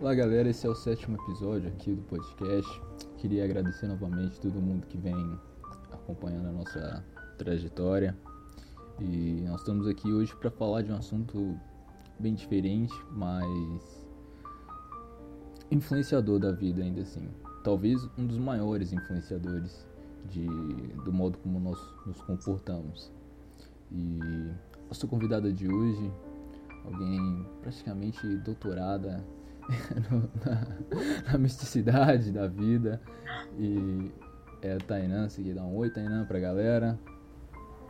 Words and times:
Olá 0.00 0.14
galera, 0.14 0.48
esse 0.48 0.64
é 0.64 0.70
o 0.70 0.76
sétimo 0.76 1.16
episódio 1.16 1.68
aqui 1.70 1.92
do 1.92 2.02
podcast. 2.02 2.80
Queria 3.16 3.44
agradecer 3.44 3.88
novamente 3.88 4.40
todo 4.40 4.62
mundo 4.62 4.86
que 4.86 4.96
vem 4.96 5.36
acompanhando 5.90 6.46
a 6.46 6.52
nossa 6.52 7.04
trajetória. 7.36 8.16
E 9.00 9.42
nós 9.48 9.58
estamos 9.58 9.88
aqui 9.88 10.12
hoje 10.12 10.36
para 10.36 10.52
falar 10.52 10.82
de 10.82 10.92
um 10.92 10.94
assunto 10.94 11.58
bem 12.16 12.32
diferente, 12.32 12.94
mas 13.10 14.06
influenciador 15.68 16.38
da 16.38 16.52
vida 16.52 16.80
ainda 16.80 17.00
assim. 17.02 17.28
Talvez 17.64 18.08
um 18.16 18.24
dos 18.24 18.38
maiores 18.38 18.92
influenciadores 18.92 19.84
de, 20.26 20.46
do 21.04 21.12
modo 21.12 21.38
como 21.38 21.58
nós 21.58 21.76
nos 22.06 22.20
comportamos. 22.20 23.10
E 23.90 24.20
a 24.88 24.94
sua 24.94 25.08
convidada 25.08 25.52
de 25.52 25.66
hoje, 25.66 26.12
alguém 26.84 27.44
praticamente 27.60 28.24
doutorada 28.36 29.26
na, 30.44 31.32
na, 31.32 31.38
misticidade 31.38 32.32
da 32.32 32.46
vida. 32.46 33.00
E 33.58 34.10
é 34.62 34.74
a 34.74 34.78
Tainan, 34.78 35.28
seguir 35.28 35.54
dá 35.54 35.62
um 35.62 35.76
oi, 35.76 35.90
Tainan, 35.90 36.24
pra 36.24 36.38
galera. 36.38 36.98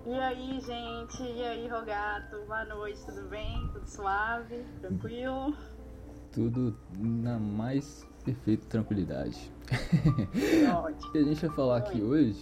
E 0.07 0.15
aí, 0.15 0.61
gente? 0.61 1.23
E 1.23 1.43
aí, 1.43 1.69
Rogato? 1.69 2.37
Boa 2.47 2.65
noite, 2.65 3.05
tudo 3.05 3.29
bem? 3.29 3.69
Tudo 3.73 3.87
suave? 3.87 4.65
Tranquilo? 4.81 5.55
Tudo 6.33 6.77
na 6.99 7.39
mais 7.39 8.07
perfeita 8.25 8.67
tranquilidade. 8.69 9.53
Ótimo. 10.75 11.13
e 11.15 11.19
a 11.19 11.23
gente 11.23 11.47
vai 11.47 11.57
falar 11.57 11.77
aqui 11.79 12.03
hoje 12.03 12.41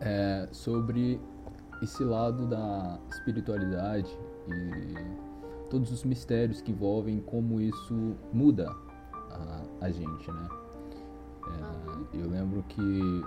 é, 0.00 0.48
sobre 0.52 1.20
esse 1.82 2.02
lado 2.04 2.46
da 2.46 2.98
espiritualidade 3.10 4.16
e 4.48 5.23
todos 5.74 5.90
os 5.90 6.04
mistérios 6.04 6.60
que 6.60 6.70
envolvem 6.70 7.18
como 7.18 7.60
isso 7.60 8.14
muda 8.32 8.70
a, 9.32 9.62
a 9.80 9.90
gente, 9.90 10.30
né? 10.30 10.48
É, 12.12 12.16
eu 12.16 12.30
lembro 12.30 12.62
que 12.68 13.24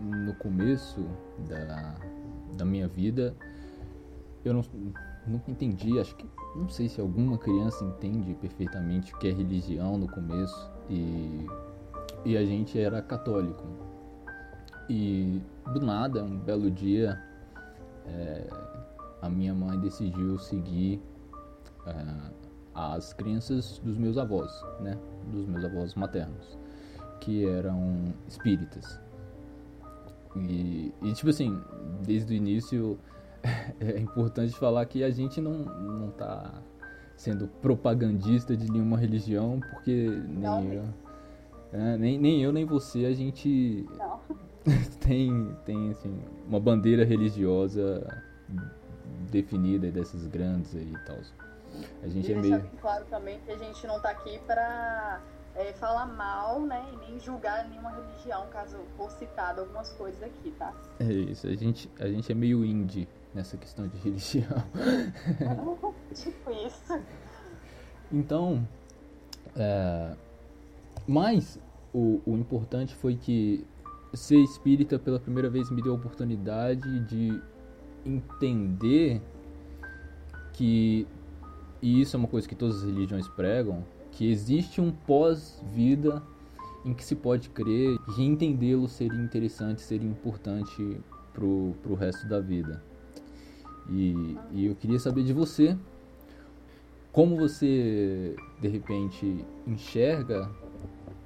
no 0.00 0.34
começo 0.34 1.06
da, 1.48 1.94
da 2.56 2.64
minha 2.64 2.88
vida 2.88 3.36
eu 4.44 4.52
não, 4.52 4.64
nunca 5.24 5.48
entendi, 5.48 5.96
acho 6.00 6.16
que 6.16 6.26
não 6.56 6.68
sei 6.68 6.88
se 6.88 7.00
alguma 7.00 7.38
criança 7.38 7.84
entende 7.84 8.34
perfeitamente 8.34 9.14
o 9.14 9.18
que 9.18 9.28
é 9.28 9.30
religião 9.30 9.96
no 9.96 10.08
começo 10.08 10.72
e, 10.88 11.46
e 12.24 12.36
a 12.36 12.44
gente 12.44 12.80
era 12.80 13.00
católico. 13.00 13.62
E 14.88 15.40
do 15.72 15.80
nada, 15.80 16.24
um 16.24 16.36
belo 16.36 16.68
dia, 16.68 17.16
é, 18.06 18.48
a 19.22 19.28
minha 19.28 19.54
mãe 19.54 19.78
decidiu 19.78 20.36
seguir 20.36 21.00
as 22.74 23.12
crenças 23.12 23.78
dos 23.84 23.98
meus 23.98 24.16
avós, 24.16 24.50
né? 24.80 24.98
Dos 25.30 25.46
meus 25.46 25.64
avós 25.64 25.94
maternos, 25.94 26.58
que 27.20 27.46
eram 27.46 28.14
espíritas. 28.28 29.00
E, 30.36 30.92
e 31.02 31.12
tipo 31.12 31.30
assim, 31.30 31.60
desde 32.02 32.32
o 32.32 32.36
início 32.36 32.98
é 33.80 33.98
importante 33.98 34.54
falar 34.54 34.84
que 34.86 35.02
a 35.02 35.10
gente 35.10 35.40
não, 35.40 35.64
não 35.64 36.10
tá 36.10 36.62
sendo 37.16 37.48
propagandista 37.60 38.56
de 38.56 38.70
nenhuma 38.70 38.96
religião, 38.96 39.60
porque 39.70 40.08
nem 40.28 40.72
eu, 40.72 40.84
é, 41.72 41.96
nem, 41.98 42.18
nem 42.18 42.42
eu 42.42 42.52
nem 42.52 42.64
você 42.64 43.04
a 43.04 43.12
gente 43.12 43.86
tem, 45.00 45.54
tem 45.64 45.90
assim, 45.90 46.18
uma 46.48 46.58
bandeira 46.58 47.04
religiosa 47.04 48.06
definida 49.30 49.90
dessas 49.90 50.26
grandes 50.26 50.74
aí 50.74 50.92
e 50.92 51.06
tal. 51.06 51.18
A 52.02 52.08
gente 52.08 52.30
e 52.30 52.34
é 52.34 52.36
meio. 52.36 52.70
claro 52.80 53.04
também 53.06 53.40
que 53.40 53.50
a 53.50 53.56
gente 53.56 53.86
não 53.86 54.00
tá 54.00 54.10
aqui 54.10 54.38
pra 54.46 55.20
é, 55.54 55.72
falar 55.74 56.06
mal, 56.06 56.60
né? 56.60 56.84
E 56.92 57.10
nem 57.10 57.20
julgar 57.20 57.68
nenhuma 57.68 57.90
religião, 57.90 58.46
caso 58.50 58.78
for 58.96 59.10
citado 59.12 59.60
algumas 59.62 59.92
coisas 59.92 60.22
aqui, 60.22 60.50
tá? 60.52 60.74
É 60.98 61.04
isso, 61.04 61.46
a 61.46 61.54
gente, 61.54 61.90
a 61.98 62.06
gente 62.06 62.30
é 62.30 62.34
meio 62.34 62.64
indie 62.64 63.08
nessa 63.34 63.56
questão 63.56 63.86
de 63.88 63.96
religião. 64.00 64.64
tipo 66.14 66.50
isso. 66.50 67.00
Então, 68.12 68.66
é, 69.56 70.16
mas 71.06 71.58
o, 71.92 72.20
o 72.26 72.36
importante 72.36 72.94
foi 72.94 73.16
que 73.16 73.64
ser 74.14 74.38
espírita 74.38 74.98
pela 74.98 75.20
primeira 75.20 75.48
vez 75.48 75.70
me 75.70 75.82
deu 75.82 75.92
a 75.92 75.94
oportunidade 75.96 77.00
de 77.00 77.40
entender 78.04 79.22
que, 80.52 81.06
e 81.82 82.00
isso 82.00 82.16
é 82.16 82.18
uma 82.18 82.28
coisa 82.28 82.48
que 82.48 82.54
todas 82.54 82.78
as 82.78 82.84
religiões 82.84 83.28
pregam, 83.28 83.84
que 84.12 84.30
existe 84.30 84.80
um 84.80 84.90
pós-vida 84.90 86.22
em 86.84 86.94
que 86.94 87.04
se 87.04 87.14
pode 87.14 87.50
crer 87.50 87.98
e 88.16 88.22
entendê-lo 88.22 88.88
seria 88.88 89.20
interessante, 89.20 89.82
seria 89.82 90.08
importante 90.08 91.00
pro, 91.32 91.74
pro 91.82 91.94
resto 91.94 92.26
da 92.26 92.40
vida. 92.40 92.82
E, 93.88 94.36
e 94.52 94.66
eu 94.66 94.74
queria 94.74 94.98
saber 94.98 95.24
de 95.24 95.32
você 95.32 95.76
como 97.12 97.36
você 97.36 98.36
de 98.60 98.68
repente 98.68 99.44
enxerga 99.66 100.50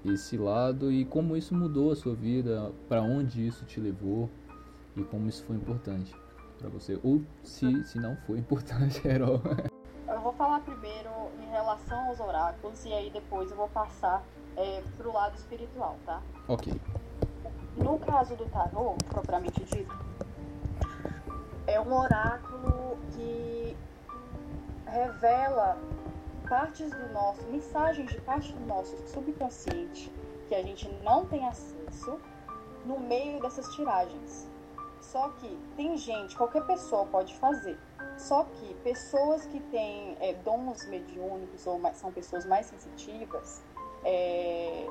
esse 0.04 0.36
lado 0.36 0.90
e 0.90 1.04
como 1.04 1.36
isso 1.36 1.54
mudou 1.54 1.90
a 1.90 1.96
sua 1.96 2.14
vida, 2.14 2.72
para 2.88 3.02
onde 3.02 3.46
isso 3.46 3.64
te 3.64 3.80
levou 3.80 4.30
e 4.96 5.02
como 5.02 5.28
isso 5.28 5.42
foi 5.44 5.56
importante 5.56 6.14
para 6.58 6.68
você 6.68 6.98
ou 7.02 7.22
se, 7.42 7.84
se 7.84 7.98
não 7.98 8.16
foi 8.26 8.38
importante 8.38 9.00
Carol. 9.02 9.42
Eu 10.06 10.20
vou 10.20 10.32
falar 10.34 10.60
primeiro 10.60 11.10
em 11.40 11.50
relação 11.50 12.08
aos 12.08 12.20
oráculos 12.20 12.84
e 12.84 12.92
aí 12.92 13.10
depois 13.10 13.50
eu 13.50 13.56
vou 13.56 13.68
passar 13.68 14.22
é, 14.56 14.82
pro 14.96 15.12
lado 15.12 15.36
espiritual, 15.36 15.96
tá? 16.04 16.22
Ok. 16.48 16.72
No 17.76 17.98
caso 17.98 18.36
do 18.36 18.44
tarô, 18.46 18.96
propriamente 19.08 19.64
dito, 19.64 19.96
é 21.66 21.80
um 21.80 21.92
oráculo 21.92 22.98
que 23.12 23.76
revela 24.86 25.78
partes 26.48 26.90
do 26.90 27.12
nosso, 27.12 27.42
mensagens 27.50 28.10
de 28.10 28.20
parte 28.20 28.52
do 28.52 28.66
nosso 28.66 28.96
subconsciente 29.08 30.12
que 30.48 30.54
a 30.54 30.62
gente 30.62 30.88
não 31.02 31.24
tem 31.26 31.46
acesso 31.48 32.20
no 32.84 33.00
meio 33.00 33.40
dessas 33.40 33.66
tiragens. 33.74 34.48
Só 35.00 35.30
que 35.30 35.58
tem 35.76 35.96
gente, 35.96 36.36
qualquer 36.36 36.64
pessoa 36.66 37.06
pode 37.06 37.34
fazer. 37.36 37.78
Só 38.16 38.44
que 38.44 38.74
pessoas 38.82 39.46
que 39.46 39.60
têm 39.60 40.16
é, 40.20 40.34
dons 40.34 40.86
mediúnicos 40.86 41.66
ou 41.66 41.80
são 41.94 42.12
pessoas 42.12 42.46
mais 42.46 42.66
sensitivas, 42.66 43.62
é, 44.04 44.86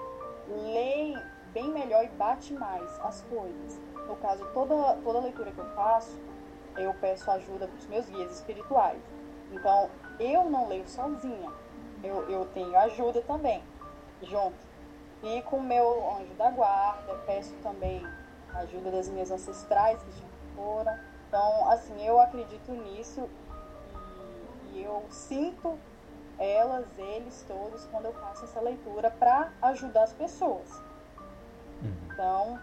leem 0.48 1.16
bem 1.54 1.72
melhor 1.72 2.04
e 2.04 2.10
bate 2.10 2.54
mais 2.54 3.00
as 3.02 3.22
coisas. 3.24 3.80
No 4.08 4.16
caso, 4.18 4.46
toda, 4.54 4.96
toda 5.04 5.20
leitura 5.20 5.52
que 5.52 5.60
eu 5.60 5.70
faço, 5.76 6.20
eu 6.78 6.94
peço 6.96 7.30
ajuda 7.32 7.68
para 7.68 7.78
os 7.78 7.88
meus 7.88 8.10
guias 8.10 8.32
espirituais. 8.32 9.02
Então, 9.52 9.90
eu 10.20 10.50
não 10.50 10.68
leio 10.68 10.88
sozinha, 10.88 11.52
eu, 12.04 12.30
eu 12.30 12.46
tenho 12.54 12.76
ajuda 12.78 13.22
também, 13.22 13.64
junto. 14.22 14.74
E 15.22 15.42
com 15.44 15.58
o 15.58 15.64
meu 15.64 16.10
anjo 16.18 16.34
da 16.34 16.50
guarda, 16.50 17.16
peço 17.26 17.54
também 17.64 18.06
ajuda 18.56 18.92
das 18.92 19.08
minhas 19.08 19.32
ancestrais 19.32 20.02
que 20.04 20.12
já 20.12 20.28
foram. 20.56 21.13
Então, 21.34 21.68
assim, 21.68 22.00
eu 22.06 22.20
acredito 22.20 22.72
nisso 22.74 23.28
e, 24.72 24.78
e 24.78 24.84
eu 24.84 25.04
sinto 25.10 25.80
elas, 26.38 26.86
eles 26.96 27.44
todos, 27.48 27.86
quando 27.86 28.06
eu 28.06 28.14
faço 28.14 28.46
essa 28.46 28.62
leitura 28.62 29.10
para 29.10 29.52
ajudar 29.64 30.04
as 30.04 30.14
pessoas. 30.14 30.70
Uhum. 31.82 32.08
Então, 32.14 32.60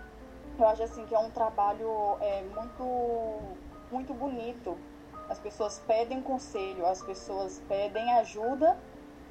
eu 0.57 0.69
acho 0.69 0.85
assim 0.85 1.05
que 1.05 1.13
é 1.13 1.19
um 1.19 1.33
trabalho 1.33 2.17
é, 2.21 2.43
muito, 2.43 3.41
muito 3.91 4.15
bonito 4.15 4.79
as 5.29 5.41
pessoas 5.41 5.83
pedem 5.85 6.23
conselho, 6.23 6.87
as 6.87 7.03
pessoas 7.03 7.61
pedem 7.67 8.13
ajuda 8.19 8.79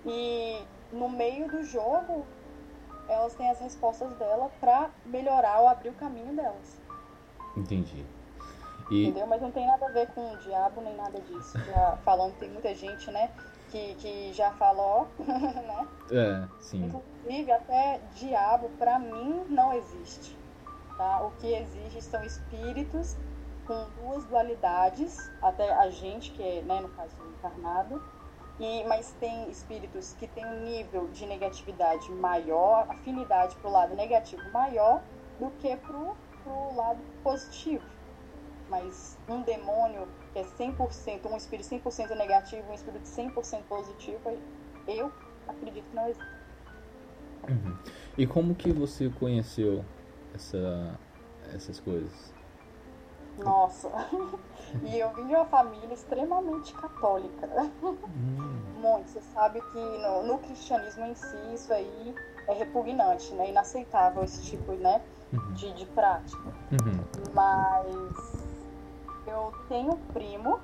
e 0.06 0.62
no 0.92 1.08
meio 1.08 1.48
do 1.50 1.64
jogo 1.64 2.26
elas 3.08 3.36
têm 3.36 3.50
as 3.50 3.62
respostas 3.62 4.14
dela 4.16 4.52
para 4.60 4.90
melhorar 5.06 5.62
ou 5.62 5.70
abrir 5.70 5.92
o 5.92 5.94
caminho 5.94 6.36
delas. 6.36 6.78
Entendi. 7.56 8.06
E... 8.90 9.06
Entendeu? 9.06 9.28
Mas 9.28 9.42
não 9.42 9.52
tem 9.52 9.68
nada 9.68 9.86
a 9.86 9.90
ver 9.90 10.08
com 10.08 10.34
o 10.34 10.38
diabo 10.38 10.82
nem 10.82 10.96
nada 10.96 11.20
disso. 11.22 11.58
Já 11.66 11.98
falando, 12.04 12.34
tem 12.38 12.50
muita 12.50 12.74
gente, 12.74 13.10
né, 13.12 13.30
que, 13.70 13.96
que 13.96 14.34
já 14.34 14.52
falou, 14.52 15.08
né? 15.20 15.88
É, 16.12 16.48
sim. 16.60 16.86
Inclusive, 16.86 17.52
até 17.52 18.02
diabo, 18.16 18.70
para 18.78 18.98
mim, 18.98 19.46
não 19.50 19.74
existe. 19.74 20.38
Tá? 20.98 21.22
O 21.24 21.32
que 21.40 21.54
existe 21.54 22.02
são 22.02 22.24
espíritos 22.24 23.16
com 23.66 23.88
duas 24.02 24.26
dualidades, 24.26 25.32
até 25.42 25.72
a 25.72 25.90
gente, 25.90 26.32
que 26.32 26.42
é, 26.42 26.62
né, 26.64 26.82
no 26.82 26.90
caso, 26.90 27.16
encarnado, 27.38 28.02
e, 28.60 28.84
mas 28.86 29.16
tem 29.20 29.50
espíritos 29.50 30.14
que 30.14 30.28
têm 30.28 30.46
um 30.46 30.64
nível 30.64 31.08
de 31.10 31.26
negatividade 31.26 32.12
maior, 32.12 32.88
afinidade 32.90 33.56
para 33.58 33.70
o 33.70 33.72
lado 33.72 33.96
negativo 33.96 34.42
maior 34.52 35.02
do 35.40 35.50
que 35.52 35.78
para 35.78 35.96
o 35.96 36.76
lado 36.76 37.00
positivo. 37.24 37.86
Mas 38.70 39.18
um 39.28 39.42
demônio 39.42 40.08
que 40.32 40.40
é 40.40 40.44
100%, 40.44 41.26
um 41.26 41.38
espírito 41.38 41.70
100% 41.70 42.16
negativo, 42.16 42.70
um 42.70 42.74
espírito 42.74 43.04
100% 43.06 43.64
positivo, 43.64 44.38
eu 44.88 45.12
acredito 45.48 45.86
que 45.90 45.96
não 45.96 46.08
existe. 46.08 46.40
Uhum. 47.50 47.78
E 48.18 48.28
como 48.28 48.54
que 48.54 48.72
você 48.72 49.10
conheceu 49.10 49.84
essa, 50.34 51.00
essas 51.54 51.80
coisas? 51.80 52.34
Nossa, 53.44 53.90
e 54.84 55.00
eu 55.00 55.14
vim 55.14 55.28
de 55.28 55.36
uma 55.36 55.46
família 55.46 55.94
extremamente 55.94 56.74
católica. 56.74 57.48
Hum. 57.84 58.60
Muito. 58.80 59.10
Você 59.10 59.22
sabe 59.34 59.62
que 59.62 59.78
no, 59.78 60.28
no, 60.28 60.40
cristianismo 60.40 61.06
em 61.06 61.16
si, 61.16 61.38
isso 61.54 61.72
aí 61.74 62.14
é 62.48 62.54
repugnante, 62.54 63.34
né? 63.34 63.50
Inaceitável 63.50 64.24
esse 64.24 64.44
tipo 64.44 64.74
né? 64.74 65.02
Uhum. 65.32 65.54
De, 65.54 65.74
de 65.74 65.86
prática. 65.88 66.50
Uhum. 66.72 67.04
Mas 67.34 68.39
eu 69.30 69.54
tenho 69.68 69.94
um 69.94 69.98
primo 70.14 70.60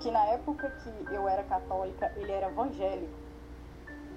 que 0.00 0.10
na 0.10 0.24
época 0.26 0.70
que 0.70 1.14
eu 1.14 1.28
era 1.28 1.42
católica, 1.44 2.12
ele 2.16 2.32
era 2.32 2.48
evangélico. 2.48 3.14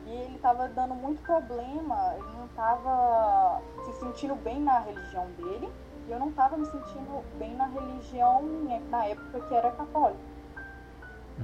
E 0.05 0.11
ele 0.11 0.35
estava 0.35 0.67
dando 0.69 0.95
muito 0.95 1.21
problema, 1.21 2.15
ele 2.15 2.37
não 2.37 2.45
estava 2.45 3.61
se 3.85 3.93
sentindo 3.99 4.35
bem 4.35 4.59
na 4.59 4.79
religião 4.79 5.27
dele, 5.31 5.71
e 6.07 6.11
eu 6.11 6.19
não 6.19 6.29
estava 6.29 6.57
me 6.57 6.65
sentindo 6.65 7.23
bem 7.37 7.55
na 7.55 7.67
religião 7.67 8.41
na 8.89 9.05
época 9.05 9.39
que 9.41 9.53
era 9.53 9.71
católica. 9.71 10.29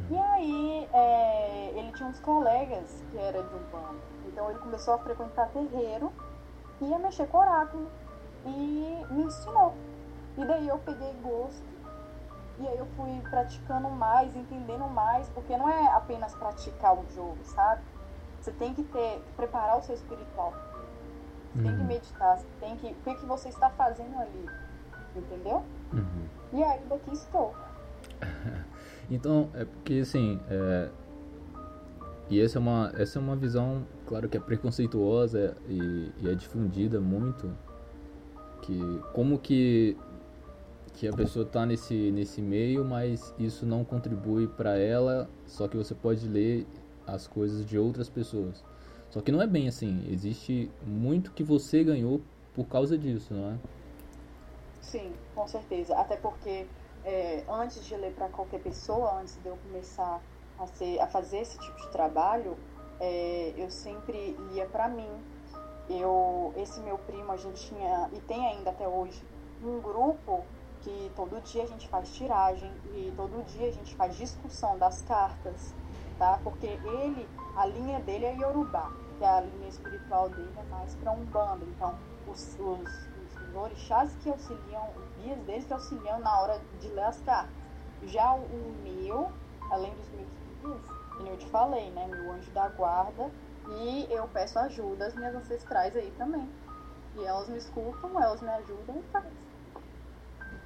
E 0.09 0.17
aí 0.17 0.89
é, 0.91 1.71
ele 1.75 1.91
tinha 1.93 2.09
uns 2.09 2.19
colegas 2.19 3.03
que 3.11 3.17
era 3.17 3.41
de 3.41 3.55
um 3.55 3.63
bando. 3.71 4.01
Então 4.27 4.49
ele 4.49 4.59
começou 4.59 4.95
a 4.95 4.97
frequentar 4.97 5.47
terreiro, 5.49 6.11
ia 6.81 6.99
mexer 6.99 7.27
com 7.27 7.37
oráculo 7.37 7.87
e 8.45 9.05
me 9.09 9.23
ensinou. 9.23 9.73
E 10.37 10.43
daí 10.43 10.67
eu 10.67 10.77
peguei 10.79 11.13
gosto 11.23 11.74
e 12.59 12.67
aí 12.67 12.77
eu 12.77 12.85
fui 12.95 13.11
praticando 13.29 13.89
mais, 13.89 14.35
entendendo 14.35 14.87
mais, 14.87 15.27
porque 15.29 15.57
não 15.57 15.69
é 15.69 15.87
apenas 15.93 16.33
praticar 16.35 16.97
o 16.97 17.05
jogo, 17.13 17.37
sabe? 17.43 17.81
Você 18.39 18.51
tem 18.51 18.73
que 18.73 18.83
ter, 18.83 19.21
preparar 19.35 19.77
o 19.77 19.81
seu 19.81 19.95
espiritual. 19.95 20.53
Você 21.51 21.57
uhum. 21.57 21.63
tem 21.63 21.75
que 21.75 21.81
uhum. 21.81 21.87
meditar, 21.87 22.37
você 22.37 22.47
tem 22.59 22.77
que. 22.77 22.87
O 22.87 22.95
que, 23.03 23.15
que 23.15 23.25
você 23.25 23.49
está 23.49 23.69
fazendo 23.71 24.17
ali? 24.19 24.45
Entendeu? 25.15 25.63
Uhum. 25.93 26.27
E 26.53 26.63
aí 26.63 26.79
daqui 26.87 27.11
estou. 27.11 27.53
então, 29.09 29.49
é 29.53 29.65
porque 29.65 29.99
assim. 29.99 30.39
É... 30.49 30.89
E 32.27 32.41
essa 32.41 32.57
é, 32.57 32.59
uma, 32.59 32.91
essa 32.97 33.19
é 33.19 33.21
uma 33.21 33.35
visão, 33.35 33.85
claro 34.07 34.27
que 34.27 34.35
é 34.35 34.39
preconceituosa 34.39 35.55
e, 35.67 36.11
e 36.17 36.29
é 36.29 36.33
difundida 36.33 36.99
muito. 36.99 37.51
Que 38.63 38.99
como 39.13 39.37
que 39.37 39.95
que 40.95 41.07
a 41.07 41.13
pessoa 41.13 41.45
está 41.45 41.65
nesse, 41.65 42.11
nesse 42.11 42.41
meio, 42.41 42.85
mas 42.85 43.33
isso 43.37 43.65
não 43.65 43.83
contribui 43.83 44.47
para 44.47 44.77
ela, 44.77 45.29
só 45.45 45.67
que 45.67 45.75
você 45.75 45.93
pode 45.93 46.27
ler 46.27 46.65
as 47.05 47.27
coisas 47.27 47.65
de 47.65 47.77
outras 47.77 48.09
pessoas. 48.09 48.63
Só 49.09 49.21
que 49.21 49.31
não 49.31 49.41
é 49.41 49.47
bem 49.47 49.67
assim, 49.67 50.05
existe 50.09 50.71
muito 50.85 51.31
que 51.31 51.43
você 51.43 51.83
ganhou 51.83 52.21
por 52.53 52.65
causa 52.65 52.97
disso, 52.97 53.33
não 53.33 53.51
é? 53.51 53.57
Sim, 54.81 55.11
com 55.35 55.47
certeza. 55.47 55.95
Até 55.95 56.15
porque 56.15 56.65
é, 57.03 57.43
antes 57.49 57.85
de 57.85 57.95
ler 57.95 58.13
para 58.13 58.29
qualquer 58.29 58.61
pessoa, 58.61 59.19
antes 59.19 59.37
de 59.41 59.49
eu 59.49 59.57
começar 59.67 60.21
a, 60.57 60.67
ser, 60.67 60.99
a 60.99 61.07
fazer 61.07 61.39
esse 61.39 61.59
tipo 61.59 61.77
de 61.81 61.89
trabalho, 61.89 62.57
é, 62.99 63.53
eu 63.57 63.69
sempre 63.69 64.37
lia 64.51 64.65
para 64.65 64.87
mim. 64.87 65.09
Eu, 65.89 66.53
esse 66.57 66.79
meu 66.79 66.97
primo, 66.99 67.31
a 67.31 67.37
gente 67.37 67.67
tinha, 67.67 68.09
e 68.13 68.19
tem 68.21 68.47
ainda 68.47 68.69
até 68.69 68.87
hoje, 68.87 69.21
um 69.63 69.79
grupo 69.81 70.43
que 70.85 71.11
todo 71.15 71.41
dia 71.41 71.63
a 71.63 71.65
gente 71.65 71.87
faz 71.87 72.13
tiragem 72.13 72.71
e 72.93 73.11
todo 73.17 73.43
dia 73.45 73.69
a 73.69 73.71
gente 73.71 73.95
faz 73.95 74.15
discussão 74.15 74.77
das 74.77 75.01
cartas, 75.01 75.73
tá? 76.19 76.39
Porque 76.43 76.67
ele, 76.67 77.27
a 77.57 77.65
linha 77.65 77.99
dele 78.01 78.25
é 78.25 78.35
Yorubá, 78.35 78.91
que 79.17 79.23
é 79.23 79.27
a 79.27 79.41
linha 79.41 79.67
espiritual 79.67 80.29
dele 80.29 80.53
é 80.55 80.63
mais 80.69 80.93
para 80.93 81.11
um 81.11 81.25
bando. 81.25 81.65
Então, 81.65 81.97
os, 82.27 82.55
os, 82.59 83.09
os 83.49 83.55
orixás 83.55 84.15
que 84.21 84.29
auxiliam, 84.29 84.83
os 84.95 85.23
guias 85.23 85.39
deles 85.39 85.65
que 85.65 85.73
auxiliam 85.73 86.19
na 86.19 86.39
hora 86.39 86.61
de 86.79 86.87
ler 86.89 87.05
as 87.05 87.19
cartas. 87.21 87.55
Já 88.03 88.35
o, 88.35 88.75
meu, 88.83 89.31
além 89.71 89.91
dos 89.95 90.07
meus 90.09 90.29
guias, 90.61 90.81
como 91.17 91.29
eu 91.29 91.37
te 91.37 91.47
falei, 91.47 91.89
né? 91.89 92.05
Meu 92.07 92.31
anjo 92.31 92.51
da 92.51 92.69
guarda, 92.69 93.31
e 93.69 94.05
eu 94.11 94.27
peço 94.27 94.59
ajuda 94.59 95.07
às 95.07 95.15
minhas 95.15 95.33
ancestrais 95.33 95.95
aí 95.95 96.13
também. 96.15 96.47
E 97.15 97.23
elas 97.23 97.49
me 97.49 97.57
escutam, 97.57 98.21
elas 98.21 98.39
me 98.39 98.49
ajudam 98.49 98.99
e 98.99 99.03
faz. 99.11 99.44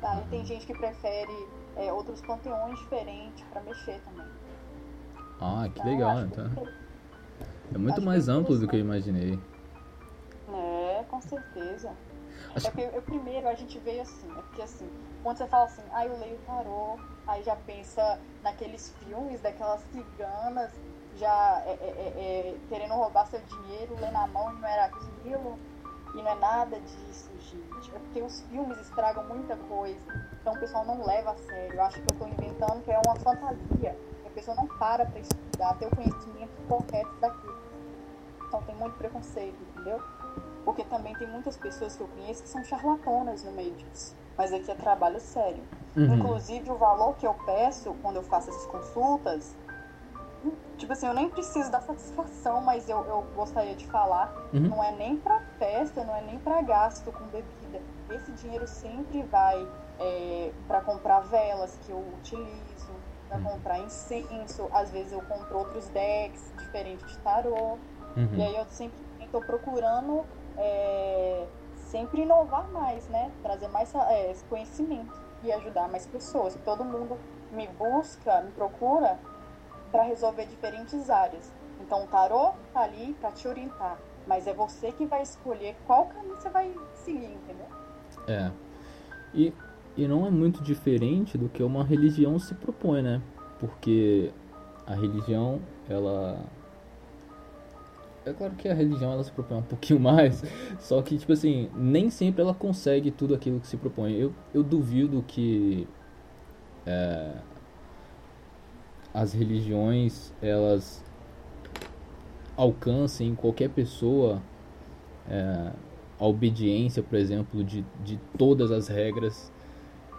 Tá? 0.01 0.22
E 0.22 0.30
tem 0.30 0.46
gente 0.46 0.66
que 0.66 0.74
prefere 0.74 1.48
é, 1.75 1.92
outros 1.92 2.22
panteões 2.22 2.80
diferentes 2.80 3.44
para 3.50 3.62
mexer 3.62 4.01
também. 4.01 4.28
Ah, 5.42 5.69
que 5.74 5.80
então, 5.80 5.92
legal, 5.92 6.22
então. 6.22 6.50
Que... 6.50 7.75
É 7.75 7.78
muito 7.78 8.01
mais 8.01 8.28
amplo 8.28 8.57
do 8.57 8.68
que 8.68 8.75
eu 8.75 8.80
imaginei. 8.80 9.40
É, 10.51 11.04
com 11.07 11.22
certeza. 11.22 11.92
Acho... 12.56 12.68
É 12.68 12.72
porque 12.72 12.98
eu, 12.98 13.01
primeiro 13.01 13.48
a 13.48 13.54
gente 13.54 13.78
veio 13.80 14.01
assim, 14.01 14.30
é 14.31 14.42
porque 14.42 14.62
assim, 14.62 14.90
quando 15.22 15.38
você 15.38 15.48
fala 15.48 15.66
assim, 15.66 15.84
ah, 15.92 16.06
eu 16.06 16.18
leio 16.18 16.38
tarô, 16.45 16.98
aí 17.28 17.44
já 17.44 17.56
pensa 17.56 18.19
naqueles 18.42 18.95
filmes 19.04 19.42
daquelas 19.42 19.81
ciganas 19.92 20.72
já 21.16 21.62
é, 21.66 21.72
é, 21.72 21.74
é, 21.74 22.50
é 22.50 22.57
querendo 22.69 22.94
roubar 22.94 23.28
seu 23.28 23.42
dinheiro, 23.42 23.95
lendo 24.00 24.13
na 24.13 24.28
mão 24.28 24.52
e 24.52 24.60
não 24.60 24.68
era 24.68 24.86
aquilo. 24.86 25.60
E 26.15 26.21
não 26.21 26.31
é 26.31 26.35
nada 26.35 26.79
disso, 26.79 27.29
gente. 27.39 27.95
É 27.95 28.00
porque 28.00 28.21
os 28.21 28.41
filmes 28.41 28.77
estragam 28.79 29.23
muita 29.25 29.56
coisa. 29.56 30.00
Então 30.41 30.53
o 30.53 30.59
pessoal 30.59 30.85
não 30.85 31.06
leva 31.06 31.31
a 31.31 31.35
sério. 31.35 31.75
Eu 31.75 31.83
acho 31.83 32.01
que 32.01 32.11
eu 32.11 32.13
estou 32.13 32.27
inventando 32.27 32.83
que 32.83 32.91
é 32.91 33.00
uma 33.06 33.15
fantasia. 33.15 33.97
A 34.25 34.29
pessoa 34.29 34.56
não 34.56 34.67
para 34.67 35.06
para 35.06 35.19
estudar, 35.19 35.73
ter 35.77 35.88
o 35.88 35.95
conhecimento 35.95 36.51
correto 36.67 37.15
daquilo. 37.19 37.57
Então 38.47 38.61
tem 38.63 38.75
muito 38.75 38.97
preconceito, 38.97 39.57
entendeu? 39.61 40.01
Porque 40.65 40.83
também 40.83 41.13
tem 41.15 41.27
muitas 41.27 41.57
pessoas 41.57 41.95
que 41.95 42.01
eu 42.01 42.07
conheço 42.07 42.44
que 42.44 42.50
são 42.50 42.63
charlatanas 42.63 43.44
no 43.44 43.51
meio 43.51 43.73
disso. 43.75 44.15
Mas 44.38 44.53
aqui 44.53 44.71
é 44.71 44.75
trabalho 44.75 45.19
sério. 45.19 45.63
Uhum. 45.95 46.15
Inclusive, 46.15 46.71
o 46.71 46.75
valor 46.75 47.15
que 47.15 47.27
eu 47.27 47.33
peço 47.45 47.94
quando 48.01 48.17
eu 48.17 48.23
faço 48.23 48.50
essas 48.50 48.65
consultas 48.67 49.56
tipo 50.77 50.94
assim, 50.94 51.07
eu 51.07 51.13
nem 51.13 51.30
preciso 51.30 51.69
da 51.71 51.81
satisfação, 51.81 52.62
mas 52.62 52.89
eu, 52.89 53.03
eu 53.06 53.25
gostaria 53.36 53.75
de 53.75 53.86
falar, 53.88 54.33
uhum. 54.53 54.62
não 54.62 54.83
é 54.83 54.91
nem 54.91 55.18
para 55.18 55.39
festa, 55.57 56.03
não 56.03 56.15
é 56.15 56.21
nem 56.21 56.39
para 56.39 56.62
gasto 56.62 57.12
com 57.12 57.25
bebida. 57.25 57.81
Esse 58.09 58.31
dinheiro 58.31 58.68
sempre 58.68 59.24
vai 59.24 59.68
é, 60.00 60.51
para 60.68 60.81
comprar 60.81 61.19
velas 61.21 61.77
que 61.83 61.91
eu 61.91 62.00
utilizo, 62.18 62.91
para 63.27 63.38
uhum. 63.38 63.44
comprar 63.44 63.80
incenso, 63.80 64.68
às 64.71 64.89
vezes 64.91 65.12
eu 65.12 65.21
compro 65.21 65.59
outros 65.59 65.88
decks 65.89 66.51
diferentes 66.57 67.06
de 67.07 67.18
tarô. 67.19 67.77
Uhum. 68.18 68.30
E 68.33 68.42
aí 68.42 68.56
eu 68.56 68.65
sempre 68.65 68.97
estou 69.19 69.42
procurando 69.42 70.25
é, 70.57 71.45
sempre 71.75 72.21
inovar 72.21 72.68
mais, 72.69 73.07
né? 73.09 73.31
Trazer 73.44 73.68
mais 73.68 73.94
é, 73.94 74.33
conhecimento 74.49 75.14
e 75.44 75.52
ajudar 75.52 75.87
mais 75.90 76.07
pessoas. 76.07 76.57
Todo 76.66 76.83
mundo 76.83 77.18
me 77.52 77.68
busca, 77.68 78.42
me 78.42 78.52
procura 78.52 79.19
para 79.92 80.04
resolver 80.04 80.46
diferentes 80.46 81.10
áreas. 81.10 81.52
Então 81.81 82.04
o 82.04 82.08
tarô 82.08 82.54
tá 82.74 82.81
ali 82.81 83.16
para 83.19 83.31
te 83.31 83.48
orientar, 83.48 83.98
mas 84.28 84.48
é 84.48 84.54
você 84.54 84.92
que 84.92 85.06
vai 85.06 85.22
escolher 85.22 85.76
qual 85.88 86.08
caminho 86.08 86.36
você 86.36 86.50
vai 86.50 86.74
seguir, 86.94 87.31
entendeu? 87.31 87.68
É. 88.28 88.52
E, 89.34 89.54
e 89.96 90.08
não 90.08 90.26
é 90.26 90.30
muito 90.30 90.62
diferente 90.62 91.38
do 91.38 91.50
que 91.50 91.64
uma 91.64 91.84
religião 91.84 92.38
se 92.38 92.54
propõe, 92.54 93.02
né? 93.02 93.22
Porque 93.60 94.31
a 94.86 94.94
religião, 94.94 95.60
ela 95.88 96.40
é 98.26 98.34
claro 98.34 98.54
que 98.56 98.68
a 98.68 98.74
religião 98.74 99.12
ela 99.12 99.24
se 99.24 99.31
propõe 99.31 99.58
um 99.58 99.64
pouquinho 99.64 100.00
mais, 100.02 100.44
só 100.80 101.02
que 101.02 101.18
tipo 101.18 101.31
assim, 101.31 101.69
nem 101.76 102.10
sempre 102.10 102.42
ela 102.42 102.54
consegue 102.54 103.12
tudo 103.12 103.34
aquilo 103.34 103.60
que 103.60 103.68
se 103.68 103.78
propõe. 103.78 104.14
Eu, 104.14 104.34
eu 104.54 104.64
duvido 104.64 105.24
que 105.28 105.88
é, 106.86 107.34
as 109.13 109.33
religiões 109.33 110.33
elas 110.42 111.04
alcancem 112.56 113.35
qualquer 113.35 113.69
pessoa 113.69 114.42
é, 115.30 115.71
a 116.19 116.25
obediência, 116.25 117.01
por 117.01 117.18
exemplo, 117.18 117.63
de, 117.63 117.85
de 118.04 118.19
todas 118.37 118.71
as 118.71 118.87
regras 118.87 119.51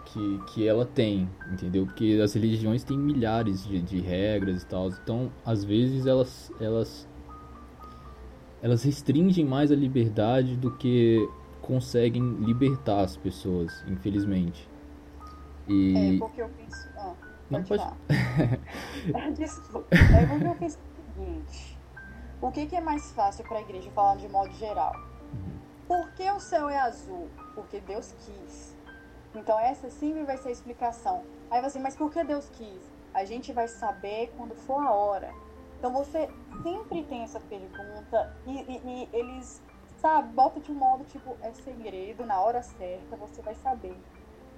que, 0.05 0.39
que 0.47 0.67
ela 0.67 0.85
tem, 0.85 1.29
entendeu? 1.51 1.85
Porque 1.85 2.19
as 2.23 2.33
religiões 2.33 2.83
têm 2.83 2.97
milhares 2.97 3.63
de, 3.65 3.81
de 3.81 3.99
regras 3.99 4.63
e 4.63 4.65
tal, 4.65 4.89
então 4.89 5.31
às 5.45 5.63
vezes 5.63 6.07
elas, 6.07 6.51
elas, 6.59 7.07
elas 8.61 8.83
restringem 8.83 9.45
mais 9.45 9.71
a 9.71 9.75
liberdade 9.75 10.57
do 10.57 10.71
que 10.71 11.29
conseguem 11.61 12.37
libertar 12.39 13.01
as 13.01 13.15
pessoas, 13.15 13.83
infelizmente. 13.87 14.67
E... 15.67 16.15
É, 16.15 16.17
porque 16.17 16.41
eu 16.41 16.49
penso 16.49 16.89
não 17.51 17.63
pode. 17.63 17.83
Desculpa. 19.35 19.87
É 19.93 20.25
porque 20.25 20.45
eu 20.45 20.67
o 20.67 20.69
seguinte: 20.69 21.79
o 22.41 22.51
que, 22.51 22.65
que 22.65 22.75
é 22.75 22.81
mais 22.81 23.11
fácil 23.11 23.43
para 23.47 23.59
a 23.59 23.61
igreja, 23.61 23.91
falando 23.91 24.19
de 24.19 24.29
modo 24.29 24.51
geral? 24.53 24.93
Uhum. 25.33 25.59
Por 25.87 26.11
que 26.13 26.29
o 26.31 26.39
céu 26.39 26.69
é 26.69 26.79
azul? 26.79 27.29
Porque 27.53 27.79
Deus 27.81 28.13
quis. 28.25 28.75
Então, 29.35 29.59
essa 29.59 29.89
sempre 29.89 30.23
vai 30.23 30.37
ser 30.37 30.49
a 30.49 30.51
explicação. 30.51 31.23
Aí 31.49 31.61
você, 31.61 31.79
mas 31.79 31.95
por 31.95 32.11
que 32.11 32.23
Deus 32.23 32.49
quis? 32.49 32.81
A 33.13 33.25
gente 33.25 33.51
vai 33.51 33.67
saber 33.67 34.33
quando 34.37 34.55
for 34.55 34.81
a 34.81 34.91
hora. 34.91 35.33
Então 35.81 35.91
você 35.91 36.29
sempre 36.61 37.03
tem 37.05 37.23
essa 37.23 37.39
pergunta 37.39 38.31
e, 38.45 38.51
e, 38.51 38.81
e 38.85 39.09
eles, 39.11 39.59
sabe, 39.97 40.31
bota 40.31 40.59
de 40.59 40.71
um 40.71 40.75
modo 40.75 41.03
tipo, 41.05 41.35
é 41.41 41.51
segredo, 41.53 42.23
na 42.23 42.39
hora 42.39 42.61
certa 42.61 43.15
você 43.15 43.41
vai 43.41 43.55
saber. 43.55 43.97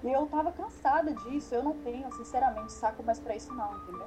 E 0.04 0.12
eu 0.12 0.26
tava 0.26 0.52
cansada 0.52 1.12
disso, 1.14 1.54
eu 1.54 1.64
não 1.64 1.72
tenho, 1.78 2.12
sinceramente, 2.12 2.72
saco 2.72 3.02
mais 3.02 3.18
pra 3.18 3.34
isso 3.34 3.52
não, 3.54 3.74
entendeu? 3.78 4.06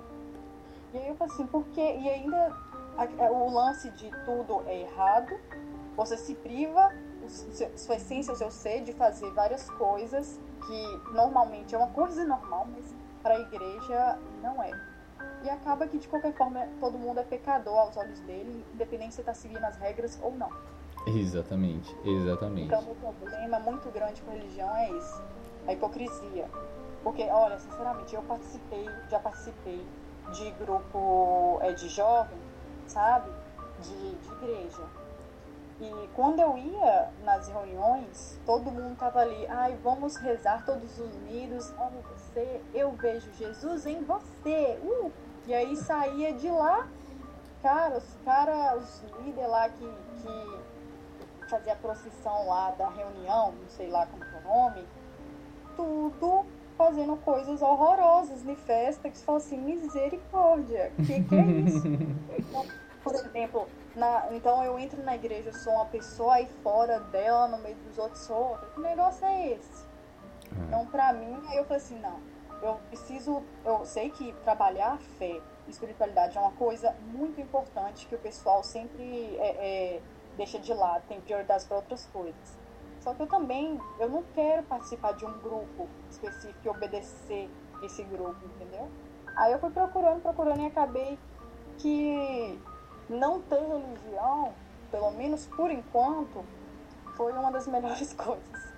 E 0.94 0.98
aí 1.00 1.08
eu 1.08 1.16
falei 1.16 1.34
assim, 1.34 1.48
porque. 1.48 1.82
E 1.82 2.08
ainda 2.08 2.56
a, 2.98 3.32
o 3.32 3.52
lance 3.52 3.90
de 3.92 4.12
tudo 4.24 4.64
é 4.68 4.82
errado, 4.82 5.36
você 5.96 6.16
se 6.16 6.36
priva, 6.36 6.94
sua 7.76 7.96
essência, 7.96 8.32
o 8.32 8.36
seu 8.36 8.52
ser, 8.52 8.84
de 8.84 8.94
fazer 8.94 9.32
várias 9.32 9.70
coisas 9.72 10.40
que 10.68 11.12
normalmente 11.14 11.74
é 11.74 11.78
uma 11.78 11.90
coisa 11.90 12.24
normal, 12.26 12.68
mas 12.72 12.94
para 13.24 13.36
a 13.36 13.40
igreja 13.40 14.20
não 14.42 14.62
é. 14.62 14.72
E 15.44 15.50
acaba 15.50 15.88
que, 15.88 15.98
de 15.98 16.08
qualquer 16.08 16.34
forma, 16.34 16.68
todo 16.80 16.98
mundo 16.98 17.20
é 17.20 17.24
pecador 17.24 17.78
aos 17.78 17.98
olhos 17.98 18.20
dele, 18.22 18.66
independente 18.74 19.16
se 19.16 19.22
está 19.22 19.34
seguindo 19.34 19.64
as 19.64 19.78
regras 19.78 20.20
ou 20.22 20.32
não. 20.32 20.50
Exatamente, 21.08 21.96
exatamente. 22.04 22.68
Então, 22.68 22.84
o 22.92 23.14
problema 23.14 23.60
muito 23.60 23.90
grande 23.92 24.22
com 24.22 24.32
a 24.32 24.34
religião 24.34 24.76
é 24.76 24.92
esse: 24.92 25.22
a 25.68 25.74
hipocrisia. 25.74 26.50
Porque, 27.04 27.24
olha, 27.24 27.60
sinceramente, 27.60 28.16
eu 28.16 28.24
participei, 28.24 28.86
já 29.10 29.20
participei 29.20 29.86
de 30.32 30.52
grupo 30.52 31.60
é, 31.62 31.72
de 31.72 31.88
jovem, 31.90 32.38
sabe? 32.88 33.30
De, 33.80 34.16
de 34.16 34.32
igreja. 34.34 34.84
E 35.80 36.10
quando 36.16 36.40
eu 36.40 36.58
ia 36.58 37.12
nas 37.24 37.48
reuniões, 37.48 38.40
todo 38.46 38.72
mundo 38.72 38.98
tava 38.98 39.20
ali, 39.20 39.46
ai, 39.48 39.78
vamos 39.84 40.16
rezar 40.16 40.66
todos 40.66 40.98
unidos, 40.98 41.72
amo 41.74 42.02
você, 42.10 42.62
eu 42.74 42.92
vejo 42.94 43.32
Jesus 43.34 43.86
em 43.86 44.04
você. 44.04 44.80
Uh! 44.84 45.12
E 45.46 45.54
aí 45.54 45.76
saía 45.76 46.34
de 46.34 46.50
lá, 46.50 46.88
cara, 47.62 47.98
os 47.98 48.18
cara, 48.26 48.76
os 48.76 49.04
líderes 49.20 49.50
lá 49.50 49.70
que, 49.70 49.88
que 50.22 51.48
fazia 51.48 51.74
a 51.74 51.76
procissão 51.76 52.48
lá 52.48 52.72
da 52.72 52.90
reunião, 52.90 53.52
não 53.52 53.70
sei 53.70 53.90
lá 53.90 54.06
como 54.08 54.24
é 54.24 54.38
o 54.40 54.42
nome, 54.42 54.88
tudo 55.78 56.46
fazendo 56.78 57.16
coisas 57.18 57.62
horrorosas 57.62 58.44
de 58.44 58.56
festa, 58.56 59.10
que 59.10 59.18
você 59.18 59.26
fala 59.26 59.38
assim, 59.38 59.58
misericórdia, 59.58 60.92
que 60.98 61.24
que 61.24 61.36
é 61.36 61.46
isso? 61.46 61.88
então, 62.38 62.66
por 63.04 63.16
exemplo, 63.16 63.68
na, 63.96 64.28
então 64.32 64.64
eu 64.64 64.78
entro 64.78 65.02
na 65.04 65.16
igreja, 65.16 65.54
sou 65.54 65.74
uma 65.74 65.86
pessoa 65.86 66.36
aí 66.36 66.48
fora 66.62 67.00
dela, 67.00 67.48
no 67.48 67.58
meio 67.60 67.76
dos 67.78 67.98
outros 67.98 68.22
sou 68.22 68.52
outra. 68.52 68.68
Que 68.70 68.82
negócio 68.82 69.26
é 69.26 69.54
esse? 69.54 69.86
Hum. 70.52 70.66
Então, 70.68 70.86
pra 70.88 71.14
mim, 71.14 71.36
eu 71.56 71.64
falei 71.64 71.78
assim, 71.78 72.00
não, 72.00 72.20
eu 72.62 72.80
preciso, 72.90 73.44
eu 73.66 73.86
sei 73.86 74.10
que 74.10 74.34
trabalhar 74.44 74.94
a 74.94 74.98
fé 74.98 75.42
e 75.68 75.72
espiritualidade 75.72 76.38
é 76.38 76.42
uma 76.42 76.52
coisa 76.52 76.96
muito 77.14 77.42
importante 77.42 78.06
que 78.08 78.16
o 78.16 78.20
pessoal 78.20 78.64
sempre 78.64 79.36
é, 79.38 79.96
é, 79.96 80.02
deixa 80.36 80.60
de 80.60 80.74
lado, 80.74 81.04
tem 81.08 81.20
prioridades 81.22 81.66
para 81.66 81.78
outras 81.78 82.06
coisas. 82.08 82.57
Só 83.08 83.14
que 83.14 83.22
eu 83.24 83.28
também, 83.28 83.80
eu 84.02 84.10
não 84.10 84.22
quero 84.36 84.64
participar 84.64 85.14
de 85.14 85.26
um 85.26 85.32
grupo 85.40 85.88
específico 86.10 86.60
e 86.66 86.68
obedecer 86.68 87.50
esse 87.82 88.04
grupo, 88.04 88.36
entendeu? 88.44 88.90
Aí 89.34 89.54
eu 89.54 89.60
fui 89.60 89.70
procurando, 89.70 90.22
procurando 90.22 90.60
e 90.60 90.66
acabei 90.66 91.18
que 91.78 92.60
não 93.08 93.40
ter 93.44 93.62
religião, 93.62 94.54
pelo 94.92 95.12
menos 95.12 95.46
por 95.46 95.72
enquanto, 95.72 96.44
foi 97.16 97.32
uma 97.32 97.50
das 97.50 97.66
melhores 97.72 98.12
coisas 98.12 98.74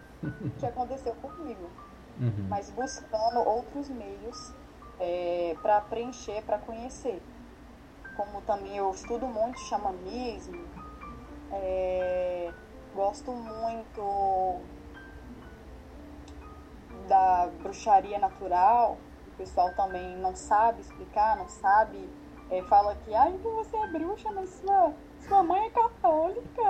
que 0.59 0.65
aconteceu 0.67 1.15
comigo. 1.15 1.67
Uhum. 2.19 2.45
Mas 2.47 2.69
buscando 2.69 3.39
outros 3.39 3.89
meios 3.89 4.53
é, 4.99 5.57
para 5.59 5.81
preencher, 5.81 6.43
para 6.43 6.59
conhecer. 6.59 7.19
Como 8.15 8.43
também 8.43 8.77
eu 8.77 8.91
estudo 8.91 9.25
muito 9.25 9.59
xamanismo, 9.61 10.67
é, 11.51 12.53
gosto 12.99 13.31
muito 13.31 14.59
da 17.07 17.49
bruxaria 17.61 18.19
natural, 18.19 18.97
o 19.25 19.37
pessoal 19.37 19.73
também 19.73 20.17
não 20.17 20.35
sabe 20.35 20.81
explicar, 20.81 21.37
não 21.37 21.47
sabe 21.47 22.09
é, 22.51 22.61
fala 22.63 22.95
que, 22.95 23.15
ai, 23.15 23.31
que 23.31 23.47
você 23.47 23.77
é 23.77 23.87
bruxa, 23.87 24.29
mas 24.33 24.49
sua, 24.49 24.93
sua 25.21 25.43
mãe 25.43 25.67
é 25.67 25.69
católica. 25.69 26.61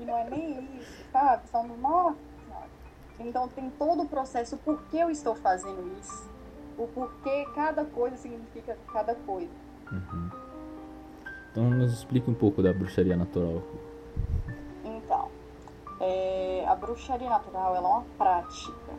E 0.00 0.04
não 0.04 0.18
é 0.18 0.28
nem 0.28 0.76
isso, 0.76 1.04
sabe? 1.12 1.46
São 1.48 1.68
norte. 1.68 2.18
Então 3.20 3.46
tem 3.48 3.70
todo 3.70 4.02
o 4.02 4.08
processo, 4.08 4.56
por 4.56 4.82
que 4.86 4.98
eu 4.98 5.08
estou 5.08 5.36
fazendo 5.36 5.96
isso. 6.00 6.28
O 6.76 6.88
porquê 6.88 7.46
cada 7.54 7.84
coisa 7.84 8.16
significa 8.16 8.76
cada 8.92 9.14
coisa. 9.14 9.54
Uhum. 9.92 10.30
Então 11.52 11.70
nos 11.70 11.92
explica 11.92 12.28
um 12.28 12.34
pouco 12.34 12.60
da 12.60 12.72
bruxaria 12.72 13.16
natural. 13.16 13.62
Então, 14.84 15.30
é, 16.00 16.64
a 16.66 16.74
bruxaria 16.74 17.28
natural 17.28 17.76
é 17.76 17.80
uma 17.80 18.04
prática. 18.18 18.92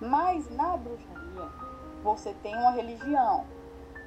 Mas 0.00 0.48
na 0.50 0.76
bruxaria 0.76 1.48
você 2.02 2.32
tem 2.42 2.54
uma 2.54 2.70
religião 2.70 3.44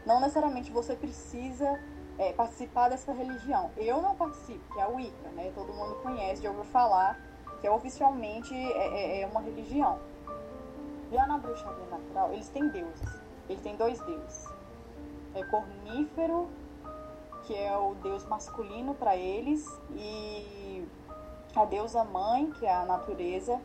não 0.05 0.19
necessariamente 0.19 0.71
você 0.71 0.95
precisa 0.95 1.79
é, 2.17 2.33
participar 2.33 2.89
dessa 2.89 3.11
religião. 3.13 3.71
Eu 3.77 4.01
não 4.01 4.15
participo, 4.15 4.61
que 4.73 4.79
é 4.79 4.83
a 4.83 4.87
Wicca, 4.87 5.29
né? 5.29 5.51
Todo 5.53 5.73
mundo 5.73 5.95
conhece, 6.01 6.41
já 6.41 6.49
ouviu 6.49 6.65
falar, 6.65 7.19
que 7.59 7.67
é 7.67 7.71
oficialmente 7.71 8.53
é, 8.53 9.19
é, 9.19 9.21
é 9.21 9.27
uma 9.27 9.41
religião. 9.41 9.99
Já 11.11 11.27
na 11.27 11.37
bruxaria 11.37 11.85
natural, 11.85 12.33
eles 12.33 12.49
têm 12.49 12.67
deuses. 12.69 13.21
Eles 13.49 13.61
têm 13.61 13.75
dois 13.75 13.99
deuses. 14.01 14.45
É 15.35 15.43
Cornífero, 15.43 16.49
que 17.43 17.55
é 17.55 17.75
o 17.77 17.95
deus 17.95 18.25
masculino 18.25 18.95
para 18.95 19.15
eles, 19.15 19.65
e 19.91 20.85
a 21.59 21.65
deusa 21.65 22.03
mãe, 22.03 22.51
que 22.51 22.65
é 22.65 22.73
a 22.73 22.85
natureza, 22.85 23.59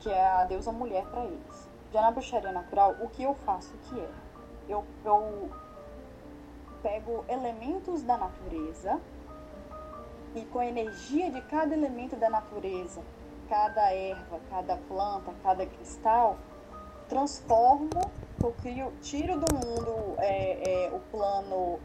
que 0.00 0.10
é 0.10 0.26
a 0.26 0.44
deusa 0.44 0.72
mulher 0.72 1.04
para 1.06 1.24
eles. 1.24 1.68
Já 1.92 2.02
na 2.02 2.10
bruxaria 2.10 2.52
natural, 2.52 2.96
o 3.00 3.08
que 3.08 3.22
eu 3.22 3.34
faço 3.46 3.72
que 3.84 4.00
é? 4.00 4.08
Eu, 4.68 4.84
eu 5.04 5.50
pego 6.82 7.24
elementos 7.28 8.02
da 8.02 8.16
natureza 8.16 9.00
e 10.34 10.42
com 10.46 10.58
a 10.58 10.66
energia 10.66 11.30
de 11.30 11.40
cada 11.42 11.74
elemento 11.74 12.16
da 12.16 12.30
natureza, 12.30 13.02
cada 13.48 13.92
erva, 13.92 14.40
cada 14.50 14.76
planta, 14.76 15.32
cada 15.42 15.66
cristal, 15.66 16.38
transformo, 17.08 17.90
eu 18.42 18.52
crio, 18.62 18.92
tiro 19.02 19.38
do 19.38 19.54
mundo 19.54 20.14
é, 20.18 20.86
é, 20.86 20.90
o 20.90 20.98
plano 21.10 21.78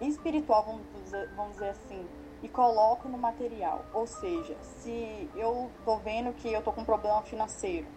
espiritual, 0.00 0.64
vamos 0.64 0.82
dizer, 1.04 1.28
vamos 1.34 1.52
dizer 1.54 1.70
assim, 1.70 2.06
e 2.42 2.48
coloco 2.48 3.08
no 3.08 3.18
material. 3.18 3.84
Ou 3.92 4.06
seja, 4.06 4.56
se 4.62 5.30
eu 5.34 5.70
tô 5.84 5.98
vendo 5.98 6.32
que 6.34 6.52
eu 6.52 6.62
tô 6.62 6.72
com 6.72 6.82
um 6.82 6.84
problema 6.84 7.22
financeiro, 7.22 7.88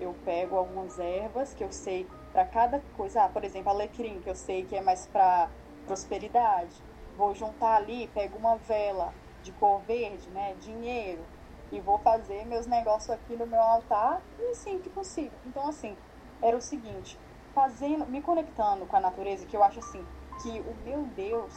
eu 0.00 0.14
pego 0.24 0.56
algumas 0.56 0.98
ervas 0.98 1.54
que 1.54 1.64
eu 1.64 1.72
sei 1.72 2.08
para 2.32 2.44
cada 2.44 2.80
coisa. 2.96 3.24
Ah, 3.24 3.28
por 3.28 3.44
exemplo, 3.44 3.70
alecrim, 3.70 4.20
que 4.20 4.28
eu 4.28 4.34
sei 4.34 4.64
que 4.64 4.76
é 4.76 4.80
mais 4.80 5.06
para 5.06 5.50
prosperidade. 5.86 6.82
Vou 7.16 7.34
juntar 7.34 7.76
ali, 7.76 8.08
pego 8.08 8.36
uma 8.38 8.56
vela 8.56 9.14
de 9.42 9.52
cor 9.52 9.80
verde, 9.82 10.28
né, 10.30 10.54
dinheiro, 10.54 11.24
e 11.70 11.80
vou 11.80 11.98
fazer 11.98 12.44
meus 12.44 12.66
negócios 12.66 13.10
aqui 13.10 13.36
no 13.36 13.46
meu 13.46 13.60
altar 13.60 14.20
e 14.38 14.50
assim 14.50 14.78
que 14.80 14.90
consigo. 14.90 15.36
Então, 15.46 15.66
assim, 15.68 15.96
era 16.42 16.56
o 16.56 16.60
seguinte, 16.60 17.18
fazendo, 17.54 18.06
me 18.06 18.20
conectando 18.20 18.86
com 18.86 18.96
a 18.96 19.00
natureza, 19.00 19.46
que 19.46 19.56
eu 19.56 19.62
acho 19.62 19.78
assim, 19.78 20.04
que 20.42 20.60
o 20.60 20.74
meu 20.84 21.04
Deus, 21.06 21.54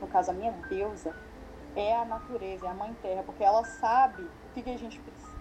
no 0.00 0.06
caso 0.06 0.30
a 0.30 0.34
minha 0.34 0.52
deusa, 0.68 1.14
é 1.76 1.96
a 1.96 2.04
natureza, 2.04 2.66
é 2.66 2.70
a 2.70 2.74
mãe 2.74 2.94
terra, 3.02 3.22
porque 3.22 3.44
ela 3.44 3.64
sabe 3.64 4.22
o 4.22 4.54
que, 4.54 4.62
que 4.62 4.70
a 4.70 4.78
gente 4.78 4.98
precisa. 5.00 5.40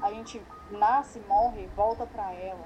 A 0.00 0.10
gente 0.12 0.40
nasce, 0.70 1.18
morre, 1.20 1.66
volta 1.74 2.06
para 2.06 2.32
ela. 2.32 2.64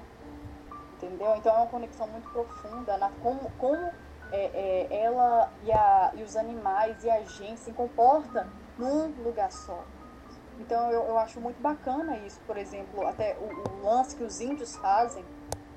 Entendeu? 0.93 1.35
Então 1.35 1.53
é 1.53 1.57
uma 1.57 1.67
conexão 1.67 2.07
muito 2.07 2.29
profunda 2.29 2.97
na 2.97 3.09
como, 3.21 3.51
como 3.57 3.91
é, 4.31 4.89
é, 4.91 5.03
ela 5.03 5.51
e, 5.63 5.71
a, 5.71 6.11
e 6.15 6.23
os 6.23 6.35
animais 6.35 7.03
e 7.03 7.09
a 7.09 7.23
gente 7.23 7.59
se 7.59 7.73
comporta 7.73 8.47
num 8.77 9.07
lugar 9.23 9.51
só. 9.51 9.83
Então 10.59 10.91
eu, 10.91 11.03
eu 11.03 11.17
acho 11.17 11.41
muito 11.41 11.61
bacana 11.61 12.17
isso, 12.19 12.39
por 12.45 12.57
exemplo, 12.57 13.05
até 13.05 13.35
o, 13.35 13.79
o 13.79 13.83
lance 13.83 14.15
que 14.15 14.23
os 14.23 14.39
índios 14.39 14.75
fazem, 14.77 15.25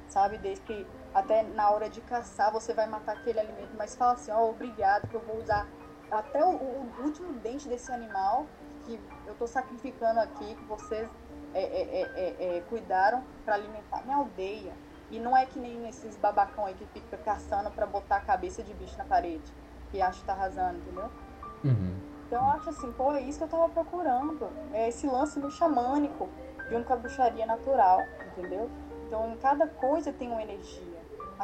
sabe? 0.09 0.39
Desde 0.39 0.63
que 0.65 0.87
até 1.15 1.43
na 1.43 1.71
hora 1.71 1.89
de 1.89 2.01
caçar 2.03 2.53
você 2.53 2.75
vai 2.75 2.87
matar 2.87 3.17
aquele 3.17 3.41
alimento, 3.41 3.75
mas 3.77 3.97
fala 3.97 4.13
assim, 4.13 4.31
ó, 4.31 4.43
oh, 4.43 4.51
obrigado 4.51 5.09
que 5.09 5.15
eu 5.15 5.21
vou 5.21 5.39
usar 5.39 5.67
até 6.11 6.45
o, 6.45 6.51
o, 6.51 7.03
último 7.03 7.33
dente 7.35 7.69
desse 7.69 7.91
animal 7.93 8.47
que 8.85 9.01
eu 9.27 9.33
estou 9.33 9.47
sacrificando 9.47 10.21
aqui, 10.21 10.55
que 10.55 10.65
vocês 10.65 11.09
é, 11.55 11.63
é, 11.63 12.03
é, 12.03 12.57
é 12.57 12.61
cuidaram 12.69 13.23
para 13.45 13.55
alimentar 13.55 14.05
minha 14.05 14.17
aldeia. 14.17 14.73
E 15.11 15.21
não 15.21 15.37
é 15.37 15.47
que 15.47 15.59
nem 15.59 15.89
esses 15.89 16.17
babacão 16.17 16.67
aí 16.67 16.75
que 16.75 16.85
fica 16.87 17.17
caçando 17.19 17.71
para 17.71 17.87
botar 17.87 18.17
a 18.17 18.21
cabeça 18.21 18.63
de 18.63 18.75
bicho 18.75 18.99
na 18.99 19.05
parede, 19.05 19.53
que 19.91 20.01
acha 20.01 20.19
que 20.19 20.27
tá 20.27 20.33
arrasando, 20.33 20.79
entendeu? 20.79 21.11
Uhum. 21.65 21.97
Então 22.27 22.45
eu 22.45 22.51
acho 22.53 22.71
assim, 22.71 22.93
pô, 22.93 23.13
é 23.13 23.21
isso 23.21 23.39
que 23.39 23.45
eu 23.45 23.49
tava 23.49 23.69
procurando. 23.69 24.51
É 24.73 24.89
esse 24.89 25.07
lance 25.07 25.39
do 25.39 25.51
xamânico, 25.51 26.29
junto 26.69 26.85
com 26.85 26.93
a 26.93 26.97
bruxaria 26.97 27.47
natural, 27.47 28.01
entendeu? 28.27 28.69
Então 29.07 29.33
em 29.33 29.37
cada 29.37 29.67
coisa 29.69 30.13
tem 30.13 30.29
uma 30.29 30.43
energia. 30.43 30.97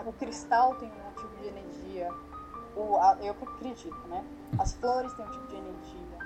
O 0.04 0.12
cristal 0.12 0.74
tem 0.76 0.88
um 0.88 1.20
tipo 1.20 1.36
de 1.40 1.48
energia. 1.48 2.10
O, 2.76 2.96
a, 2.96 3.16
eu 3.20 3.32
acredito, 3.32 4.08
né? 4.08 4.24
As 4.58 4.74
flores 4.74 5.12
têm 5.14 5.26
um 5.26 5.30
tipo 5.30 5.46
de 5.48 5.56
energia. 5.56 6.18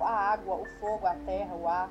A 0.00 0.32
água, 0.32 0.56
o 0.56 0.66
fogo, 0.80 1.06
a 1.06 1.14
terra, 1.14 1.54
o 1.54 1.66
ar. 1.66 1.90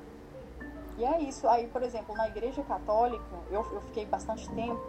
E 0.96 1.04
é 1.04 1.20
isso. 1.20 1.48
Aí, 1.48 1.66
por 1.66 1.82
exemplo, 1.82 2.14
na 2.14 2.28
igreja 2.28 2.62
católica, 2.62 3.24
eu, 3.50 3.66
eu 3.72 3.80
fiquei 3.82 4.06
bastante 4.06 4.48
tempo. 4.54 4.80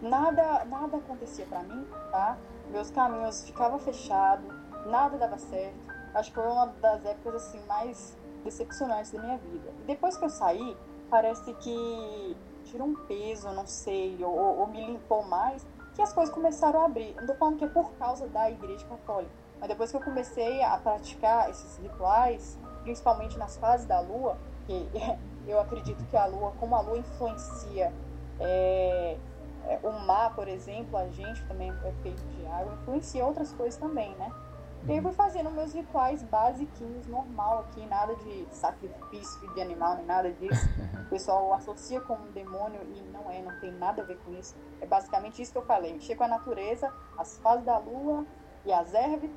Nada, 0.00 0.64
nada 0.64 0.96
acontecia 0.96 1.46
para 1.46 1.62
mim, 1.62 1.86
tá? 2.10 2.36
Meus 2.70 2.90
caminhos 2.90 3.44
ficavam 3.44 3.78
fechados, 3.78 4.46
nada 4.86 5.16
dava 5.16 5.38
certo. 5.38 5.76
Acho 6.14 6.30
que 6.30 6.34
foi 6.34 6.46
uma 6.46 6.66
das 6.66 7.04
épocas 7.04 7.34
assim 7.34 7.60
mais 7.66 8.16
decepcionantes 8.44 9.10
da 9.10 9.20
minha 9.20 9.38
vida. 9.38 9.72
E 9.80 9.84
depois 9.84 10.16
que 10.16 10.24
eu 10.24 10.30
saí, 10.30 10.76
parece 11.10 11.52
que 11.54 12.36
tirou 12.64 12.88
um 12.88 12.94
peso, 13.06 13.50
não 13.52 13.66
sei, 13.66 14.22
ou, 14.22 14.58
ou 14.58 14.66
me 14.66 14.84
limpou 14.84 15.22
mais, 15.24 15.66
que 15.96 16.02
as 16.02 16.12
coisas 16.12 16.32
começaram 16.32 16.82
a 16.82 16.84
abrir. 16.84 17.16
Não 17.16 17.26
tô 17.26 17.34
falando 17.34 17.56
que 17.56 17.64
é 17.64 17.68
por 17.68 17.90
causa 17.92 18.28
da 18.28 18.50
igreja 18.50 18.86
católica, 18.86 19.32
mas 19.58 19.68
depois 19.68 19.90
que 19.90 19.96
eu 19.96 20.02
comecei 20.02 20.62
a 20.62 20.76
praticar 20.76 21.48
esses 21.48 21.78
rituais, 21.78 22.58
principalmente 22.82 23.38
nas 23.38 23.56
fases 23.56 23.86
da 23.86 23.98
lua, 24.00 24.36
que 24.66 24.88
eu 25.48 25.58
acredito 25.58 26.04
que 26.04 26.16
a 26.16 26.26
lua, 26.26 26.52
como 26.60 26.76
a 26.76 26.80
lua 26.82 26.98
influencia 26.98 27.92
é, 28.38 29.16
é, 29.64 29.80
o 29.82 29.90
mar, 30.06 30.34
por 30.34 30.46
exemplo, 30.46 30.98
a 30.98 31.08
gente 31.08 31.42
também 31.46 31.72
é 31.82 31.92
feito 32.02 32.22
de 32.22 32.46
água, 32.46 32.74
influencia 32.74 33.24
outras 33.24 33.52
coisas 33.52 33.80
também, 33.80 34.14
né? 34.16 34.30
E 34.88 34.92
aí 34.92 35.00
fui 35.00 35.12
fazendo 35.12 35.50
meus 35.50 35.74
rituais 35.74 36.22
basiquinhos, 36.22 37.08
normal 37.08 37.60
aqui, 37.60 37.84
nada 37.86 38.14
de 38.14 38.46
sacrifício 38.52 39.52
de 39.52 39.60
animal, 39.60 39.96
nem 39.96 40.06
nada 40.06 40.32
disso. 40.32 40.66
O 41.06 41.08
pessoal 41.08 41.54
associa 41.54 42.00
com 42.00 42.14
um 42.14 42.32
demônio 42.32 42.80
e 42.82 43.00
não 43.12 43.30
é, 43.30 43.40
não 43.40 43.60
tem 43.60 43.70
nada 43.70 44.02
a 44.02 44.04
ver 44.04 44.18
com 44.24 44.32
isso. 44.32 44.56
É 44.80 44.86
basicamente 44.86 45.40
isso 45.40 45.52
que 45.52 45.58
eu 45.58 45.62
falei, 45.62 45.92
mexer 45.92 46.16
com 46.16 46.24
a 46.24 46.28
natureza, 46.28 46.92
as 47.16 47.38
fases 47.38 47.64
da 47.64 47.78
lua 47.78 48.26
e 48.64 48.72
as 48.72 48.92
ervas 48.92 49.30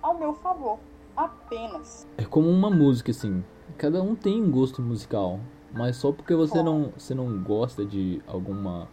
ao 0.00 0.16
meu 0.16 0.32
favor, 0.32 0.78
apenas. 1.16 2.06
É 2.16 2.24
como 2.24 2.48
uma 2.48 2.70
música, 2.70 3.10
assim, 3.10 3.44
cada 3.76 4.00
um 4.00 4.14
tem 4.14 4.40
um 4.40 4.48
gosto 4.48 4.80
musical, 4.80 5.40
mas 5.72 5.96
só 5.96 6.12
porque 6.12 6.36
você 6.36 6.62
não, 6.62 6.92
você 6.96 7.12
não 7.12 7.42
gosta 7.42 7.84
de 7.84 8.22
alguma 8.28 8.88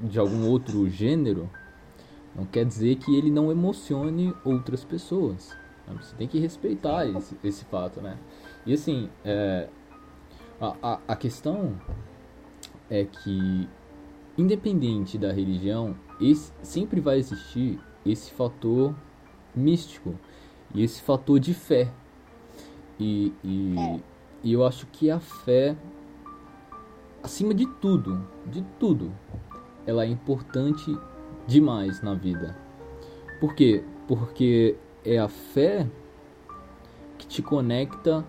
de 0.00 0.18
algum 0.18 0.50
outro 0.50 0.88
gênero, 0.90 1.48
não 2.36 2.44
quer 2.44 2.64
dizer 2.64 2.96
que 2.96 3.16
ele 3.16 3.30
não 3.30 3.50
emocione 3.50 4.34
outras 4.44 4.84
pessoas. 4.84 5.56
Você 5.88 6.14
tem 6.16 6.28
que 6.28 6.38
respeitar 6.38 7.06
esse, 7.06 7.36
esse 7.42 7.64
fato, 7.64 8.00
né? 8.00 8.18
E 8.66 8.74
assim, 8.74 9.08
é, 9.24 9.68
a, 10.60 10.74
a, 10.82 11.00
a 11.08 11.16
questão 11.16 11.80
é 12.90 13.04
que, 13.04 13.68
independente 14.36 15.16
da 15.16 15.32
religião, 15.32 15.96
esse, 16.20 16.52
sempre 16.62 17.00
vai 17.00 17.18
existir 17.18 17.78
esse 18.04 18.32
fator 18.32 18.94
místico 19.54 20.14
e 20.74 20.82
esse 20.82 21.00
fator 21.00 21.38
de 21.38 21.54
fé. 21.54 21.90
E, 22.98 23.32
e, 23.44 24.02
e 24.42 24.52
eu 24.52 24.66
acho 24.66 24.86
que 24.88 25.10
a 25.10 25.20
fé, 25.20 25.76
acima 27.22 27.54
de 27.54 27.66
tudo, 27.66 28.26
de 28.46 28.62
tudo, 28.78 29.12
ela 29.86 30.04
é 30.04 30.08
importante 30.08 30.96
demais 31.46 32.02
na 32.02 32.14
vida. 32.14 32.56
Por 33.40 33.54
quê? 33.54 33.84
Porque 34.08 34.76
é 35.04 35.18
a 35.18 35.28
fé 35.28 35.86
que 37.18 37.26
te 37.26 37.42
conecta 37.42 38.24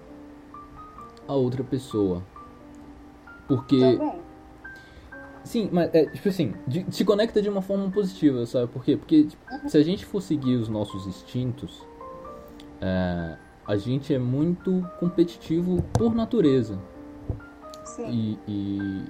a 1.27 1.33
outra 1.33 1.63
pessoa. 1.63 2.23
Porque. 3.47 3.79
Também. 3.79 4.27
Sim, 5.43 5.69
mas 5.71 5.89
é, 5.93 6.05
tipo 6.07 6.27
assim, 6.27 6.53
de, 6.67 6.83
te 6.83 7.05
conecta 7.05 7.41
de 7.41 7.47
uma 7.47 7.61
forma 7.61 7.89
positiva, 7.89 8.45
sabe 8.45 8.67
por 8.67 8.83
quê? 8.83 8.97
Porque 8.97 9.23
tipo, 9.23 9.41
Uhum. 9.49 9.69
se 9.69 9.77
a 9.77 9.81
gente 9.83 10.05
for 10.05 10.21
seguir 10.21 10.55
os 10.57 10.67
nossos 10.67 11.07
instintos, 11.07 11.85
é, 12.81 13.37
a 13.65 13.77
gente 13.77 14.13
é 14.13 14.19
muito 14.19 14.85
competitivo 14.99 15.81
por 15.93 16.13
natureza. 16.13 16.77
Sim. 17.85 18.09
E, 18.09 18.39
e 18.45 19.03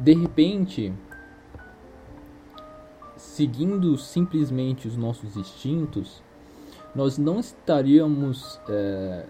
de 0.00 0.14
repente, 0.14 0.92
seguindo 3.18 3.96
simplesmente 3.98 4.88
os 4.88 4.96
nossos 4.96 5.36
instintos, 5.36 6.22
nós 6.94 7.18
não 7.18 7.38
estaríamos. 7.38 8.58
é, 8.68 9.26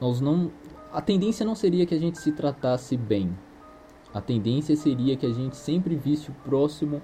nós 0.00 0.20
não. 0.20 0.52
A 0.92 1.00
tendência 1.00 1.44
não 1.44 1.54
seria 1.54 1.86
que 1.86 1.94
a 1.94 1.98
gente 1.98 2.18
se 2.18 2.30
tratasse 2.32 2.96
bem. 2.96 3.36
A 4.12 4.20
tendência 4.20 4.76
seria 4.76 5.16
que 5.16 5.24
a 5.26 5.32
gente 5.32 5.56
sempre 5.56 5.96
visse 5.96 6.30
o 6.30 6.34
próximo 6.44 7.00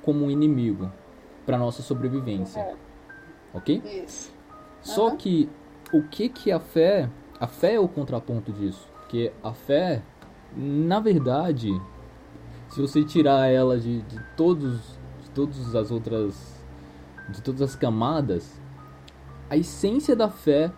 como 0.00 0.24
um 0.24 0.30
inimigo 0.30 0.90
para 1.44 1.58
nossa 1.58 1.82
sobrevivência, 1.82 2.60
É, 2.60 2.76
ok? 3.52 3.82
isso. 4.04 4.32
Só 4.80 5.10
que 5.16 5.48
o 5.92 6.02
que 6.04 6.28
que 6.28 6.52
a 6.52 6.60
fé, 6.60 7.10
a 7.40 7.48
fé 7.48 7.74
é 7.74 7.80
o 7.80 7.88
contraponto 7.88 8.52
disso, 8.52 8.88
porque 9.00 9.32
a 9.42 9.52
fé, 9.52 10.02
na 10.56 11.00
verdade, 11.00 11.68
se 12.68 12.80
você 12.80 13.04
tirar 13.04 13.48
ela 13.48 13.78
de, 13.78 14.02
de 14.02 14.20
todos, 14.36 14.98
todas 15.34 15.74
as 15.74 15.90
outras, 15.90 16.64
de 17.28 17.42
todas 17.42 17.62
as 17.62 17.74
camadas, 17.76 18.60
a 19.48 19.56
essência 19.56 20.14
da 20.16 20.28
fé 20.28 20.70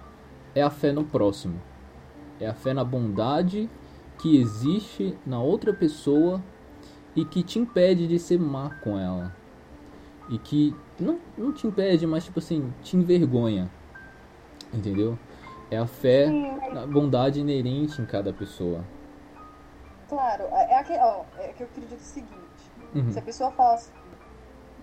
é 0.54 0.62
a 0.62 0.70
fé 0.70 0.92
no 0.92 1.04
próximo, 1.04 1.60
é 2.40 2.46
a 2.46 2.54
fé 2.54 2.72
na 2.74 2.84
bondade 2.84 3.68
que 4.18 4.36
existe 4.38 5.16
na 5.26 5.40
outra 5.40 5.72
pessoa 5.72 6.42
e 7.14 7.24
que 7.24 7.42
te 7.42 7.58
impede 7.58 8.06
de 8.08 8.18
ser 8.18 8.38
má 8.38 8.70
com 8.82 8.98
ela 8.98 9.34
e 10.28 10.38
que 10.38 10.74
não, 10.98 11.18
não 11.36 11.52
te 11.52 11.66
impede, 11.66 12.06
mas 12.06 12.24
tipo 12.24 12.38
assim, 12.38 12.72
te 12.82 12.96
envergonha. 12.96 13.70
Entendeu? 14.72 15.18
É 15.70 15.78
a 15.78 15.86
fé 15.86 16.30
mas- 16.30 16.74
na 16.74 16.86
bondade 16.86 17.40
inerente 17.40 18.00
em 18.00 18.06
cada 18.06 18.32
pessoa. 18.32 18.84
Claro, 20.08 20.44
é, 20.44 20.78
aqui, 20.78 20.92
ó, 20.98 21.24
é 21.38 21.48
que 21.48 21.62
eu 21.62 21.66
acredito 21.66 21.98
o 21.98 22.02
seguinte: 22.02 22.32
Uhum. 22.94 23.10
se 23.10 23.18
a 23.18 23.22
pessoa 23.22 23.50
fala 23.52 23.74
assim, 23.74 23.92